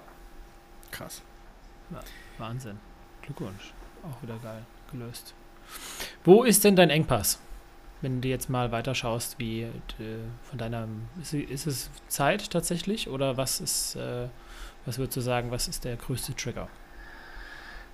Krass. 0.90 1.22
Ja, 1.90 2.00
Wahnsinn. 2.38 2.78
Glückwunsch. 3.22 3.72
Auch 4.02 4.22
wieder 4.22 4.36
geil 4.42 4.62
gelöst. 4.90 5.34
Wo 6.24 6.42
ist 6.42 6.64
denn 6.64 6.76
dein 6.76 6.90
Engpass? 6.90 7.38
wenn 8.02 8.20
du 8.20 8.28
jetzt 8.28 8.50
mal 8.50 8.72
weiter 8.72 8.94
schaust, 8.94 9.38
wie 9.38 9.62
äh, 9.62 9.70
von 10.42 10.58
deiner, 10.58 10.86
ist, 11.20 11.32
ist, 11.32 11.66
es 11.66 11.90
Zeit 12.08 12.50
tatsächlich 12.50 13.08
oder 13.08 13.36
was 13.36 13.60
ist, 13.60 13.96
äh, 13.96 14.28
was 14.84 14.98
würdest 14.98 15.16
du 15.16 15.20
sagen, 15.20 15.50
was 15.50 15.68
ist 15.68 15.84
der 15.84 15.96
größte 15.96 16.34
Trigger? 16.34 16.68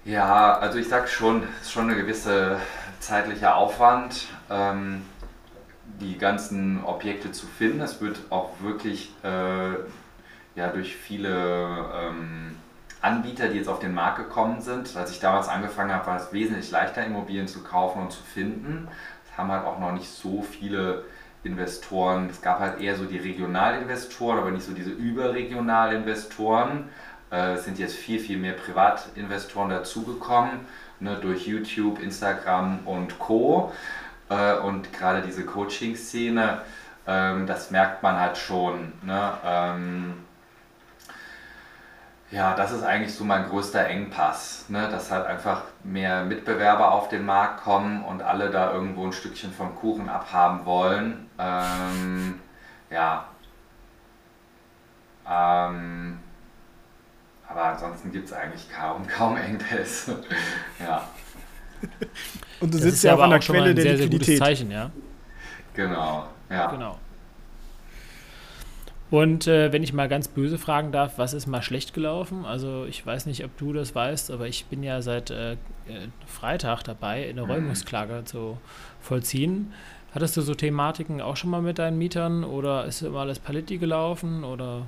Ja, 0.08 0.56
also 0.56 0.78
ich 0.78 0.88
sag 0.88 1.06
schon, 1.06 1.42
es 1.60 1.66
ist 1.66 1.72
schon 1.72 1.90
ein 1.90 1.96
gewisser 1.96 2.58
zeitlicher 2.98 3.56
Aufwand, 3.56 4.28
ähm, 4.48 5.02
die 6.00 6.16
ganzen 6.16 6.82
Objekte 6.82 7.30
zu 7.30 7.46
finden. 7.46 7.82
Es 7.82 8.00
wird 8.00 8.18
auch 8.30 8.52
wirklich 8.60 9.12
äh, 9.22 9.74
ja, 10.54 10.68
durch 10.72 10.96
viele 10.96 11.84
ähm, 11.94 12.56
Anbieter, 13.02 13.48
die 13.48 13.58
jetzt 13.58 13.68
auf 13.68 13.80
den 13.80 13.92
Markt 13.92 14.16
gekommen 14.16 14.62
sind. 14.62 14.96
Als 14.96 15.10
ich 15.10 15.20
damals 15.20 15.46
angefangen 15.46 15.92
habe, 15.92 16.06
war 16.06 16.16
es 16.16 16.32
wesentlich 16.32 16.70
leichter, 16.70 17.04
Immobilien 17.04 17.46
zu 17.46 17.62
kaufen 17.62 18.00
und 18.00 18.10
zu 18.10 18.22
finden 18.22 18.88
haben 19.38 19.52
halt 19.52 19.64
auch 19.64 19.78
noch 19.78 19.92
nicht 19.92 20.10
so 20.10 20.42
viele 20.42 21.04
Investoren. 21.44 22.28
Es 22.28 22.42
gab 22.42 22.58
halt 22.58 22.80
eher 22.80 22.96
so 22.96 23.04
die 23.04 23.16
Regionalinvestoren, 23.16 24.38
aber 24.38 24.50
nicht 24.50 24.66
so 24.66 24.72
diese 24.72 24.90
Überregionalinvestoren. 24.90 26.88
Äh, 27.30 27.56
sind 27.58 27.78
jetzt 27.78 27.96
viel, 27.96 28.18
viel 28.18 28.38
mehr 28.38 28.54
Privatinvestoren 28.54 29.68
dazugekommen, 29.68 30.60
ne, 31.00 31.16
durch 31.20 31.46
YouTube, 31.46 32.00
Instagram 32.00 32.80
und 32.86 33.18
Co. 33.18 33.72
Äh, 34.30 34.54
und 34.58 34.92
gerade 34.92 35.22
diese 35.22 35.44
Coaching-Szene, 35.44 36.62
ähm, 37.06 37.46
das 37.46 37.70
merkt 37.70 38.02
man 38.02 38.18
halt 38.18 38.36
schon. 38.38 38.92
Ne? 39.02 39.32
Ähm, 39.44 40.14
ja, 42.30 42.54
das 42.54 42.72
ist 42.72 42.82
eigentlich 42.82 43.14
so 43.14 43.24
mein 43.24 43.48
größter 43.48 43.86
Engpass, 43.86 44.66
ne? 44.68 44.88
dass 44.90 45.10
halt 45.10 45.26
einfach 45.26 45.62
mehr 45.82 46.24
Mitbewerber 46.24 46.92
auf 46.92 47.08
den 47.08 47.24
Markt 47.24 47.62
kommen 47.62 48.04
und 48.04 48.22
alle 48.22 48.50
da 48.50 48.72
irgendwo 48.72 49.06
ein 49.06 49.12
Stückchen 49.12 49.52
vom 49.52 49.74
Kuchen 49.74 50.08
abhaben 50.10 50.66
wollen. 50.66 51.30
Ähm, 51.38 52.40
ja. 52.90 53.26
Ähm, 55.30 56.18
aber 57.48 57.64
ansonsten 57.64 58.12
gibt 58.12 58.26
es 58.26 58.32
eigentlich 58.32 58.70
kaum, 58.70 59.06
kaum 59.06 59.36
Engpässe. 59.36 60.22
ja. 60.80 61.08
Und 62.60 62.74
du 62.74 62.78
das 62.78 62.82
sitzt 62.82 63.04
ja, 63.04 63.10
ja 63.10 63.14
auf 63.16 63.22
einer 63.22 63.38
Quelle 63.38 63.74
der 63.74 63.82
sehr, 63.82 63.92
Liquidität. 63.94 64.24
Sehr 64.24 64.36
gutes 64.36 64.46
Zeichen, 64.46 64.70
ja. 64.70 64.90
Genau, 65.74 66.26
ja. 66.50 66.70
Genau. 66.70 66.98
Und 69.10 69.46
äh, 69.46 69.72
wenn 69.72 69.82
ich 69.82 69.94
mal 69.94 70.08
ganz 70.08 70.28
böse 70.28 70.58
fragen 70.58 70.92
darf, 70.92 71.16
was 71.16 71.32
ist 71.32 71.46
mal 71.46 71.62
schlecht 71.62 71.94
gelaufen? 71.94 72.44
Also 72.44 72.84
ich 72.84 73.06
weiß 73.06 73.24
nicht, 73.24 73.42
ob 73.42 73.56
du 73.56 73.72
das 73.72 73.94
weißt, 73.94 74.30
aber 74.30 74.48
ich 74.48 74.66
bin 74.66 74.82
ja 74.82 75.00
seit 75.00 75.30
äh, 75.30 75.52
äh 75.52 75.56
Freitag 76.26 76.82
dabei, 76.82 77.26
eine 77.28 77.44
mhm. 77.44 77.50
Räumungsklage 77.50 78.24
zu 78.24 78.58
vollziehen. 79.00 79.72
Hattest 80.14 80.36
du 80.36 80.42
so 80.42 80.54
Thematiken 80.54 81.22
auch 81.22 81.36
schon 81.36 81.48
mal 81.48 81.62
mit 81.62 81.78
deinen 81.78 81.96
Mietern 81.96 82.44
oder 82.44 82.84
ist 82.84 83.00
immer 83.00 83.20
alles 83.20 83.38
Paletti 83.38 83.78
gelaufen? 83.78 84.44
Oder? 84.44 84.86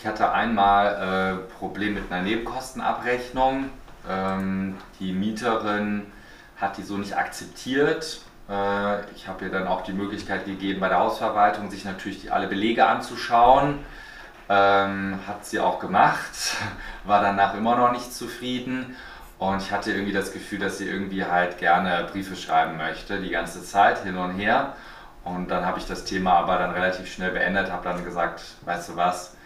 Ich 0.00 0.06
hatte 0.06 0.32
einmal 0.32 1.44
äh, 1.46 1.52
Problem 1.58 1.94
mit 1.94 2.10
einer 2.10 2.22
Nebenkostenabrechnung. 2.22 3.70
Ähm, 4.08 4.76
die 4.98 5.12
Mieterin 5.12 6.10
hat 6.56 6.78
die 6.78 6.82
so 6.82 6.96
nicht 6.96 7.16
akzeptiert 7.16 8.20
äh, 8.50 9.10
ich 9.14 9.28
habe 9.28 9.44
ihr 9.44 9.50
dann 9.50 9.68
auch 9.68 9.82
die 9.82 9.92
Möglichkeit 9.92 10.44
gegeben, 10.44 10.80
bei 10.80 10.88
der 10.88 10.98
Hausverwaltung 10.98 11.70
sich 11.70 11.84
natürlich 11.84 12.20
die, 12.22 12.30
alle 12.30 12.48
Belege 12.48 12.86
anzuschauen. 12.86 13.78
Ähm, 14.48 15.20
hat 15.28 15.46
sie 15.46 15.60
auch 15.60 15.78
gemacht, 15.78 16.56
war 17.04 17.22
danach 17.22 17.54
immer 17.54 17.76
noch 17.76 17.92
nicht 17.92 18.12
zufrieden. 18.12 18.96
Und 19.38 19.62
ich 19.62 19.70
hatte 19.70 19.92
irgendwie 19.92 20.12
das 20.12 20.32
Gefühl, 20.32 20.58
dass 20.58 20.78
sie 20.78 20.88
irgendwie 20.88 21.24
halt 21.24 21.58
gerne 21.58 22.08
Briefe 22.10 22.36
schreiben 22.36 22.76
möchte, 22.76 23.20
die 23.20 23.30
ganze 23.30 23.62
Zeit 23.62 24.02
hin 24.02 24.16
und 24.16 24.32
her. 24.32 24.74
Und 25.24 25.48
dann 25.50 25.64
habe 25.64 25.78
ich 25.78 25.86
das 25.86 26.04
Thema 26.04 26.32
aber 26.32 26.58
dann 26.58 26.72
relativ 26.72 27.10
schnell 27.10 27.30
beendet, 27.30 27.70
habe 27.70 27.84
dann 27.84 28.04
gesagt, 28.04 28.42
weißt 28.64 28.90
du 28.90 28.96
was, 28.96 29.36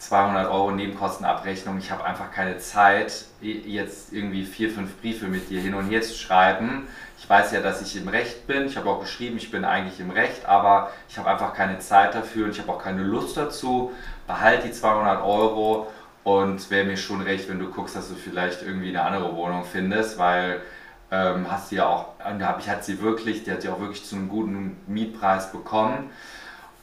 200 0.00 0.50
Euro 0.50 0.70
Nebenkostenabrechnung, 0.70 1.76
ich 1.76 1.90
habe 1.90 2.04
einfach 2.04 2.30
keine 2.32 2.56
Zeit, 2.56 3.26
jetzt 3.42 4.14
irgendwie 4.14 4.44
vier, 4.44 4.70
fünf 4.70 4.96
Briefe 5.00 5.26
mit 5.26 5.50
dir 5.50 5.60
hin 5.60 5.74
und 5.74 5.90
her 5.90 6.00
zu 6.00 6.14
schreiben. 6.14 6.88
Ich 7.18 7.28
weiß 7.28 7.52
ja, 7.52 7.60
dass 7.60 7.82
ich 7.82 8.00
im 8.00 8.08
Recht 8.08 8.46
bin, 8.46 8.64
ich 8.64 8.78
habe 8.78 8.88
auch 8.88 9.00
geschrieben, 9.00 9.36
ich 9.36 9.50
bin 9.50 9.62
eigentlich 9.62 10.00
im 10.00 10.10
Recht, 10.10 10.46
aber 10.46 10.90
ich 11.06 11.18
habe 11.18 11.28
einfach 11.28 11.52
keine 11.52 11.80
Zeit 11.80 12.14
dafür 12.14 12.46
und 12.46 12.52
ich 12.52 12.60
habe 12.60 12.72
auch 12.72 12.82
keine 12.82 13.02
Lust 13.02 13.36
dazu. 13.36 13.92
Behalte 14.26 14.68
die 14.68 14.72
200 14.72 15.22
Euro 15.22 15.88
und 16.24 16.70
wäre 16.70 16.86
mir 16.86 16.96
schon 16.96 17.20
recht, 17.20 17.50
wenn 17.50 17.58
du 17.58 17.70
guckst, 17.70 17.94
dass 17.94 18.08
du 18.08 18.14
vielleicht 18.14 18.62
irgendwie 18.62 18.88
eine 18.88 19.02
andere 19.02 19.36
Wohnung 19.36 19.64
findest, 19.70 20.16
weil 20.16 20.62
ähm, 21.10 21.50
hast 21.50 21.72
du 21.72 21.76
ja 21.76 21.86
auch, 21.86 22.14
ich 22.58 22.68
hat 22.70 22.84
sie 22.84 23.02
wirklich, 23.02 23.44
die 23.44 23.52
hat 23.52 23.64
ja 23.64 23.74
auch 23.74 23.80
wirklich 23.80 24.04
zu 24.04 24.16
einem 24.16 24.30
guten 24.30 24.78
Mietpreis 24.86 25.52
bekommen 25.52 26.10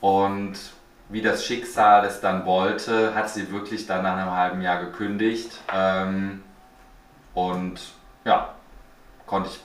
und 0.02 0.56
wie 1.10 1.22
das 1.22 1.46
Schicksal 1.46 2.06
es 2.06 2.20
dann 2.20 2.46
wollte, 2.46 3.16
hat 3.16 3.30
sie 3.30 3.52
wirklich 3.52 3.88
dann 3.88 4.04
nach 4.04 4.18
einem 4.18 4.32
halben 4.32 4.62
Jahr 4.62 4.84
gekündigt. 4.84 5.52
Ähm, 5.74 6.44
und 7.34 7.80
ja, 8.26 8.50
konnte 9.26 9.50
ich 9.50 9.60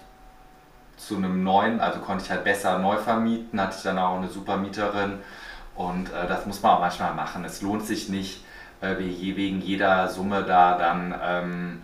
zu 0.96 1.16
einem 1.16 1.42
neuen, 1.42 1.80
also 1.80 1.98
konnte 2.00 2.24
ich 2.24 2.30
halt 2.30 2.44
besser 2.44 2.78
neu 2.78 2.96
vermieten, 2.96 3.60
hatte 3.60 3.76
ich 3.76 3.82
dann 3.82 3.98
auch 3.98 4.16
eine 4.16 4.28
super 4.28 4.56
Mieterin. 4.56 5.18
Und 5.74 6.12
äh, 6.12 6.26
das 6.28 6.46
muss 6.46 6.62
man 6.62 6.72
auch 6.72 6.80
manchmal 6.80 7.14
machen. 7.14 7.44
Es 7.44 7.62
lohnt 7.62 7.84
sich 7.86 8.08
nicht, 8.08 8.44
äh, 8.80 8.96
wegen 8.98 9.60
jeder 9.60 10.08
Summe 10.08 10.44
da 10.44 10.78
dann 10.78 11.14
ähm, 11.22 11.82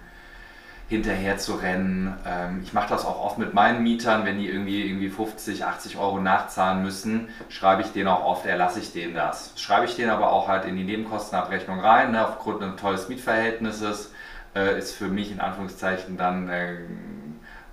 hinterher 0.89 1.37
zu 1.37 1.55
rennen. 1.55 2.17
Ähm, 2.27 2.61
ich 2.65 2.73
mache 2.73 2.89
das 2.89 3.05
auch 3.05 3.23
oft 3.23 3.39
mit 3.39 3.53
meinen 3.53 3.83
Mietern, 3.83 4.25
wenn 4.25 4.39
die 4.39 4.49
irgendwie, 4.49 4.87
irgendwie 4.87 5.11
50, 5.11 5.65
80 5.65 5.99
Euro 5.99 6.19
nachzahlen 6.19 6.83
müssen, 6.83 7.29
schreibe 7.51 7.83
ich 7.83 7.89
denen 7.93 8.09
auch 8.09 8.25
oft, 8.25 8.47
erlasse 8.47 8.81
ich 8.81 8.93
denen 8.93 9.15
das. 9.15 9.53
Schreibe 9.57 9.85
ich 9.85 9.97
denen 9.97 10.11
aber 10.11 10.33
auch 10.33 10.49
halt 10.49 10.65
in 10.65 10.77
die 10.77 10.85
Nebenkostenabrechnung 10.85 11.79
rein, 11.81 12.13
ne, 12.13 12.27
aufgrund 12.27 12.63
eines 12.63 12.81
tolles 12.81 13.09
Mietverhältnisses 13.09 14.13
äh, 14.57 14.79
ist 14.79 14.95
für 14.95 15.09
mich 15.09 15.31
in 15.31 15.41
Anführungszeichen 15.41 16.17
dann 16.17 16.49
äh, 16.49 16.77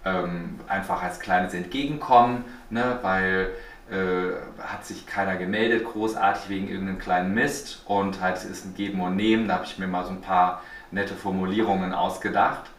ähm, 0.03 0.59
einfach 0.67 1.01
als 1.01 1.21
kleines 1.21 1.53
Entgegenkommen, 1.53 2.43
ne, 2.69 2.99
weil 3.01 3.51
äh, 3.89 4.61
hat 4.61 4.85
sich 4.85 5.07
keiner 5.07 5.37
gemeldet, 5.37 5.85
großartig 5.85 6.49
wegen 6.49 6.67
irgendeinem 6.67 6.99
kleinen 6.99 7.33
Mist 7.33 7.83
und 7.85 8.19
halt 8.19 8.43
ist 8.43 8.65
ein 8.65 8.75
Geben 8.75 8.99
und 8.99 9.15
Nehmen, 9.15 9.47
da 9.47 9.55
habe 9.55 9.65
ich 9.65 9.79
mir 9.79 9.87
mal 9.87 10.03
so 10.03 10.09
ein 10.09 10.21
paar 10.21 10.61
nette 10.91 11.13
Formulierungen 11.13 11.93
ausgedacht 11.93 12.71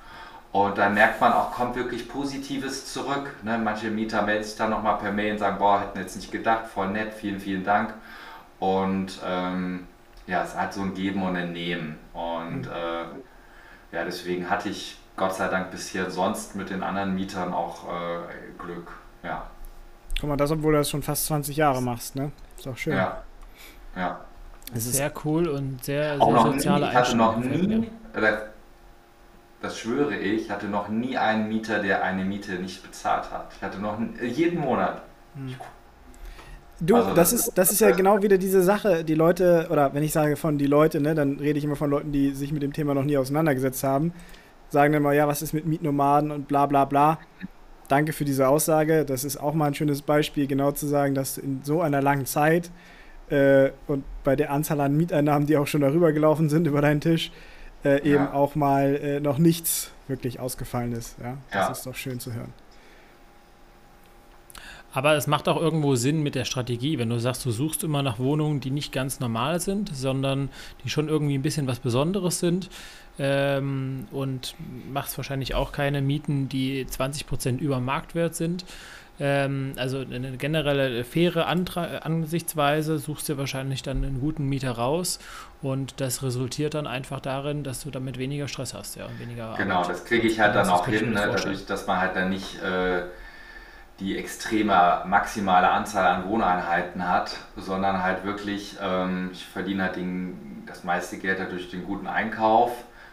und 0.56 0.78
dann 0.78 0.94
merkt 0.94 1.20
man 1.20 1.34
auch, 1.34 1.52
kommt 1.52 1.76
wirklich 1.76 2.08
Positives 2.08 2.90
zurück. 2.90 3.30
Ne? 3.42 3.58
Manche 3.58 3.90
Mieter 3.90 4.22
melden 4.22 4.42
sich 4.42 4.56
dann 4.56 4.70
nochmal 4.70 4.96
per 4.96 5.12
Mail 5.12 5.32
und 5.32 5.38
sagen, 5.38 5.58
boah, 5.58 5.82
hätten 5.82 5.98
jetzt 5.98 6.16
nicht 6.16 6.32
gedacht, 6.32 6.66
voll 6.66 6.88
nett, 6.88 7.12
vielen, 7.12 7.38
vielen 7.38 7.62
Dank. 7.62 7.92
Und 8.58 9.20
ähm, 9.22 9.86
ja, 10.26 10.42
es 10.42 10.56
hat 10.56 10.72
so 10.72 10.80
ein 10.80 10.94
Geben 10.94 11.22
und 11.22 11.36
ein 11.36 11.52
Nehmen. 11.52 11.98
Und 12.14 12.62
mhm. 12.62 12.72
äh, 12.72 13.96
ja, 13.96 14.04
deswegen 14.06 14.48
hatte 14.48 14.70
ich 14.70 14.96
Gott 15.14 15.34
sei 15.34 15.48
Dank 15.48 15.70
bisher 15.70 16.10
sonst 16.10 16.56
mit 16.56 16.70
den 16.70 16.82
anderen 16.82 17.14
Mietern 17.14 17.52
auch 17.52 17.84
äh, 17.84 18.58
Glück. 18.58 18.92
Ja. 19.22 19.50
Guck 20.18 20.30
mal, 20.30 20.36
das, 20.38 20.50
obwohl 20.52 20.72
du 20.72 20.78
das 20.78 20.88
schon 20.88 21.02
fast 21.02 21.26
20 21.26 21.54
Jahre 21.54 21.82
machst, 21.82 22.16
ne? 22.16 22.32
Ist 22.56 22.66
auch 22.66 22.78
schön. 22.78 22.96
Ja. 22.96 23.22
Ja. 23.94 24.20
Es 24.74 24.86
ist 24.86 24.94
sehr 24.94 25.12
cool 25.26 25.48
und 25.48 25.84
sehr, 25.84 26.16
sehr 26.16 26.18
soziale 26.18 26.86
nie, 26.86 26.90
Ich 26.92 26.96
hatte 26.96 27.16
noch 27.16 27.36
nie, 27.36 27.90
das 29.66 29.78
schwöre 29.78 30.16
ich, 30.16 30.50
hatte 30.50 30.66
noch 30.66 30.88
nie 30.88 31.16
einen 31.16 31.48
Mieter, 31.48 31.80
der 31.82 32.04
eine 32.04 32.24
Miete 32.24 32.52
nicht 32.52 32.82
bezahlt 32.82 33.30
hat. 33.32 33.52
Ich 33.56 33.62
hatte 33.62 33.78
noch 33.80 33.98
jeden 34.22 34.60
Monat. 34.60 35.02
Hm. 35.34 35.54
Du, 36.78 36.94
also 36.96 37.14
das, 37.14 37.30
das, 37.30 37.32
ist, 37.32 37.58
das 37.58 37.72
ist 37.72 37.80
ja 37.80 37.90
genau 37.90 38.22
wieder 38.22 38.38
diese 38.38 38.62
Sache, 38.62 39.02
die 39.02 39.14
Leute, 39.14 39.68
oder 39.70 39.94
wenn 39.94 40.02
ich 40.02 40.12
sage 40.12 40.36
von 40.36 40.58
die 40.58 40.66
Leute, 40.66 41.00
ne, 41.00 41.14
dann 41.14 41.38
rede 41.38 41.58
ich 41.58 41.64
immer 41.64 41.76
von 41.76 41.90
Leuten, 41.90 42.12
die 42.12 42.32
sich 42.32 42.52
mit 42.52 42.62
dem 42.62 42.72
Thema 42.72 42.94
noch 42.94 43.04
nie 43.04 43.16
auseinandergesetzt 43.16 43.82
haben, 43.82 44.12
sagen 44.68 44.92
dann 44.92 45.02
mal, 45.02 45.14
ja, 45.14 45.26
was 45.26 45.42
ist 45.42 45.52
mit 45.52 45.66
Mietnomaden 45.66 46.30
und 46.30 46.48
bla 46.48 46.66
bla 46.66 46.84
bla. 46.84 47.18
Danke 47.88 48.12
für 48.12 48.24
diese 48.24 48.48
Aussage. 48.48 49.04
Das 49.04 49.24
ist 49.24 49.36
auch 49.36 49.54
mal 49.54 49.66
ein 49.66 49.74
schönes 49.74 50.02
Beispiel, 50.02 50.46
genau 50.46 50.72
zu 50.72 50.86
sagen, 50.86 51.14
dass 51.14 51.38
in 51.38 51.60
so 51.62 51.80
einer 51.80 52.02
langen 52.02 52.26
Zeit 52.26 52.70
äh, 53.30 53.70
und 53.86 54.04
bei 54.22 54.36
der 54.36 54.50
Anzahl 54.50 54.80
an 54.80 54.96
Mieteinnahmen, 54.96 55.46
die 55.46 55.56
auch 55.56 55.66
schon 55.66 55.80
darüber 55.80 56.12
gelaufen 56.12 56.48
sind 56.50 56.66
über 56.66 56.82
deinen 56.82 57.00
Tisch, 57.00 57.32
äh, 57.84 58.02
eben 58.02 58.24
ja. 58.24 58.32
auch 58.32 58.54
mal 58.54 58.96
äh, 58.96 59.20
noch 59.20 59.38
nichts 59.38 59.92
wirklich 60.08 60.40
ausgefallen 60.40 60.92
ist. 60.92 61.16
Ja? 61.22 61.38
Das 61.50 61.66
ja. 61.66 61.72
ist 61.72 61.86
doch 61.86 61.94
schön 61.94 62.20
zu 62.20 62.32
hören. 62.32 62.52
Aber 64.96 65.14
es 65.14 65.26
macht 65.26 65.46
auch 65.46 65.60
irgendwo 65.60 65.94
Sinn 65.94 66.22
mit 66.22 66.34
der 66.34 66.46
Strategie, 66.46 66.98
wenn 66.98 67.10
du 67.10 67.20
sagst, 67.20 67.44
du 67.44 67.50
suchst 67.50 67.84
immer 67.84 68.02
nach 68.02 68.18
Wohnungen, 68.18 68.60
die 68.60 68.70
nicht 68.70 68.92
ganz 68.92 69.20
normal 69.20 69.60
sind, 69.60 69.94
sondern 69.94 70.48
die 70.82 70.88
schon 70.88 71.08
irgendwie 71.08 71.36
ein 71.36 71.42
bisschen 71.42 71.66
was 71.66 71.80
Besonderes 71.80 72.38
sind 72.40 72.70
ähm, 73.18 74.06
und 74.10 74.54
machst 74.90 75.18
wahrscheinlich 75.18 75.54
auch 75.54 75.72
keine 75.72 76.00
Mieten, 76.00 76.48
die 76.48 76.86
20 76.86 77.26
Prozent 77.26 77.60
über 77.60 77.78
Marktwert 77.78 78.34
sind, 78.34 78.64
ähm, 79.18 79.72
also 79.76 79.98
eine 80.00 80.36
generelle 80.36 81.04
faire 81.04 81.46
Antra 81.46 81.84
Ansichtsweise 81.98 82.98
suchst 82.98 83.28
du 83.28 83.38
wahrscheinlich 83.38 83.82
dann 83.82 84.04
einen 84.04 84.20
guten 84.20 84.44
Mieter 84.46 84.72
raus 84.72 85.18
und 85.62 86.00
das 86.00 86.22
resultiert 86.22 86.74
dann 86.74 86.86
einfach 86.86 87.20
darin, 87.20 87.64
dass 87.64 87.82
du 87.82 87.90
damit 87.90 88.18
weniger 88.18 88.48
Stress 88.48 88.74
hast, 88.74 88.96
ja, 88.96 89.06
und 89.06 89.18
weniger 89.18 89.54
Genau, 89.56 89.76
Arbeit. 89.76 89.90
das 89.90 90.04
kriege 90.04 90.26
ich 90.26 90.38
halt 90.40 90.54
dann 90.54 90.68
auch 90.68 90.86
hin, 90.86 91.12
ne, 91.12 91.30
dadurch, 91.32 91.64
dass 91.66 91.86
man 91.86 92.00
halt 92.00 92.14
dann 92.16 92.30
nicht 92.30 92.60
äh, 92.62 93.02
die 94.00 94.18
extreme 94.18 95.02
maximale 95.06 95.70
Anzahl 95.70 96.06
an 96.06 96.28
Wohneinheiten 96.28 97.08
hat, 97.08 97.36
sondern 97.56 98.02
halt 98.02 98.24
wirklich, 98.24 98.76
ähm, 98.82 99.30
ich 99.32 99.46
verdiene 99.46 99.84
halt 99.84 99.96
den, 99.96 100.62
das 100.66 100.84
meiste 100.84 101.16
Geld 101.16 101.38
halt 101.40 101.52
durch 101.52 101.70
den 101.70 101.84
guten 101.84 102.06
Einkauf, 102.06 102.72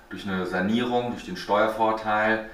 durch 0.09 0.27
eine 0.27 0.45
Sanierung, 0.45 1.11
durch 1.11 1.25
den 1.25 1.37
Steuervorteil 1.37 2.45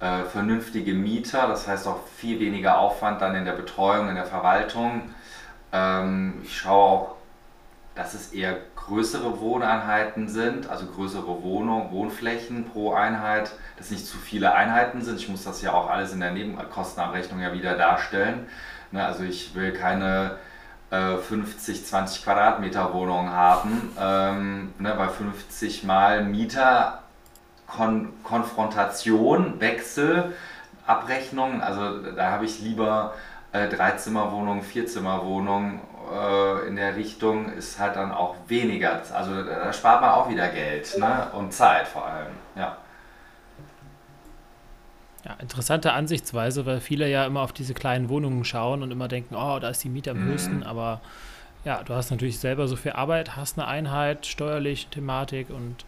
äh, 0.00 0.24
vernünftige 0.24 0.94
Mieter, 0.94 1.46
das 1.48 1.66
heißt 1.66 1.86
auch 1.86 2.00
viel 2.16 2.38
weniger 2.40 2.78
Aufwand 2.78 3.22
dann 3.22 3.34
in 3.34 3.44
der 3.44 3.52
Betreuung, 3.52 4.08
in 4.08 4.14
der 4.14 4.26
Verwaltung. 4.26 5.02
Ähm, 5.72 6.40
ich 6.42 6.56
schaue 6.58 6.82
auch, 6.82 7.16
dass 7.94 8.12
es 8.12 8.32
eher 8.32 8.58
größere 8.76 9.40
Wohneinheiten 9.40 10.28
sind, 10.28 10.68
also 10.68 10.86
größere 10.86 11.42
Wohnung, 11.42 11.90
Wohnflächen 11.92 12.66
pro 12.66 12.92
Einheit, 12.92 13.52
dass 13.78 13.90
nicht 13.90 14.06
zu 14.06 14.18
viele 14.18 14.54
Einheiten 14.54 15.02
sind. 15.02 15.18
Ich 15.18 15.28
muss 15.28 15.44
das 15.44 15.62
ja 15.62 15.72
auch 15.72 15.88
alles 15.88 16.12
in 16.12 16.20
der 16.20 16.32
Nebenkostenabrechnung 16.32 17.40
ja 17.40 17.54
wieder 17.54 17.74
darstellen. 17.76 18.46
Ne, 18.92 19.04
also 19.04 19.24
ich 19.24 19.54
will 19.54 19.72
keine 19.72 20.36
50, 20.90 21.80
äh, 21.80 21.84
20 21.84 22.22
Quadratmeter 22.22 22.94
Wohnung 22.94 23.30
haben, 23.30 23.90
ähm, 23.98 24.74
ne, 24.78 24.94
bei 24.96 25.08
50 25.08 25.82
mal 25.82 26.22
Mieter 26.22 27.02
Kon 27.66 28.08
Konfrontation, 28.22 29.60
Wechsel, 29.60 30.34
Abrechnungen. 30.86 31.60
Also 31.60 32.12
da 32.12 32.30
habe 32.30 32.44
ich 32.44 32.60
lieber 32.60 33.14
äh, 33.52 33.68
Dreizimmerwohnung, 33.68 34.62
Vierzimmerwohnung 34.62 35.80
äh, 36.12 36.68
in 36.68 36.76
der 36.76 36.96
Richtung 36.96 37.52
ist 37.52 37.78
halt 37.78 37.96
dann 37.96 38.12
auch 38.12 38.36
weniger. 38.48 39.02
Also 39.12 39.42
da 39.42 39.72
spart 39.72 40.00
man 40.00 40.10
auch 40.10 40.28
wieder 40.28 40.48
Geld 40.48 40.96
ne? 40.98 41.28
und 41.32 41.52
Zeit 41.52 41.88
vor 41.88 42.06
allem. 42.06 42.32
Ja. 42.54 42.76
Ja, 45.24 45.34
interessante 45.40 45.92
Ansichtsweise, 45.92 46.66
weil 46.66 46.80
viele 46.80 47.08
ja 47.08 47.26
immer 47.26 47.40
auf 47.40 47.52
diese 47.52 47.74
kleinen 47.74 48.08
Wohnungen 48.08 48.44
schauen 48.44 48.84
und 48.84 48.92
immer 48.92 49.08
denken, 49.08 49.34
oh, 49.34 49.58
da 49.58 49.70
ist 49.70 49.82
die 49.82 49.88
Miete 49.88 50.12
am 50.12 50.24
mhm. 50.24 50.28
höchsten, 50.30 50.62
aber 50.62 51.00
ja, 51.64 51.82
du 51.82 51.94
hast 51.94 52.12
natürlich 52.12 52.38
selber 52.38 52.68
so 52.68 52.76
viel 52.76 52.92
Arbeit, 52.92 53.34
hast 53.34 53.58
eine 53.58 53.66
Einheit, 53.66 54.24
steuerlich, 54.24 54.86
Thematik 54.86 55.50
und 55.50 55.84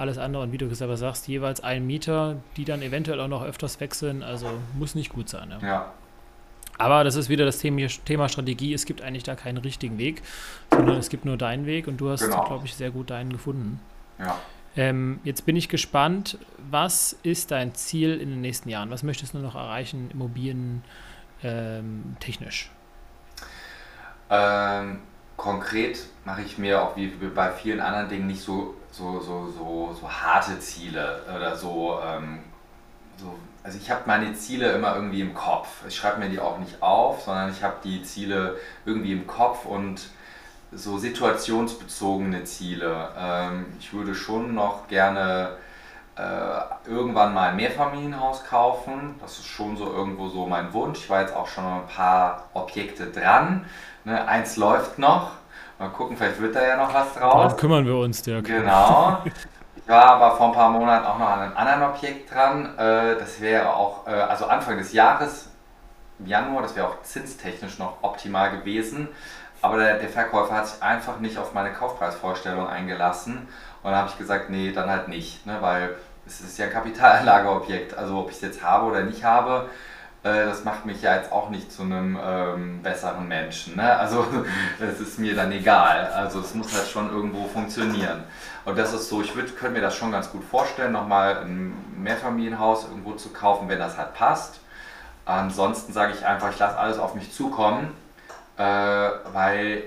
alles 0.00 0.18
andere 0.18 0.42
und 0.42 0.52
wie 0.52 0.58
du 0.58 0.72
selber 0.74 0.96
sagst, 0.96 1.28
jeweils 1.28 1.62
ein 1.62 1.86
Mieter, 1.86 2.36
die 2.56 2.64
dann 2.64 2.82
eventuell 2.82 3.20
auch 3.20 3.28
noch 3.28 3.44
öfters 3.44 3.80
wechseln, 3.80 4.22
also 4.22 4.48
muss 4.78 4.94
nicht 4.94 5.12
gut 5.12 5.28
sein. 5.28 5.50
Ja. 5.50 5.66
ja. 5.66 5.92
Aber 6.78 7.04
das 7.04 7.14
ist 7.14 7.28
wieder 7.28 7.44
das 7.44 7.58
Thema 7.58 8.28
Strategie. 8.28 8.72
Es 8.72 8.86
gibt 8.86 9.02
eigentlich 9.02 9.22
da 9.22 9.34
keinen 9.34 9.58
richtigen 9.58 9.98
Weg, 9.98 10.22
sondern 10.70 10.96
es 10.96 11.10
gibt 11.10 11.26
nur 11.26 11.36
deinen 11.36 11.66
Weg 11.66 11.86
und 11.86 11.98
du 11.98 12.08
hast, 12.08 12.22
genau. 12.22 12.44
glaube 12.46 12.64
ich, 12.64 12.74
sehr 12.74 12.90
gut 12.90 13.10
deinen 13.10 13.30
gefunden. 13.30 13.80
Ja. 14.18 14.38
Ähm, 14.76 15.20
jetzt 15.24 15.44
bin 15.44 15.56
ich 15.56 15.68
gespannt, 15.68 16.38
was 16.70 17.16
ist 17.22 17.50
dein 17.50 17.74
Ziel 17.74 18.18
in 18.18 18.30
den 18.30 18.40
nächsten 18.40 18.70
Jahren? 18.70 18.90
Was 18.90 19.02
möchtest 19.02 19.34
du 19.34 19.38
noch 19.38 19.56
erreichen, 19.56 20.10
Immobilien 20.10 20.82
ähm, 21.42 22.16
technisch? 22.20 22.70
Ähm, 24.30 25.00
konkret 25.36 26.06
mache 26.24 26.42
ich 26.42 26.56
mir 26.56 26.82
auch 26.82 26.96
wie 26.96 27.08
bei 27.08 27.50
vielen 27.50 27.80
anderen 27.80 28.08
Dingen 28.08 28.26
nicht 28.26 28.40
so, 28.40 28.74
so, 28.90 29.20
so, 29.20 29.50
so, 29.50 29.96
so 30.00 30.10
harte 30.10 30.58
Ziele 30.58 31.22
oder 31.34 31.56
so, 31.56 31.98
ähm, 32.04 32.40
so 33.16 33.38
also 33.62 33.78
ich 33.78 33.90
habe 33.90 34.02
meine 34.06 34.32
Ziele 34.34 34.72
immer 34.72 34.94
irgendwie 34.94 35.20
im 35.20 35.34
Kopf. 35.34 35.68
Ich 35.86 35.96
schreibe 35.96 36.20
mir 36.20 36.30
die 36.30 36.40
auch 36.40 36.58
nicht 36.58 36.82
auf, 36.82 37.22
sondern 37.22 37.50
ich 37.50 37.62
habe 37.62 37.76
die 37.84 38.02
Ziele 38.02 38.56
irgendwie 38.86 39.12
im 39.12 39.26
Kopf 39.26 39.66
und 39.66 40.08
so 40.72 40.98
situationsbezogene 40.98 42.44
Ziele. 42.44 43.10
Ähm, 43.18 43.66
ich 43.78 43.92
würde 43.92 44.14
schon 44.14 44.54
noch 44.54 44.88
gerne 44.88 45.56
äh, 46.16 46.88
irgendwann 46.88 47.34
mal 47.34 47.50
ein 47.50 47.56
Mehrfamilienhaus 47.56 48.44
kaufen. 48.44 49.16
Das 49.20 49.38
ist 49.38 49.46
schon 49.46 49.76
so 49.76 49.92
irgendwo 49.92 50.28
so 50.28 50.46
mein 50.46 50.72
Wunsch. 50.72 51.00
Ich 51.00 51.10
war 51.10 51.20
jetzt 51.20 51.34
auch 51.34 51.48
schon 51.48 51.64
ein 51.64 51.86
paar 51.86 52.48
Objekte 52.54 53.06
dran. 53.10 53.66
Ne, 54.04 54.26
eins 54.26 54.56
läuft 54.56 54.98
noch. 54.98 55.32
Mal 55.80 55.88
gucken, 55.88 56.14
vielleicht 56.14 56.38
wird 56.38 56.54
da 56.54 56.62
ja 56.62 56.76
noch 56.76 56.92
was 56.92 57.14
draus. 57.14 57.32
Darum 57.32 57.56
kümmern 57.56 57.86
wir 57.86 57.96
uns, 57.96 58.22
Dirk. 58.22 58.44
Genau. 58.44 59.18
Ich 59.76 59.88
war 59.88 60.04
aber 60.04 60.36
vor 60.36 60.48
ein 60.48 60.52
paar 60.52 60.70
Monaten 60.70 61.04
auch 61.04 61.18
noch 61.18 61.28
an 61.28 61.40
einem 61.40 61.56
anderen 61.56 61.82
Objekt 61.82 62.32
dran. 62.32 62.78
Äh, 62.78 63.16
das 63.18 63.40
wäre 63.40 63.74
auch, 63.74 64.06
äh, 64.06 64.10
also 64.10 64.46
Anfang 64.46 64.78
des 64.78 64.92
Jahres, 64.92 65.48
im 66.20 66.26
Januar, 66.26 66.62
das 66.62 66.76
wäre 66.76 66.86
auch 66.86 67.02
zinstechnisch 67.02 67.78
noch 67.78 67.96
optimal 68.02 68.56
gewesen. 68.56 69.08
Aber 69.62 69.78
der, 69.78 69.98
der, 69.98 70.08
Verkäufer 70.08 70.54
hat 70.54 70.68
sich 70.68 70.80
einfach 70.80 71.18
nicht 71.18 71.38
auf 71.38 71.54
meine 71.54 71.72
Kaufpreisvorstellung 71.72 72.68
eingelassen. 72.68 73.48
Und 73.82 73.90
dann 73.90 73.96
habe 73.96 74.10
ich 74.10 74.18
gesagt, 74.18 74.48
nee, 74.48 74.70
dann 74.70 74.88
halt 74.88 75.08
nicht. 75.08 75.44
Ne? 75.44 75.56
Weil 75.60 75.96
es 76.24 76.40
ist 76.40 76.56
ja 76.58 76.66
ein 76.66 76.72
Kapitalanlageobjekt. 76.72 77.96
Also 77.96 78.18
ob 78.18 78.28
ich 78.28 78.36
es 78.36 78.42
jetzt 78.42 78.62
habe 78.62 78.86
oder 78.86 79.02
nicht 79.02 79.24
habe, 79.24 79.68
äh, 80.22 80.44
das 80.44 80.64
macht 80.64 80.84
mich 80.84 81.00
ja 81.02 81.16
jetzt 81.16 81.32
auch 81.32 81.48
nicht 81.48 81.72
zu 81.72 81.82
einem 81.82 82.18
ähm, 82.22 82.82
besseren 82.82 83.26
Menschen. 83.26 83.76
Ne? 83.76 83.96
Also 83.96 84.26
es 84.80 85.00
ist 85.00 85.18
mir 85.18 85.34
dann 85.34 85.50
egal. 85.52 86.08
Also 86.08 86.40
es 86.40 86.54
muss 86.54 86.74
halt 86.74 86.88
schon 86.88 87.10
irgendwo 87.10 87.46
funktionieren. 87.46 88.24
Und 88.64 88.76
das 88.76 88.92
ist 88.92 89.08
so, 89.08 89.22
ich 89.22 89.34
könnte 89.34 89.70
mir 89.70 89.80
das 89.80 89.96
schon 89.96 90.12
ganz 90.12 90.30
gut 90.30 90.44
vorstellen, 90.44 90.92
nochmal 90.92 91.38
ein 91.44 91.72
Mehrfamilienhaus 91.96 92.84
irgendwo 92.84 93.14
zu 93.14 93.30
kaufen, 93.30 93.68
wenn 93.68 93.78
das 93.78 93.96
halt 93.96 94.14
passt. 94.14 94.60
Ansonsten 95.24 95.92
sage 95.92 96.12
ich 96.14 96.26
einfach, 96.26 96.50
ich 96.50 96.58
lasse 96.58 96.76
alles 96.76 96.98
auf 96.98 97.14
mich 97.14 97.32
zukommen, 97.32 97.90
äh, 98.58 98.62
weil 98.62 99.84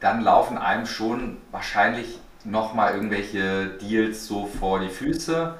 dann 0.00 0.22
laufen 0.22 0.58
einem 0.58 0.86
schon 0.86 1.36
wahrscheinlich 1.52 2.18
nochmal 2.44 2.94
irgendwelche 2.94 3.66
Deals 3.66 4.26
so 4.26 4.46
vor 4.46 4.80
die 4.80 4.88
Füße. 4.88 5.54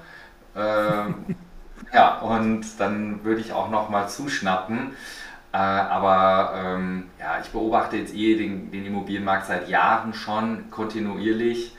Äh, 0.57 0.61
ja, 1.93 2.19
und 2.19 2.65
dann 2.79 3.25
würde 3.25 3.41
ich 3.41 3.53
auch 3.53 3.71
nochmal 3.71 4.09
zuschnappen. 4.09 4.95
Äh, 5.53 5.57
aber 5.57 6.53
ähm, 6.57 7.11
ja, 7.19 7.41
ich 7.43 7.51
beobachte 7.51 7.97
jetzt 7.97 8.15
eh 8.15 8.37
den, 8.37 8.71
den, 8.71 8.87
Immobilienmarkt 8.87 9.47
seit 9.47 9.69
Jahren 9.69 10.15
schon 10.15 10.71
kontinuierlich 10.71 11.77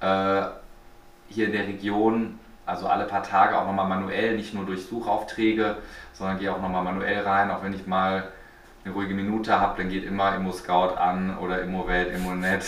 äh, 0.00 0.42
hier 1.28 1.46
in 1.46 1.52
der 1.52 1.66
Region. 1.66 2.38
Also 2.66 2.86
alle 2.86 3.06
paar 3.06 3.22
Tage 3.22 3.58
auch 3.58 3.66
nochmal 3.66 3.88
manuell, 3.88 4.36
nicht 4.36 4.52
nur 4.54 4.66
durch 4.66 4.86
Suchaufträge, 4.86 5.78
sondern 6.12 6.38
gehe 6.38 6.52
auch 6.52 6.60
nochmal 6.60 6.82
manuell 6.82 7.22
rein. 7.22 7.50
Auch 7.50 7.62
wenn 7.62 7.74
ich 7.74 7.86
mal 7.86 8.28
eine 8.84 8.92
ruhige 8.94 9.14
Minute 9.14 9.58
habe, 9.58 9.80
dann 9.80 9.90
geht 9.90 10.04
immer 10.04 10.34
Immo 10.34 10.52
Scout 10.52 10.96
an 10.96 11.38
oder 11.38 11.62
Immo 11.62 11.88
Welt, 11.88 12.14
Immo 12.14 12.34
Net. 12.34 12.64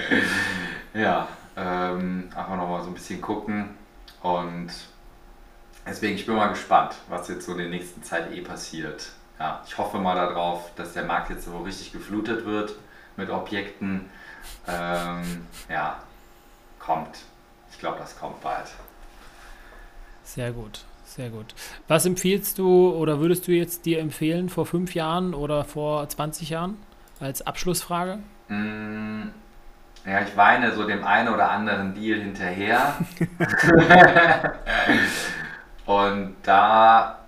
ja, 0.94 1.28
ähm, 1.56 2.28
einfach 2.34 2.56
nochmal 2.56 2.82
so 2.82 2.88
ein 2.88 2.94
bisschen 2.94 3.20
gucken 3.20 3.70
und 4.22 4.70
Deswegen, 5.88 6.16
ich 6.16 6.26
bin 6.26 6.34
mal 6.34 6.48
gespannt, 6.48 6.94
was 7.08 7.28
jetzt 7.28 7.46
so 7.46 7.52
in 7.52 7.58
der 7.58 7.68
nächsten 7.68 8.02
Zeit 8.02 8.30
eh 8.32 8.42
passiert. 8.42 9.10
Ja, 9.38 9.62
ich 9.66 9.78
hoffe 9.78 9.98
mal 9.98 10.14
darauf, 10.14 10.70
dass 10.74 10.92
der 10.92 11.04
Markt 11.04 11.30
jetzt 11.30 11.46
so 11.46 11.56
richtig 11.58 11.92
geflutet 11.92 12.44
wird 12.44 12.74
mit 13.16 13.30
Objekten. 13.30 14.10
Ähm, 14.66 15.46
ja, 15.68 15.98
kommt. 16.78 17.18
Ich 17.70 17.78
glaube, 17.78 17.98
das 17.98 18.18
kommt 18.18 18.40
bald. 18.42 18.66
Sehr 20.24 20.52
gut, 20.52 20.84
sehr 21.04 21.30
gut. 21.30 21.54
Was 21.86 22.04
empfiehlst 22.04 22.58
du 22.58 22.90
oder 22.90 23.20
würdest 23.20 23.46
du 23.48 23.52
jetzt 23.52 23.86
dir 23.86 24.00
empfehlen 24.00 24.50
vor 24.50 24.66
fünf 24.66 24.94
Jahren 24.94 25.32
oder 25.32 25.64
vor 25.64 26.06
20 26.06 26.50
Jahren 26.50 26.76
als 27.18 27.46
Abschlussfrage? 27.46 28.18
Mm, 28.48 29.28
ja, 30.04 30.20
ich 30.20 30.36
weine 30.36 30.74
so 30.74 30.86
dem 30.86 31.04
einen 31.04 31.28
oder 31.32 31.50
anderen 31.50 31.94
Deal 31.94 32.20
hinterher. 32.20 32.98
Und 35.88 36.36
da 36.42 37.18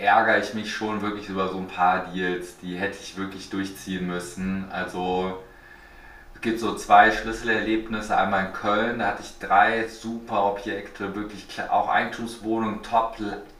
ärgere 0.00 0.38
ich 0.38 0.54
mich 0.54 0.74
schon 0.74 1.02
wirklich 1.02 1.28
über 1.28 1.48
so 1.48 1.58
ein 1.58 1.68
paar 1.68 2.06
Deals, 2.06 2.56
die 2.56 2.76
hätte 2.76 2.96
ich 2.98 3.18
wirklich 3.18 3.50
durchziehen 3.50 4.06
müssen. 4.06 4.64
Also 4.72 5.42
es 6.34 6.40
gibt 6.40 6.60
so 6.60 6.74
zwei 6.74 7.12
Schlüsselerlebnisse. 7.12 8.16
Einmal 8.16 8.46
in 8.46 8.52
Köln, 8.54 9.00
da 9.00 9.08
hatte 9.08 9.20
ich 9.20 9.38
drei 9.38 9.86
super 9.86 10.46
Objekte, 10.46 11.14
wirklich 11.14 11.46
auch 11.68 11.90
Eigentumswohnungen, 11.90 12.82
Top, 12.82 13.18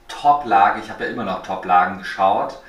Top-Lage. 0.09 0.81
Ich 0.83 0.91
habe 0.91 1.05
ja 1.05 1.11
immer 1.11 1.25
noch 1.25 1.43
Top-Lagen 1.43 1.99
geschaut. 1.99 2.63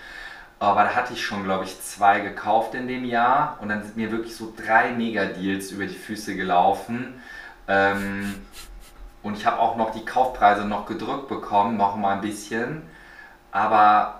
Aber 0.60 0.84
da 0.84 0.94
hatte 0.94 1.14
ich 1.14 1.26
schon, 1.26 1.46
glaube 1.46 1.64
ich, 1.64 1.82
zwei 1.82 2.20
gekauft 2.20 2.76
in 2.76 2.90
dem 2.90 3.06
Jahr. 3.06 3.58
Und 3.62 3.70
dann 3.70 3.82
sind 3.82 3.96
mir 3.96 4.12
wirklich 4.12 4.36
so 4.36 4.54
drei 4.58 4.92
Mega-Deals 4.92 5.72
über 5.72 5.86
die 5.86 5.96
Füße 5.96 6.36
gelaufen. 6.36 7.22
Ähm, 7.70 8.36
und 9.24 9.38
ich 9.38 9.46
habe 9.46 9.60
auch 9.60 9.78
noch 9.78 9.92
die 9.92 10.06
Kaufpreise 10.06 10.66
noch 10.66 10.86
gedrückt 10.86 11.30
bekommen, 11.30 11.78
noch 11.78 11.96
mal 11.96 12.16
ein 12.16 12.22
bisschen. 12.22 12.84
Aber 13.52 14.20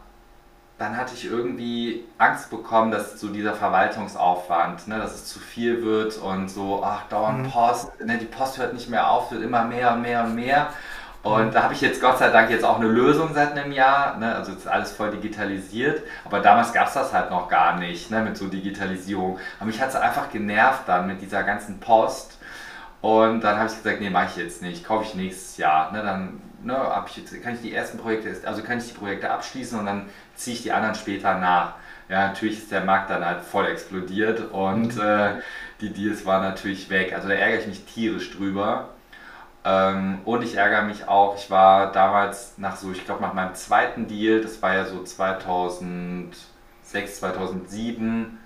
dann 0.78 0.98
hatte 0.98 1.14
ich 1.14 1.26
irgendwie 1.26 2.06
Angst 2.18 2.50
bekommen, 2.50 2.92
dass 2.92 3.20
so 3.20 3.28
dieser 3.30 3.54
Verwaltungsaufwand, 3.54 4.88
ne, 4.88 4.98
dass 4.98 5.14
es 5.14 5.26
zu 5.26 5.40
viel 5.40 5.84
wird 5.84 6.18
und 6.18 6.50
so, 6.50 6.82
ach, 6.84 7.04
dauernd 7.10 7.44
mhm. 7.44 7.52
Post, 7.52 8.00
ne, 8.04 8.18
die 8.18 8.26
Post 8.26 8.58
hört 8.58 8.74
nicht 8.74 8.90
mehr 8.90 9.10
auf, 9.10 9.32
wird 9.32 9.44
immer 9.44 9.66
mehr 9.66 9.94
und 9.94 10.02
mehr 10.02 10.24
und 10.24 10.36
mehr. 10.36 10.70
Und 11.22 11.48
mhm. 11.48 11.52
da 11.52 11.64
habe 11.64 11.74
ich 11.74 11.82
jetzt 11.82 12.02
Gott 12.02 12.20
sei 12.20 12.30
Dank 12.30 12.50
jetzt 12.50 12.66
auch 12.66 12.80
eine 12.80 12.90
Lösung 12.90 13.34
seit 13.34 13.58
einem 13.58 13.72
Jahr. 13.72 14.18
Ne? 14.18 14.36
Also 14.36 14.52
jetzt 14.52 14.62
ist 14.62 14.68
alles 14.68 14.92
voll 14.92 15.12
digitalisiert. 15.12 16.04
Aber 16.26 16.42
damals 16.42 16.74
gab 16.74 16.88
es 16.88 16.94
das 16.96 17.14
halt 17.14 17.32
noch 17.32 17.48
gar 17.48 17.78
nicht 17.78 18.12
ne? 18.12 18.22
mit 18.22 18.36
so 18.36 18.48
Digitalisierung. 18.48 19.40
Aber 19.58 19.68
mich 19.68 19.82
hat 19.82 19.90
es 19.90 19.96
einfach 19.96 20.30
genervt 20.30 20.84
dann 20.86 21.08
mit 21.08 21.22
dieser 21.22 21.44
ganzen 21.44 21.80
Post. 21.80 22.38
Und 23.04 23.42
dann 23.42 23.58
habe 23.58 23.68
ich 23.68 23.76
gesagt, 23.76 24.00
nee, 24.00 24.10
mache 24.10 24.30
ich 24.30 24.38
jetzt 24.38 24.62
nicht, 24.62 24.86
kaufe 24.86 25.04
ich 25.04 25.14
nächstes 25.14 25.58
Jahr. 25.58 25.92
Ne, 25.92 26.02
dann 26.02 26.42
ne, 26.64 26.78
ich, 27.06 27.44
kann 27.44 27.54
ich 27.54 27.60
die 27.60 27.74
ersten 27.74 27.98
Projekte, 27.98 28.34
also 28.48 28.64
kann 28.64 28.78
ich 28.78 28.88
die 28.88 28.98
Projekte 28.98 29.30
abschließen 29.30 29.78
und 29.78 29.86
dann 29.86 30.06
ziehe 30.36 30.56
ich 30.56 30.64
die 30.64 30.72
anderen 30.72 30.96
später 30.96 31.38
nach. 31.38 31.74
Ja, 32.08 32.30
natürlich 32.30 32.60
ist 32.60 32.72
der 32.72 32.86
Markt 32.86 33.10
dann 33.10 33.26
halt 33.26 33.42
voll 33.42 33.66
explodiert 33.66 34.54
und 34.54 34.96
mhm. 34.96 35.02
äh, 35.02 35.42
die 35.82 35.92
Deals 35.92 36.26
waren 36.26 36.44
natürlich 36.44 36.90
weg. 36.90 37.12
Also 37.14 37.28
da 37.28 37.34
ärgere 37.34 37.60
ich 37.60 37.68
mich 37.68 37.84
tierisch 37.84 38.38
drüber. 38.38 38.92
Ähm, 39.66 40.20
und 40.24 40.42
ich 40.42 40.56
ärgere 40.56 40.84
mich 40.84 41.06
auch, 41.06 41.36
ich 41.36 41.52
war 41.52 41.92
damals 41.92 42.58
nach 42.58 42.78
so, 42.78 42.94
ich 42.94 43.04
glaube 43.04 43.22
nach 43.22 43.34
meinem 43.34 43.54
zweiten 43.54 44.08
Deal, 44.08 44.40
das 44.40 44.62
war 44.62 44.76
ja 44.76 44.86
so 44.86 45.04
2006, 45.04 47.20
2007, 47.20 48.40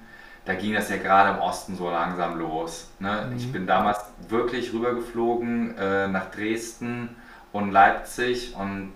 da 0.47 0.55
ging 0.55 0.73
das 0.73 0.89
ja 0.89 0.95
gerade 0.95 1.37
im 1.37 1.39
Osten 1.39 1.75
so 1.75 1.89
langsam 1.89 2.39
los. 2.39 2.89
Ne? 2.99 3.27
Mhm. 3.29 3.37
Ich 3.37 3.51
bin 3.51 3.67
damals 3.67 3.99
wirklich 4.29 4.71
rübergeflogen 4.71 5.77
äh, 5.77 6.07
nach 6.07 6.31
Dresden 6.31 7.15
und 7.51 7.71
Leipzig 7.71 8.55
und 8.55 8.93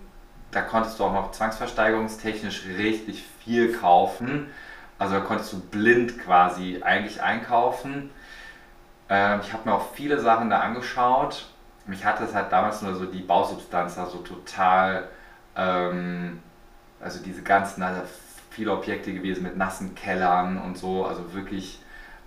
da 0.50 0.62
konntest 0.62 0.98
du 0.98 1.04
auch 1.04 1.12
noch 1.12 1.30
zwangsversteigerungstechnisch 1.32 2.64
richtig 2.78 3.24
viel 3.44 3.72
kaufen. 3.74 4.48
Also 4.98 5.14
da 5.14 5.20
konntest 5.20 5.52
du 5.52 5.60
blind 5.60 6.18
quasi 6.18 6.80
eigentlich 6.82 7.22
einkaufen. 7.22 8.10
Ähm, 9.10 9.40
ich 9.42 9.52
habe 9.52 9.68
mir 9.68 9.74
auch 9.74 9.92
viele 9.92 10.20
Sachen 10.20 10.48
da 10.48 10.60
angeschaut. 10.60 11.48
Mich 11.86 12.04
hatte 12.06 12.24
es 12.24 12.34
halt 12.34 12.50
damals 12.50 12.80
nur 12.80 12.94
so 12.94 13.04
die 13.04 13.20
Bausubstanz 13.20 13.96
da 13.96 14.06
so 14.06 14.18
total, 14.18 15.08
ähm, 15.54 16.40
also 16.98 17.22
diese 17.22 17.42
ganzen, 17.42 17.82
also 17.82 18.02
viele 18.52 18.72
Objekte 18.72 19.12
gewesen 19.12 19.42
mit 19.42 19.56
nassen 19.56 19.94
Kellern 19.94 20.58
und 20.58 20.76
so. 20.76 21.06
Also 21.06 21.32
wirklich, 21.34 21.80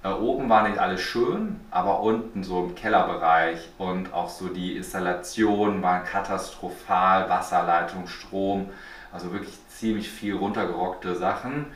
äh, 0.03 0.09
oben 0.09 0.49
war 0.49 0.67
nicht 0.67 0.80
alles 0.80 1.01
schön, 1.01 1.59
aber 1.71 2.01
unten 2.01 2.43
so 2.43 2.65
im 2.65 2.76
Kellerbereich 2.76 3.69
und 3.78 4.13
auch 4.13 4.30
so 4.30 4.49
die 4.49 4.76
Installationen 4.76 5.82
waren 5.82 6.03
katastrophal, 6.03 7.30
Wasserleitung, 7.30 8.07
Strom, 8.07 8.69
also 9.13 9.32
wirklich 9.32 9.55
ziemlich 9.69 10.09
viel 10.09 10.36
runtergerockte 10.36 11.15
Sachen. 11.15 11.67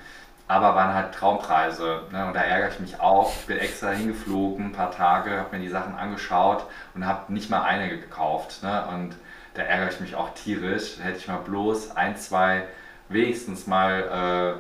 Aber 0.48 0.74
waren 0.74 0.96
halt 0.96 1.14
Traumpreise. 1.14 2.02
Ne? 2.12 2.26
Und 2.26 2.36
da 2.36 2.42
ärgere 2.42 2.70
ich 2.70 2.80
mich 2.80 3.00
auch. 3.00 3.32
Ich 3.40 3.46
bin 3.46 3.60
extra 3.60 3.92
hingeflogen, 3.92 4.66
ein 4.66 4.72
paar 4.72 4.90
Tage, 4.90 5.38
habe 5.38 5.56
mir 5.56 5.62
die 5.62 5.70
Sachen 5.70 5.94
angeschaut 5.96 6.66
und 6.96 7.06
habe 7.06 7.32
nicht 7.32 7.52
mal 7.52 7.62
eine 7.62 7.88
gekauft. 7.88 8.64
Ne? 8.64 8.84
Und 8.92 9.16
da 9.54 9.62
ärgere 9.62 9.90
ich 9.90 10.00
mich 10.00 10.16
auch 10.16 10.34
tierisch. 10.34 10.98
Hätte 11.04 11.20
ich 11.20 11.28
mal 11.28 11.38
bloß 11.38 11.96
ein, 11.96 12.18
zwei 12.18 12.64
wenigstens 13.10 13.68
mal, 13.68 14.58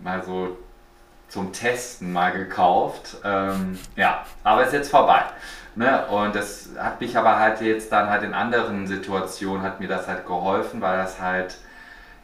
äh, 0.00 0.02
mal 0.02 0.22
so 0.22 0.56
zum 1.28 1.52
Testen 1.52 2.12
mal 2.12 2.32
gekauft. 2.32 3.16
Ähm, 3.24 3.78
ja, 3.96 4.24
aber 4.44 4.64
ist 4.64 4.72
jetzt 4.72 4.90
vorbei. 4.90 5.24
Ne? 5.74 6.06
Und 6.06 6.34
das 6.34 6.70
hat 6.78 7.00
mich 7.00 7.16
aber 7.16 7.38
halt 7.38 7.60
jetzt 7.62 7.90
dann 7.90 8.10
halt 8.10 8.22
in 8.22 8.34
anderen 8.34 8.86
Situationen 8.86 9.62
hat 9.62 9.80
mir 9.80 9.88
das 9.88 10.06
halt 10.08 10.26
geholfen, 10.26 10.80
weil 10.82 10.98
das 10.98 11.20
halt 11.20 11.56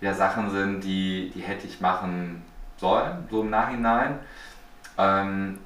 ja 0.01 0.13
Sachen 0.13 0.51
sind, 0.51 0.83
die, 0.83 1.33
die 1.35 1.41
hätte 1.41 1.67
ich 1.67 1.81
machen 1.81 2.45
sollen, 2.77 3.27
so 3.31 3.41
im 3.41 3.51
Nachhinein. 3.51 4.19
Ähm, 4.99 5.59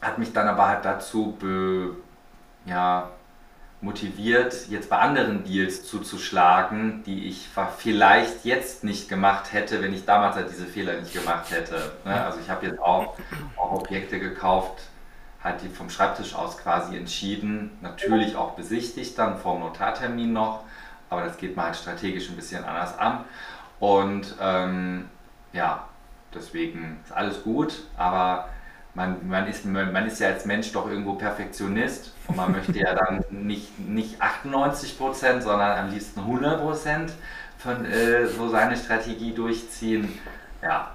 hat 0.00 0.18
mich 0.18 0.32
dann 0.32 0.48
aber 0.48 0.66
halt 0.66 0.84
dazu 0.84 1.36
be, 1.38 1.94
ja, 2.64 3.08
motiviert, 3.82 4.68
jetzt 4.68 4.88
bei 4.88 4.98
anderen 4.98 5.44
Deals 5.44 5.84
zuzuschlagen, 5.84 7.02
die 7.04 7.26
ich 7.26 7.48
vielleicht 7.78 8.44
jetzt 8.44 8.84
nicht 8.84 9.08
gemacht 9.08 9.52
hätte, 9.52 9.82
wenn 9.82 9.92
ich 9.92 10.04
damals 10.04 10.36
halt 10.36 10.50
diese 10.50 10.66
Fehler 10.66 11.00
nicht 11.00 11.12
gemacht 11.12 11.50
hätte. 11.50 11.92
Ne? 12.04 12.24
Also 12.24 12.38
ich 12.40 12.48
habe 12.48 12.64
jetzt 12.64 12.80
auch, 12.80 13.16
auch 13.56 13.72
Objekte 13.72 14.20
gekauft, 14.20 14.82
halt 15.42 15.62
die 15.62 15.68
vom 15.68 15.90
Schreibtisch 15.90 16.34
aus 16.36 16.58
quasi 16.58 16.96
entschieden, 16.96 17.76
natürlich 17.80 18.36
auch 18.36 18.52
besichtigt 18.52 19.18
dann 19.18 19.36
vor 19.36 19.54
dem 19.56 19.64
Notartermin 19.64 20.32
noch, 20.32 20.62
aber 21.10 21.24
das 21.24 21.36
geht 21.36 21.56
mal 21.56 21.66
halt 21.66 21.76
strategisch 21.76 22.28
ein 22.30 22.36
bisschen 22.36 22.64
anders 22.64 22.96
an. 22.96 23.24
Und 23.80 24.36
ähm, 24.40 25.08
ja, 25.52 25.88
deswegen 26.32 27.00
ist 27.04 27.12
alles 27.12 27.42
gut, 27.42 27.82
aber 27.96 28.48
man, 28.94 29.26
man, 29.26 29.46
ist, 29.46 29.64
man 29.64 30.06
ist 30.06 30.20
ja 30.20 30.28
als 30.28 30.44
Mensch 30.44 30.72
doch 30.72 30.86
irgendwo 30.86 31.14
Perfektionist 31.14 32.12
und 32.28 32.36
man 32.36 32.52
möchte 32.52 32.78
ja 32.78 32.94
dann 32.94 33.24
nicht, 33.30 33.78
nicht 33.78 34.20
98 34.20 34.98
Prozent, 34.98 35.42
sondern 35.42 35.78
am 35.78 35.90
liebsten 35.90 36.20
100 36.20 36.60
Prozent 36.60 37.12
von 37.58 37.84
äh, 37.86 38.26
so 38.26 38.48
seine 38.48 38.76
Strategie 38.76 39.32
durchziehen. 39.32 40.18
Ja, 40.62 40.92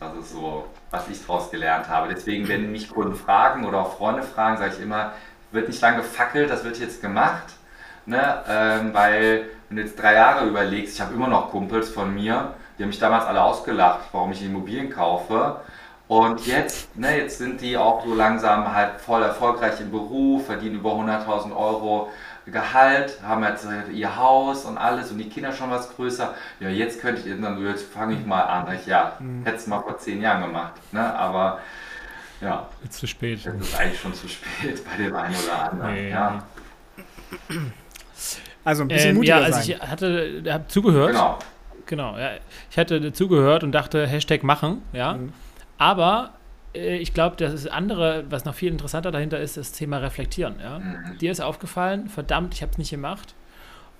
das 0.00 0.14
ist 0.16 0.32
so, 0.32 0.66
was 0.90 1.08
ich 1.08 1.20
daraus 1.24 1.50
gelernt 1.50 1.88
habe. 1.88 2.12
Deswegen, 2.12 2.48
wenn 2.48 2.72
mich 2.72 2.90
Kunden 2.90 3.14
fragen 3.14 3.64
oder 3.64 3.78
auch 3.78 3.96
Freunde 3.96 4.22
fragen, 4.22 4.58
sage 4.58 4.74
ich 4.76 4.82
immer, 4.82 5.12
wird 5.50 5.68
nicht 5.68 5.80
lange 5.80 5.98
gefackelt, 5.98 6.50
das 6.50 6.64
wird 6.64 6.78
jetzt 6.78 7.00
gemacht. 7.00 7.54
Ne? 8.04 8.42
Ähm, 8.48 8.92
weil, 8.92 9.46
wenn 9.68 9.76
du 9.76 9.82
jetzt 9.84 10.00
drei 10.00 10.14
Jahre 10.14 10.46
überlegst, 10.46 10.96
ich 10.96 11.00
habe 11.00 11.14
immer 11.14 11.28
noch 11.28 11.50
Kumpels 11.50 11.90
von 11.90 12.12
mir, 12.12 12.54
die 12.76 12.82
haben 12.82 12.88
mich 12.88 12.98
damals 12.98 13.24
alle 13.26 13.42
ausgelacht, 13.42 14.00
warum 14.12 14.32
ich 14.32 14.44
Immobilien 14.44 14.90
kaufe. 14.90 15.60
Und 16.12 16.46
jetzt, 16.46 16.94
ne, 16.94 17.16
jetzt 17.16 17.38
sind 17.38 17.62
die 17.62 17.74
auch 17.74 18.04
so 18.04 18.14
langsam 18.14 18.74
halt 18.74 19.00
voll 19.00 19.22
erfolgreich 19.22 19.80
im 19.80 19.90
Beruf, 19.90 20.44
verdienen 20.44 20.74
über 20.74 20.90
100.000 20.90 21.56
Euro 21.56 22.10
Gehalt, 22.44 23.18
haben 23.22 23.42
jetzt 23.44 23.66
ihr 23.94 24.16
Haus 24.16 24.66
und 24.66 24.76
alles 24.76 25.10
und 25.10 25.16
die 25.16 25.28
Kinder 25.30 25.52
schon 25.52 25.70
was 25.70 25.94
größer. 25.94 26.34
Ja, 26.60 26.68
jetzt 26.68 27.00
könnte 27.00 27.22
ich, 27.26 27.40
dann 27.40 27.64
jetzt 27.64 27.90
fange 27.90 28.14
ich 28.14 28.26
mal 28.26 28.42
an. 28.42 28.74
Ich, 28.74 28.86
ja, 28.86 29.16
mhm. 29.20 29.44
hätte 29.44 29.56
es 29.56 29.66
mal 29.66 29.80
vor 29.80 29.96
zehn 29.96 30.20
Jahren 30.20 30.42
gemacht. 30.42 30.72
Ne? 30.92 31.14
Aber 31.14 31.60
ja. 32.42 32.68
Jetzt 32.82 32.98
zu 32.98 33.06
spät. 33.06 33.46
Das 33.46 33.54
ist 33.54 33.78
eigentlich 33.78 34.00
schon 34.00 34.12
zu 34.12 34.28
spät 34.28 34.82
bei 34.84 35.02
dem 35.02 35.16
einen 35.16 35.34
oder 35.34 35.70
anderen. 35.70 35.94
Nee. 35.94 36.10
Ja. 36.10 36.42
Also 38.64 38.82
ein 38.82 38.88
bisschen 38.88 39.10
ähm, 39.10 39.16
mutiger 39.16 39.38
Ja, 39.38 39.44
also 39.44 39.60
sein. 39.60 39.78
ich 39.80 39.80
hatte, 39.80 40.42
habe 40.46 40.68
zugehört. 40.68 41.12
Genau. 41.12 41.38
Genau, 41.86 42.18
ja. 42.18 42.32
Ich 42.70 42.76
hatte 42.76 43.12
zugehört 43.14 43.64
und 43.64 43.72
dachte, 43.72 44.06
Hashtag 44.06 44.42
machen, 44.42 44.82
ja. 44.92 45.14
Mhm. 45.14 45.32
Aber 45.82 46.30
äh, 46.76 46.98
ich 46.98 47.12
glaube, 47.12 47.34
das 47.34 47.66
andere, 47.66 48.24
was 48.30 48.44
noch 48.44 48.54
viel 48.54 48.70
interessanter 48.70 49.10
dahinter 49.10 49.40
ist, 49.40 49.56
das 49.56 49.72
Thema 49.72 49.96
Reflektieren. 49.98 50.60
Ja? 50.60 50.78
Mhm. 50.78 51.18
Dir 51.18 51.32
ist 51.32 51.40
aufgefallen, 51.40 52.08
verdammt, 52.08 52.54
ich 52.54 52.62
habe 52.62 52.70
es 52.70 52.78
nicht 52.78 52.90
gemacht. 52.90 53.34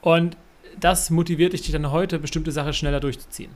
Und 0.01 0.37
das 0.79 1.11
motiviert 1.11 1.55
dich 1.55 1.69
dann 1.73 1.91
heute, 1.91 2.21
bestimmte 2.21 2.53
Sachen 2.53 2.73
schneller 2.73 3.01
durchzuziehen. 3.01 3.51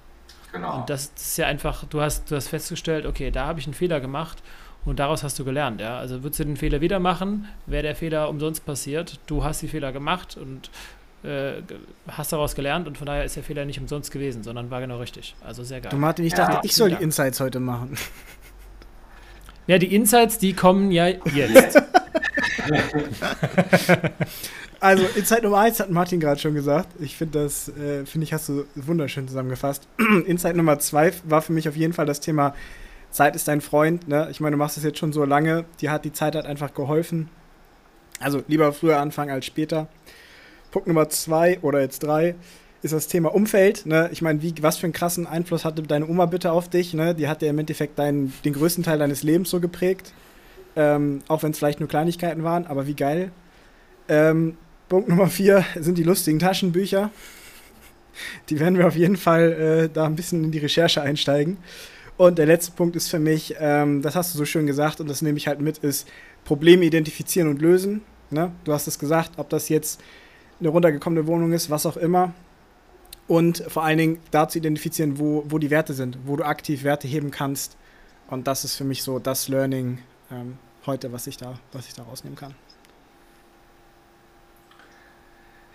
Genau. 0.51 0.81
Und 0.81 0.91
das, 0.91 1.15
das 1.15 1.23
ist 1.23 1.37
ja 1.39 1.47
einfach, 1.47 1.85
du 1.85 2.01
hast, 2.01 2.29
du 2.29 2.35
hast 2.35 2.49
festgestellt, 2.49 3.07
okay, 3.07 3.31
da 3.31 3.47
habe 3.47 3.61
ich 3.61 3.67
einen 3.67 3.75
Fehler 3.75 4.01
gemacht 4.01 4.43
und 4.85 4.99
daraus 4.99 5.23
hast 5.23 5.39
du 5.39 5.45
gelernt. 5.45 5.81
Ja? 5.81 5.97
Also 5.97 6.25
würdest 6.25 6.41
du 6.41 6.45
den 6.45 6.57
Fehler 6.57 6.81
wieder 6.81 6.99
machen, 6.99 7.47
wäre 7.67 7.85
der 7.85 7.95
Fehler 7.95 8.29
umsonst 8.29 8.67
passiert. 8.67 9.21
Du 9.29 9.45
hast 9.45 9.63
die 9.63 9.69
Fehler 9.69 9.93
gemacht 9.93 10.37
und 10.37 10.69
äh, 11.27 11.63
hast 12.09 12.33
daraus 12.33 12.55
gelernt 12.55 12.87
und 12.87 12.97
von 12.97 13.07
daher 13.07 13.25
ist 13.25 13.37
der 13.37 13.43
Fehler 13.43 13.65
nicht 13.65 13.81
umsonst 13.81 14.11
gewesen, 14.11 14.43
sondern 14.43 14.71
war 14.71 14.81
genau 14.81 14.99
richtig. 14.99 15.35
Also 15.45 15.65
sehr 15.65 15.81
geil. 15.81 15.91
Du 15.91 15.97
Martin, 15.97 16.25
ich 16.25 16.35
dachte, 16.35 16.67
ich 16.67 16.75
soll 16.75 16.91
die 16.91 17.03
Insights 17.03 17.41
heute 17.41 17.61
machen. 17.61 17.97
Ja, 19.69 19.79
die 19.79 19.93
Insights, 19.93 20.39
die 20.39 20.53
kommen 20.53 20.93
ja 20.93 21.09
jetzt. 21.09 21.77
also, 24.81 25.05
Insight 25.17 25.43
Nummer 25.43 25.59
1 25.59 25.81
hat 25.81 25.91
Martin 25.91 26.21
gerade 26.21 26.41
schon 26.41 26.55
gesagt. 26.55 26.89
Ich 27.01 27.17
finde 27.17 27.43
das, 27.43 27.69
äh, 27.71 28.07
finde 28.07 28.25
ich, 28.25 28.33
hast 28.33 28.49
du 28.49 28.65
wunderschön 28.75 29.27
zusammengefasst. 29.27 29.89
Insight 30.27 30.57
Nummer 30.57 30.79
2 30.79 31.13
war 31.25 31.43
für 31.43 31.53
mich 31.53 31.69
auf 31.69 31.77
jeden 31.77 31.93
Fall 31.93 32.07
das 32.07 32.21
Thema 32.21 32.55
Zeit 33.11 33.35
ist 33.35 33.49
dein 33.49 33.61
Freund. 33.61 34.09
Ne? 34.09 34.29
Ich 34.31 34.41
meine, 34.41 34.53
du 34.53 34.59
machst 34.59 34.77
das 34.77 34.85
jetzt 34.85 34.99
schon 34.99 35.13
so 35.13 35.25
lange. 35.25 35.65
Dir 35.81 35.91
hat 35.91 36.05
die 36.05 36.13
Zeit 36.13 36.35
halt 36.35 36.47
einfach 36.47 36.75
geholfen. 36.75 37.29
Also 38.21 38.43
lieber 38.47 38.73
früher 38.73 38.99
anfangen 38.99 39.31
als 39.31 39.47
später. 39.47 39.89
Punkt 40.77 40.89
Nummer 40.89 41.09
2 41.09 41.61
oder 41.61 41.81
jetzt 41.81 42.01
3 42.01 42.35
ist 42.83 42.93
das 42.93 43.09
Thema 43.09 43.35
Umfeld. 43.35 43.87
Ne? 43.87 44.11
Ich 44.13 44.21
meine, 44.21 44.43
was 44.61 44.77
für 44.77 44.85
einen 44.85 44.93
krassen 44.93 45.27
Einfluss 45.27 45.65
hatte 45.65 45.81
deine 45.81 46.07
Oma 46.07 46.27
bitte 46.27 46.53
auf 46.53 46.69
dich? 46.69 46.93
Ne? 46.93 47.15
Die 47.15 47.29
hat 47.29 47.41
ja 47.41 47.49
im 47.49 47.59
Endeffekt 47.59 47.99
deinen, 47.99 48.35
den 48.45 48.53
größten 48.53 48.85
Teil 48.85 48.99
deines 48.99 49.23
Lebens 49.23 49.49
so 49.49 49.59
geprägt. 49.59 50.13
Ähm, 50.77 51.23
auch 51.29 51.43
wenn 51.43 51.53
es 51.53 51.59
vielleicht 51.59 51.81
nur 51.81 51.89
Kleinigkeiten 51.89 52.45
waren, 52.45 52.67
aber 52.67 52.87
wie 52.87 52.93
geil. 52.93 53.31
Ähm, 54.11 54.59
Punkt 54.91 55.09
Nummer 55.09 55.29
vier 55.29 55.65
sind 55.77 55.97
die 55.97 56.03
lustigen 56.03 56.41
Taschenbücher. 56.41 57.11
Die 58.51 58.61
werden 58.61 58.77
wir 58.77 58.87
auf 58.87 58.97
jeden 58.97 59.17
Fall 59.17 59.53
äh, 59.53 59.89
da 59.91 60.05
ein 60.05 60.15
bisschen 60.15 60.45
in 60.45 60.51
die 60.51 60.59
Recherche 60.59 61.01
einsteigen. 61.01 61.57
Und 62.19 62.37
der 62.37 62.45
letzte 62.45 62.73
Punkt 62.73 62.97
ist 62.97 63.09
für 63.09 63.19
mich, 63.19 63.55
ähm, 63.59 64.03
das 64.03 64.15
hast 64.15 64.35
du 64.35 64.39
so 64.39 64.45
schön 64.45 64.67
gesagt 64.67 65.01
und 65.01 65.09
das 65.09 65.23
nehme 65.23 65.39
ich 65.39 65.49
halt 65.49 65.63
mit, 65.63 65.79
ist 65.79 66.07
Probleme 66.45 66.85
identifizieren 66.85 67.49
und 67.49 67.63
lösen. 67.63 68.03
Ne? 68.29 68.53
Du 68.65 68.75
hast 68.75 68.87
es 68.87 68.99
gesagt, 68.99 69.39
ob 69.39 69.49
das 69.49 69.71
jetzt 69.71 70.03
eine 70.61 70.69
runtergekommene 70.69 71.27
Wohnung 71.27 71.53
ist, 71.53 71.71
was 71.71 71.87
auch 71.87 71.97
immer 71.97 72.33
und 73.29 73.65
vor 73.69 73.85
allen 73.85 73.99
Dingen 73.99 74.21
da 74.31 74.49
zu 74.49 74.59
identifizieren, 74.59 75.19
wo, 75.19 75.45
wo 75.49 75.59
die 75.59 75.71
Werte 75.71 75.95
sind, 75.95 76.19
wo 76.25 76.37
du 76.37 76.45
aktiv 76.45 76.85
Werte 76.85 77.09
heben 77.09 77.31
kannst. 77.31 77.77
Und 78.29 78.47
das 78.47 78.65
ist 78.65 78.77
für 78.77 78.85
mich 78.85 79.03
so 79.03 79.19
das 79.19 79.49
Learning 79.49 79.99
ähm, 80.31 80.59
heute, 80.87 81.13
was 81.13 81.27
ich, 81.27 81.37
da, 81.37 81.55
was 81.73 81.89
ich 81.89 81.95
da 81.95 82.03
rausnehmen 82.05 82.37
kann. 82.37 82.55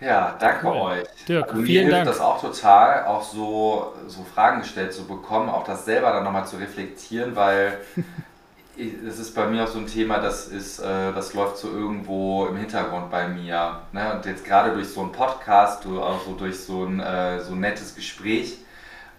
Ja, 0.00 0.34
danke 0.38 0.66
cool. 0.66 0.76
euch. 0.76 1.08
Dirk, 1.28 1.50
also 1.50 1.62
vielen 1.62 1.86
mir 1.86 1.94
hilft 1.94 2.06
Dank. 2.06 2.06
das 2.06 2.20
auch 2.20 2.40
total, 2.40 3.04
auch 3.06 3.22
so, 3.22 3.92
so 4.08 4.24
Fragen 4.24 4.60
gestellt 4.60 4.92
zu 4.92 5.06
bekommen, 5.06 5.48
auch 5.48 5.62
das 5.62 5.84
selber 5.84 6.10
dann 6.12 6.24
nochmal 6.24 6.46
zu 6.46 6.56
reflektieren, 6.56 7.36
weil 7.36 7.78
es 8.76 9.18
ist 9.18 9.34
bei 9.34 9.46
mir 9.46 9.64
auch 9.64 9.68
so 9.68 9.78
ein 9.78 9.86
Thema, 9.86 10.18
das 10.18 10.48
ist, 10.48 10.78
äh, 10.78 11.12
das 11.12 11.34
läuft 11.34 11.58
so 11.58 11.68
irgendwo 11.68 12.46
im 12.46 12.56
Hintergrund 12.56 13.10
bei 13.10 13.28
mir. 13.28 13.80
Ne? 13.92 14.14
Und 14.14 14.24
jetzt 14.24 14.44
gerade 14.44 14.72
durch 14.72 14.88
so 14.88 15.02
einen 15.02 15.12
Podcast, 15.12 15.86
auch 15.86 16.24
so 16.24 16.34
durch 16.34 16.58
so 16.58 16.84
ein, 16.84 17.00
äh, 17.00 17.40
so 17.40 17.52
ein 17.52 17.60
nettes 17.60 17.94
Gespräch, 17.94 18.58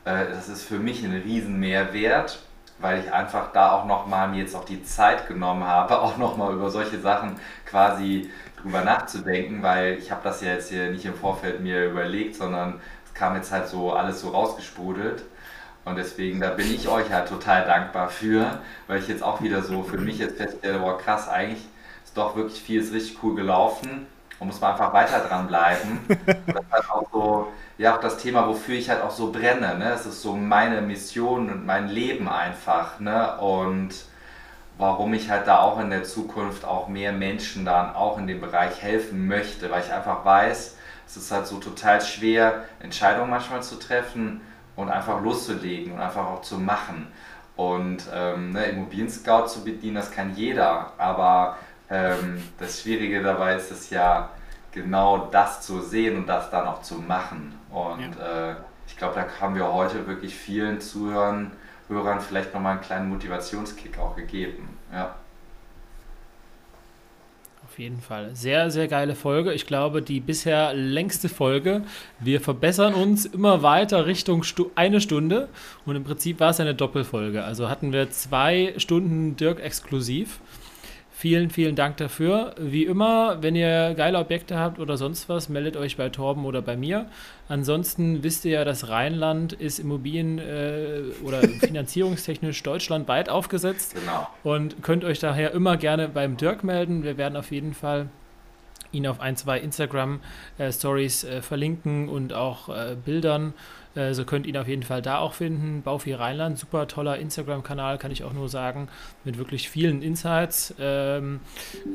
äh, 0.05 0.25
das 0.31 0.49
ist 0.49 0.63
für 0.63 0.79
mich 0.79 1.03
ein 1.03 1.13
riesen 1.13 1.59
Mehrwert, 1.59 2.39
weil 2.79 2.99
ich 3.01 3.13
einfach 3.13 3.51
da 3.53 3.73
auch 3.73 3.85
nochmal 3.85 4.29
mir 4.29 4.39
jetzt 4.39 4.55
auch 4.55 4.65
die 4.65 4.83
Zeit 4.83 5.27
genommen 5.27 5.65
habe, 5.65 5.99
auch 6.01 6.17
nochmal 6.17 6.53
über 6.53 6.71
solche 6.71 6.99
Sachen 6.99 7.35
quasi 7.65 8.31
drüber 8.61 8.83
nachzudenken, 8.83 9.61
weil 9.61 9.97
ich 9.99 10.11
habe 10.11 10.21
das 10.23 10.41
ja 10.41 10.53
jetzt 10.53 10.69
hier 10.69 10.89
nicht 10.89 11.05
im 11.05 11.13
Vorfeld 11.13 11.61
mir 11.61 11.85
überlegt, 11.85 12.35
sondern 12.35 12.81
es 13.05 13.13
kam 13.13 13.35
jetzt 13.35 13.51
halt 13.51 13.67
so 13.67 13.93
alles 13.93 14.21
so 14.21 14.29
rausgesprudelt. 14.29 15.23
Und 15.85 15.97
deswegen, 15.97 16.39
da 16.39 16.51
bin 16.51 16.73
ich 16.73 16.87
euch 16.87 17.11
halt 17.11 17.27
total 17.27 17.65
dankbar 17.65 18.09
für, 18.09 18.59
weil 18.87 18.99
ich 18.99 19.07
jetzt 19.07 19.21
auch 19.21 19.41
wieder 19.41 19.61
so 19.61 19.83
für 19.83 19.97
mich 19.97 20.17
jetzt 20.17 20.37
feststelle, 20.37 20.79
boah 20.79 20.97
krass, 20.97 21.27
eigentlich 21.27 21.63
ist 22.05 22.17
doch 22.17 22.35
wirklich 22.35 22.61
vieles 22.61 22.93
richtig 22.93 23.21
cool 23.21 23.35
gelaufen 23.35 24.07
und 24.39 24.47
muss 24.47 24.61
man 24.61 24.71
einfach 24.71 24.93
weiter 24.93 25.19
dran 25.19 25.47
bleiben. 25.47 25.99
das 26.25 26.37
ist 26.37 26.71
halt 26.71 26.89
auch 26.89 27.05
so, 27.11 27.51
ja, 27.77 27.95
auch 27.95 27.99
das 27.99 28.17
Thema, 28.17 28.47
wofür 28.47 28.75
ich 28.75 28.89
halt 28.89 29.01
auch 29.01 29.11
so 29.11 29.31
brenne, 29.31 29.77
ne? 29.77 29.91
Es 29.91 30.05
ist 30.05 30.21
so 30.21 30.33
meine 30.33 30.81
Mission 30.81 31.49
und 31.49 31.65
mein 31.65 31.89
Leben 31.89 32.29
einfach, 32.29 32.99
ne? 32.99 33.37
Und 33.39 33.93
warum 34.77 35.13
ich 35.13 35.29
halt 35.29 35.47
da 35.47 35.59
auch 35.59 35.79
in 35.79 35.89
der 35.89 36.03
Zukunft 36.03 36.63
auch 36.63 36.87
mehr 36.87 37.11
Menschen 37.11 37.65
dann 37.65 37.93
auch 37.93 38.17
in 38.17 38.27
dem 38.27 38.39
Bereich 38.39 38.81
helfen 38.81 39.27
möchte, 39.27 39.69
weil 39.69 39.83
ich 39.83 39.91
einfach 39.91 40.23
weiß, 40.23 40.77
es 41.05 41.17
ist 41.17 41.31
halt 41.31 41.45
so 41.45 41.57
total 41.57 42.01
schwer, 42.01 42.63
Entscheidungen 42.79 43.29
manchmal 43.29 43.61
zu 43.63 43.75
treffen 43.75 44.41
und 44.75 44.89
einfach 44.89 45.21
loszulegen 45.21 45.93
und 45.93 45.99
einfach 45.99 46.25
auch 46.25 46.41
zu 46.41 46.57
machen. 46.57 47.07
Und 47.55 48.03
ähm, 48.13 48.51
ne, 48.51 48.65
Immobilien 48.65 49.09
Scout 49.09 49.47
zu 49.47 49.63
bedienen, 49.63 49.95
das 49.95 50.11
kann 50.11 50.35
jeder, 50.35 50.93
aber 50.97 51.57
ähm, 51.89 52.41
das 52.57 52.81
Schwierige 52.81 53.21
dabei 53.21 53.55
ist 53.55 53.71
es 53.71 53.89
ja, 53.91 54.29
genau 54.73 55.27
das 55.31 55.61
zu 55.61 55.81
sehen 55.81 56.17
und 56.17 56.27
das 56.27 56.49
dann 56.49 56.67
auch 56.67 56.81
zu 56.81 56.95
machen. 56.95 57.53
Und 57.69 58.15
ja. 58.17 58.51
äh, 58.51 58.55
ich 58.87 58.97
glaube, 58.97 59.15
da 59.15 59.25
haben 59.39 59.55
wir 59.55 59.71
heute 59.71 60.07
wirklich 60.07 60.35
vielen 60.35 60.81
Zuhörern, 60.81 61.51
Hörern 61.87 62.19
vielleicht 62.21 62.53
nochmal 62.53 62.73
einen 62.73 62.81
kleinen 62.81 63.09
Motivationskick 63.09 63.99
auch 63.99 64.15
gegeben. 64.15 64.77
Ja. 64.91 65.15
Auf 67.73 67.79
jeden 67.79 68.01
Fall. 68.01 68.35
Sehr, 68.35 68.69
sehr 68.69 68.87
geile 68.87 69.15
Folge. 69.15 69.51
Ich 69.51 69.65
glaube, 69.65 70.03
die 70.03 70.19
bisher 70.19 70.75
längste 70.75 71.27
Folge. 71.27 71.81
Wir 72.19 72.39
verbessern 72.39 72.93
uns 72.93 73.25
immer 73.25 73.63
weiter 73.63 74.05
Richtung 74.05 74.43
Stu 74.43 74.69
eine 74.75 75.01
Stunde. 75.01 75.49
Und 75.83 75.95
im 75.95 76.03
Prinzip 76.03 76.39
war 76.39 76.51
es 76.51 76.59
eine 76.59 76.75
Doppelfolge. 76.75 77.43
Also 77.43 77.69
hatten 77.69 77.91
wir 77.91 78.11
zwei 78.11 78.75
Stunden 78.77 79.37
Dirk 79.37 79.59
exklusiv. 79.59 80.39
Vielen, 81.23 81.51
vielen 81.51 81.77
Dank 81.77 81.95
dafür. 81.95 82.53
Wie 82.59 82.83
immer, 82.83 83.41
wenn 83.41 83.55
ihr 83.55 83.93
geile 83.95 84.19
Objekte 84.19 84.59
habt 84.59 84.77
oder 84.77 84.97
sonst 84.97 85.29
was, 85.29 85.47
meldet 85.47 85.77
euch 85.77 85.95
bei 85.95 86.09
Torben 86.09 86.43
oder 86.43 86.61
bei 86.61 86.75
mir. 86.75 87.05
Ansonsten 87.47 88.23
wisst 88.23 88.43
ihr 88.43 88.51
ja, 88.51 88.65
das 88.65 88.89
Rheinland 88.89 89.53
ist 89.53 89.79
Immobilien- 89.79 90.37
äh, 90.37 91.03
oder 91.23 91.39
finanzierungstechnisch 91.61 92.61
deutschlandweit 92.63 93.29
aufgesetzt. 93.29 93.95
Genau. 93.95 94.27
Und 94.43 94.83
könnt 94.83 95.05
euch 95.05 95.19
daher 95.19 95.53
immer 95.53 95.77
gerne 95.77 96.09
beim 96.09 96.35
Dirk 96.35 96.65
melden. 96.65 97.03
Wir 97.03 97.17
werden 97.17 97.37
auf 97.37 97.51
jeden 97.51 97.73
Fall 97.73 98.09
ihn 98.91 99.07
auf 99.07 99.21
ein, 99.21 99.37
zwei 99.37 99.59
Instagram-Stories 99.59 101.23
äh, 101.23 101.37
äh, 101.37 101.41
verlinken 101.41 102.09
und 102.09 102.33
auch 102.33 102.67
äh, 102.67 102.95
Bildern. 102.95 103.53
Äh, 103.95 104.13
so 104.13 104.25
könnt 104.25 104.45
ihr 104.45 104.53
ihn 104.53 104.57
auf 104.57 104.67
jeden 104.67 104.83
Fall 104.83 105.01
da 105.01 105.19
auch 105.19 105.33
finden. 105.33 105.81
Baufi 105.83 106.13
Rheinland, 106.13 106.57
super 106.57 106.87
toller 106.87 107.17
Instagram-Kanal, 107.17 107.97
kann 107.97 108.11
ich 108.11 108.23
auch 108.23 108.33
nur 108.33 108.49
sagen, 108.49 108.87
mit 109.23 109.37
wirklich 109.37 109.69
vielen 109.69 110.01
Insights. 110.01 110.73
Ähm, 110.79 111.39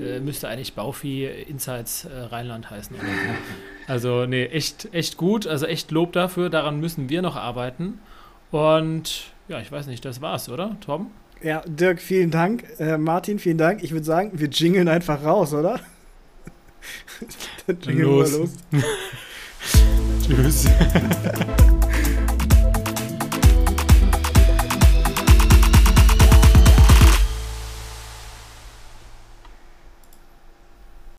äh, 0.01 0.21
müsste 0.21 0.49
eigentlich 0.49 0.75
Baufi 0.75 1.27
Insights 1.27 2.05
äh, 2.05 2.17
Rheinland 2.17 2.71
heißen. 2.71 2.97
Oder 2.97 3.07
so. 3.89 3.93
Also, 3.93 4.27
nee, 4.27 4.47
echt, 4.47 4.89
echt 4.93 5.17
gut. 5.17 5.47
Also 5.47 5.67
echt 5.67 5.91
Lob 5.91 6.13
dafür. 6.13 6.51
Daran 6.51 6.81
müssen 6.81 7.09
wir 7.09 7.23
noch 7.23 7.37
arbeiten. 7.37 8.01
Und 8.51 9.33
ja, 9.49 9.61
ich 9.61 9.73
weiß 9.73 9.87
nicht, 9.87 10.05
das 10.05 10.21
war's, 10.21 10.49
oder, 10.49 10.77
Tom? 10.81 11.11
Ja, 11.43 11.63
Dirk, 11.67 12.01
vielen 12.01 12.31
Dank. 12.31 12.65
Äh, 12.79 12.99
Martin, 12.99 13.39
vielen 13.39 13.59
Dank. 13.59 13.83
Ich 13.83 13.93
würde 13.93 14.05
sagen, 14.05 14.33
wir 14.35 14.49
jingeln 14.49 14.89
einfach 14.89 15.25
raus, 15.25 15.55
oder? 15.55 15.81
Dann 17.67 17.99
los. 17.99 18.39
los. 18.39 18.51
Tschüss. 20.27 20.69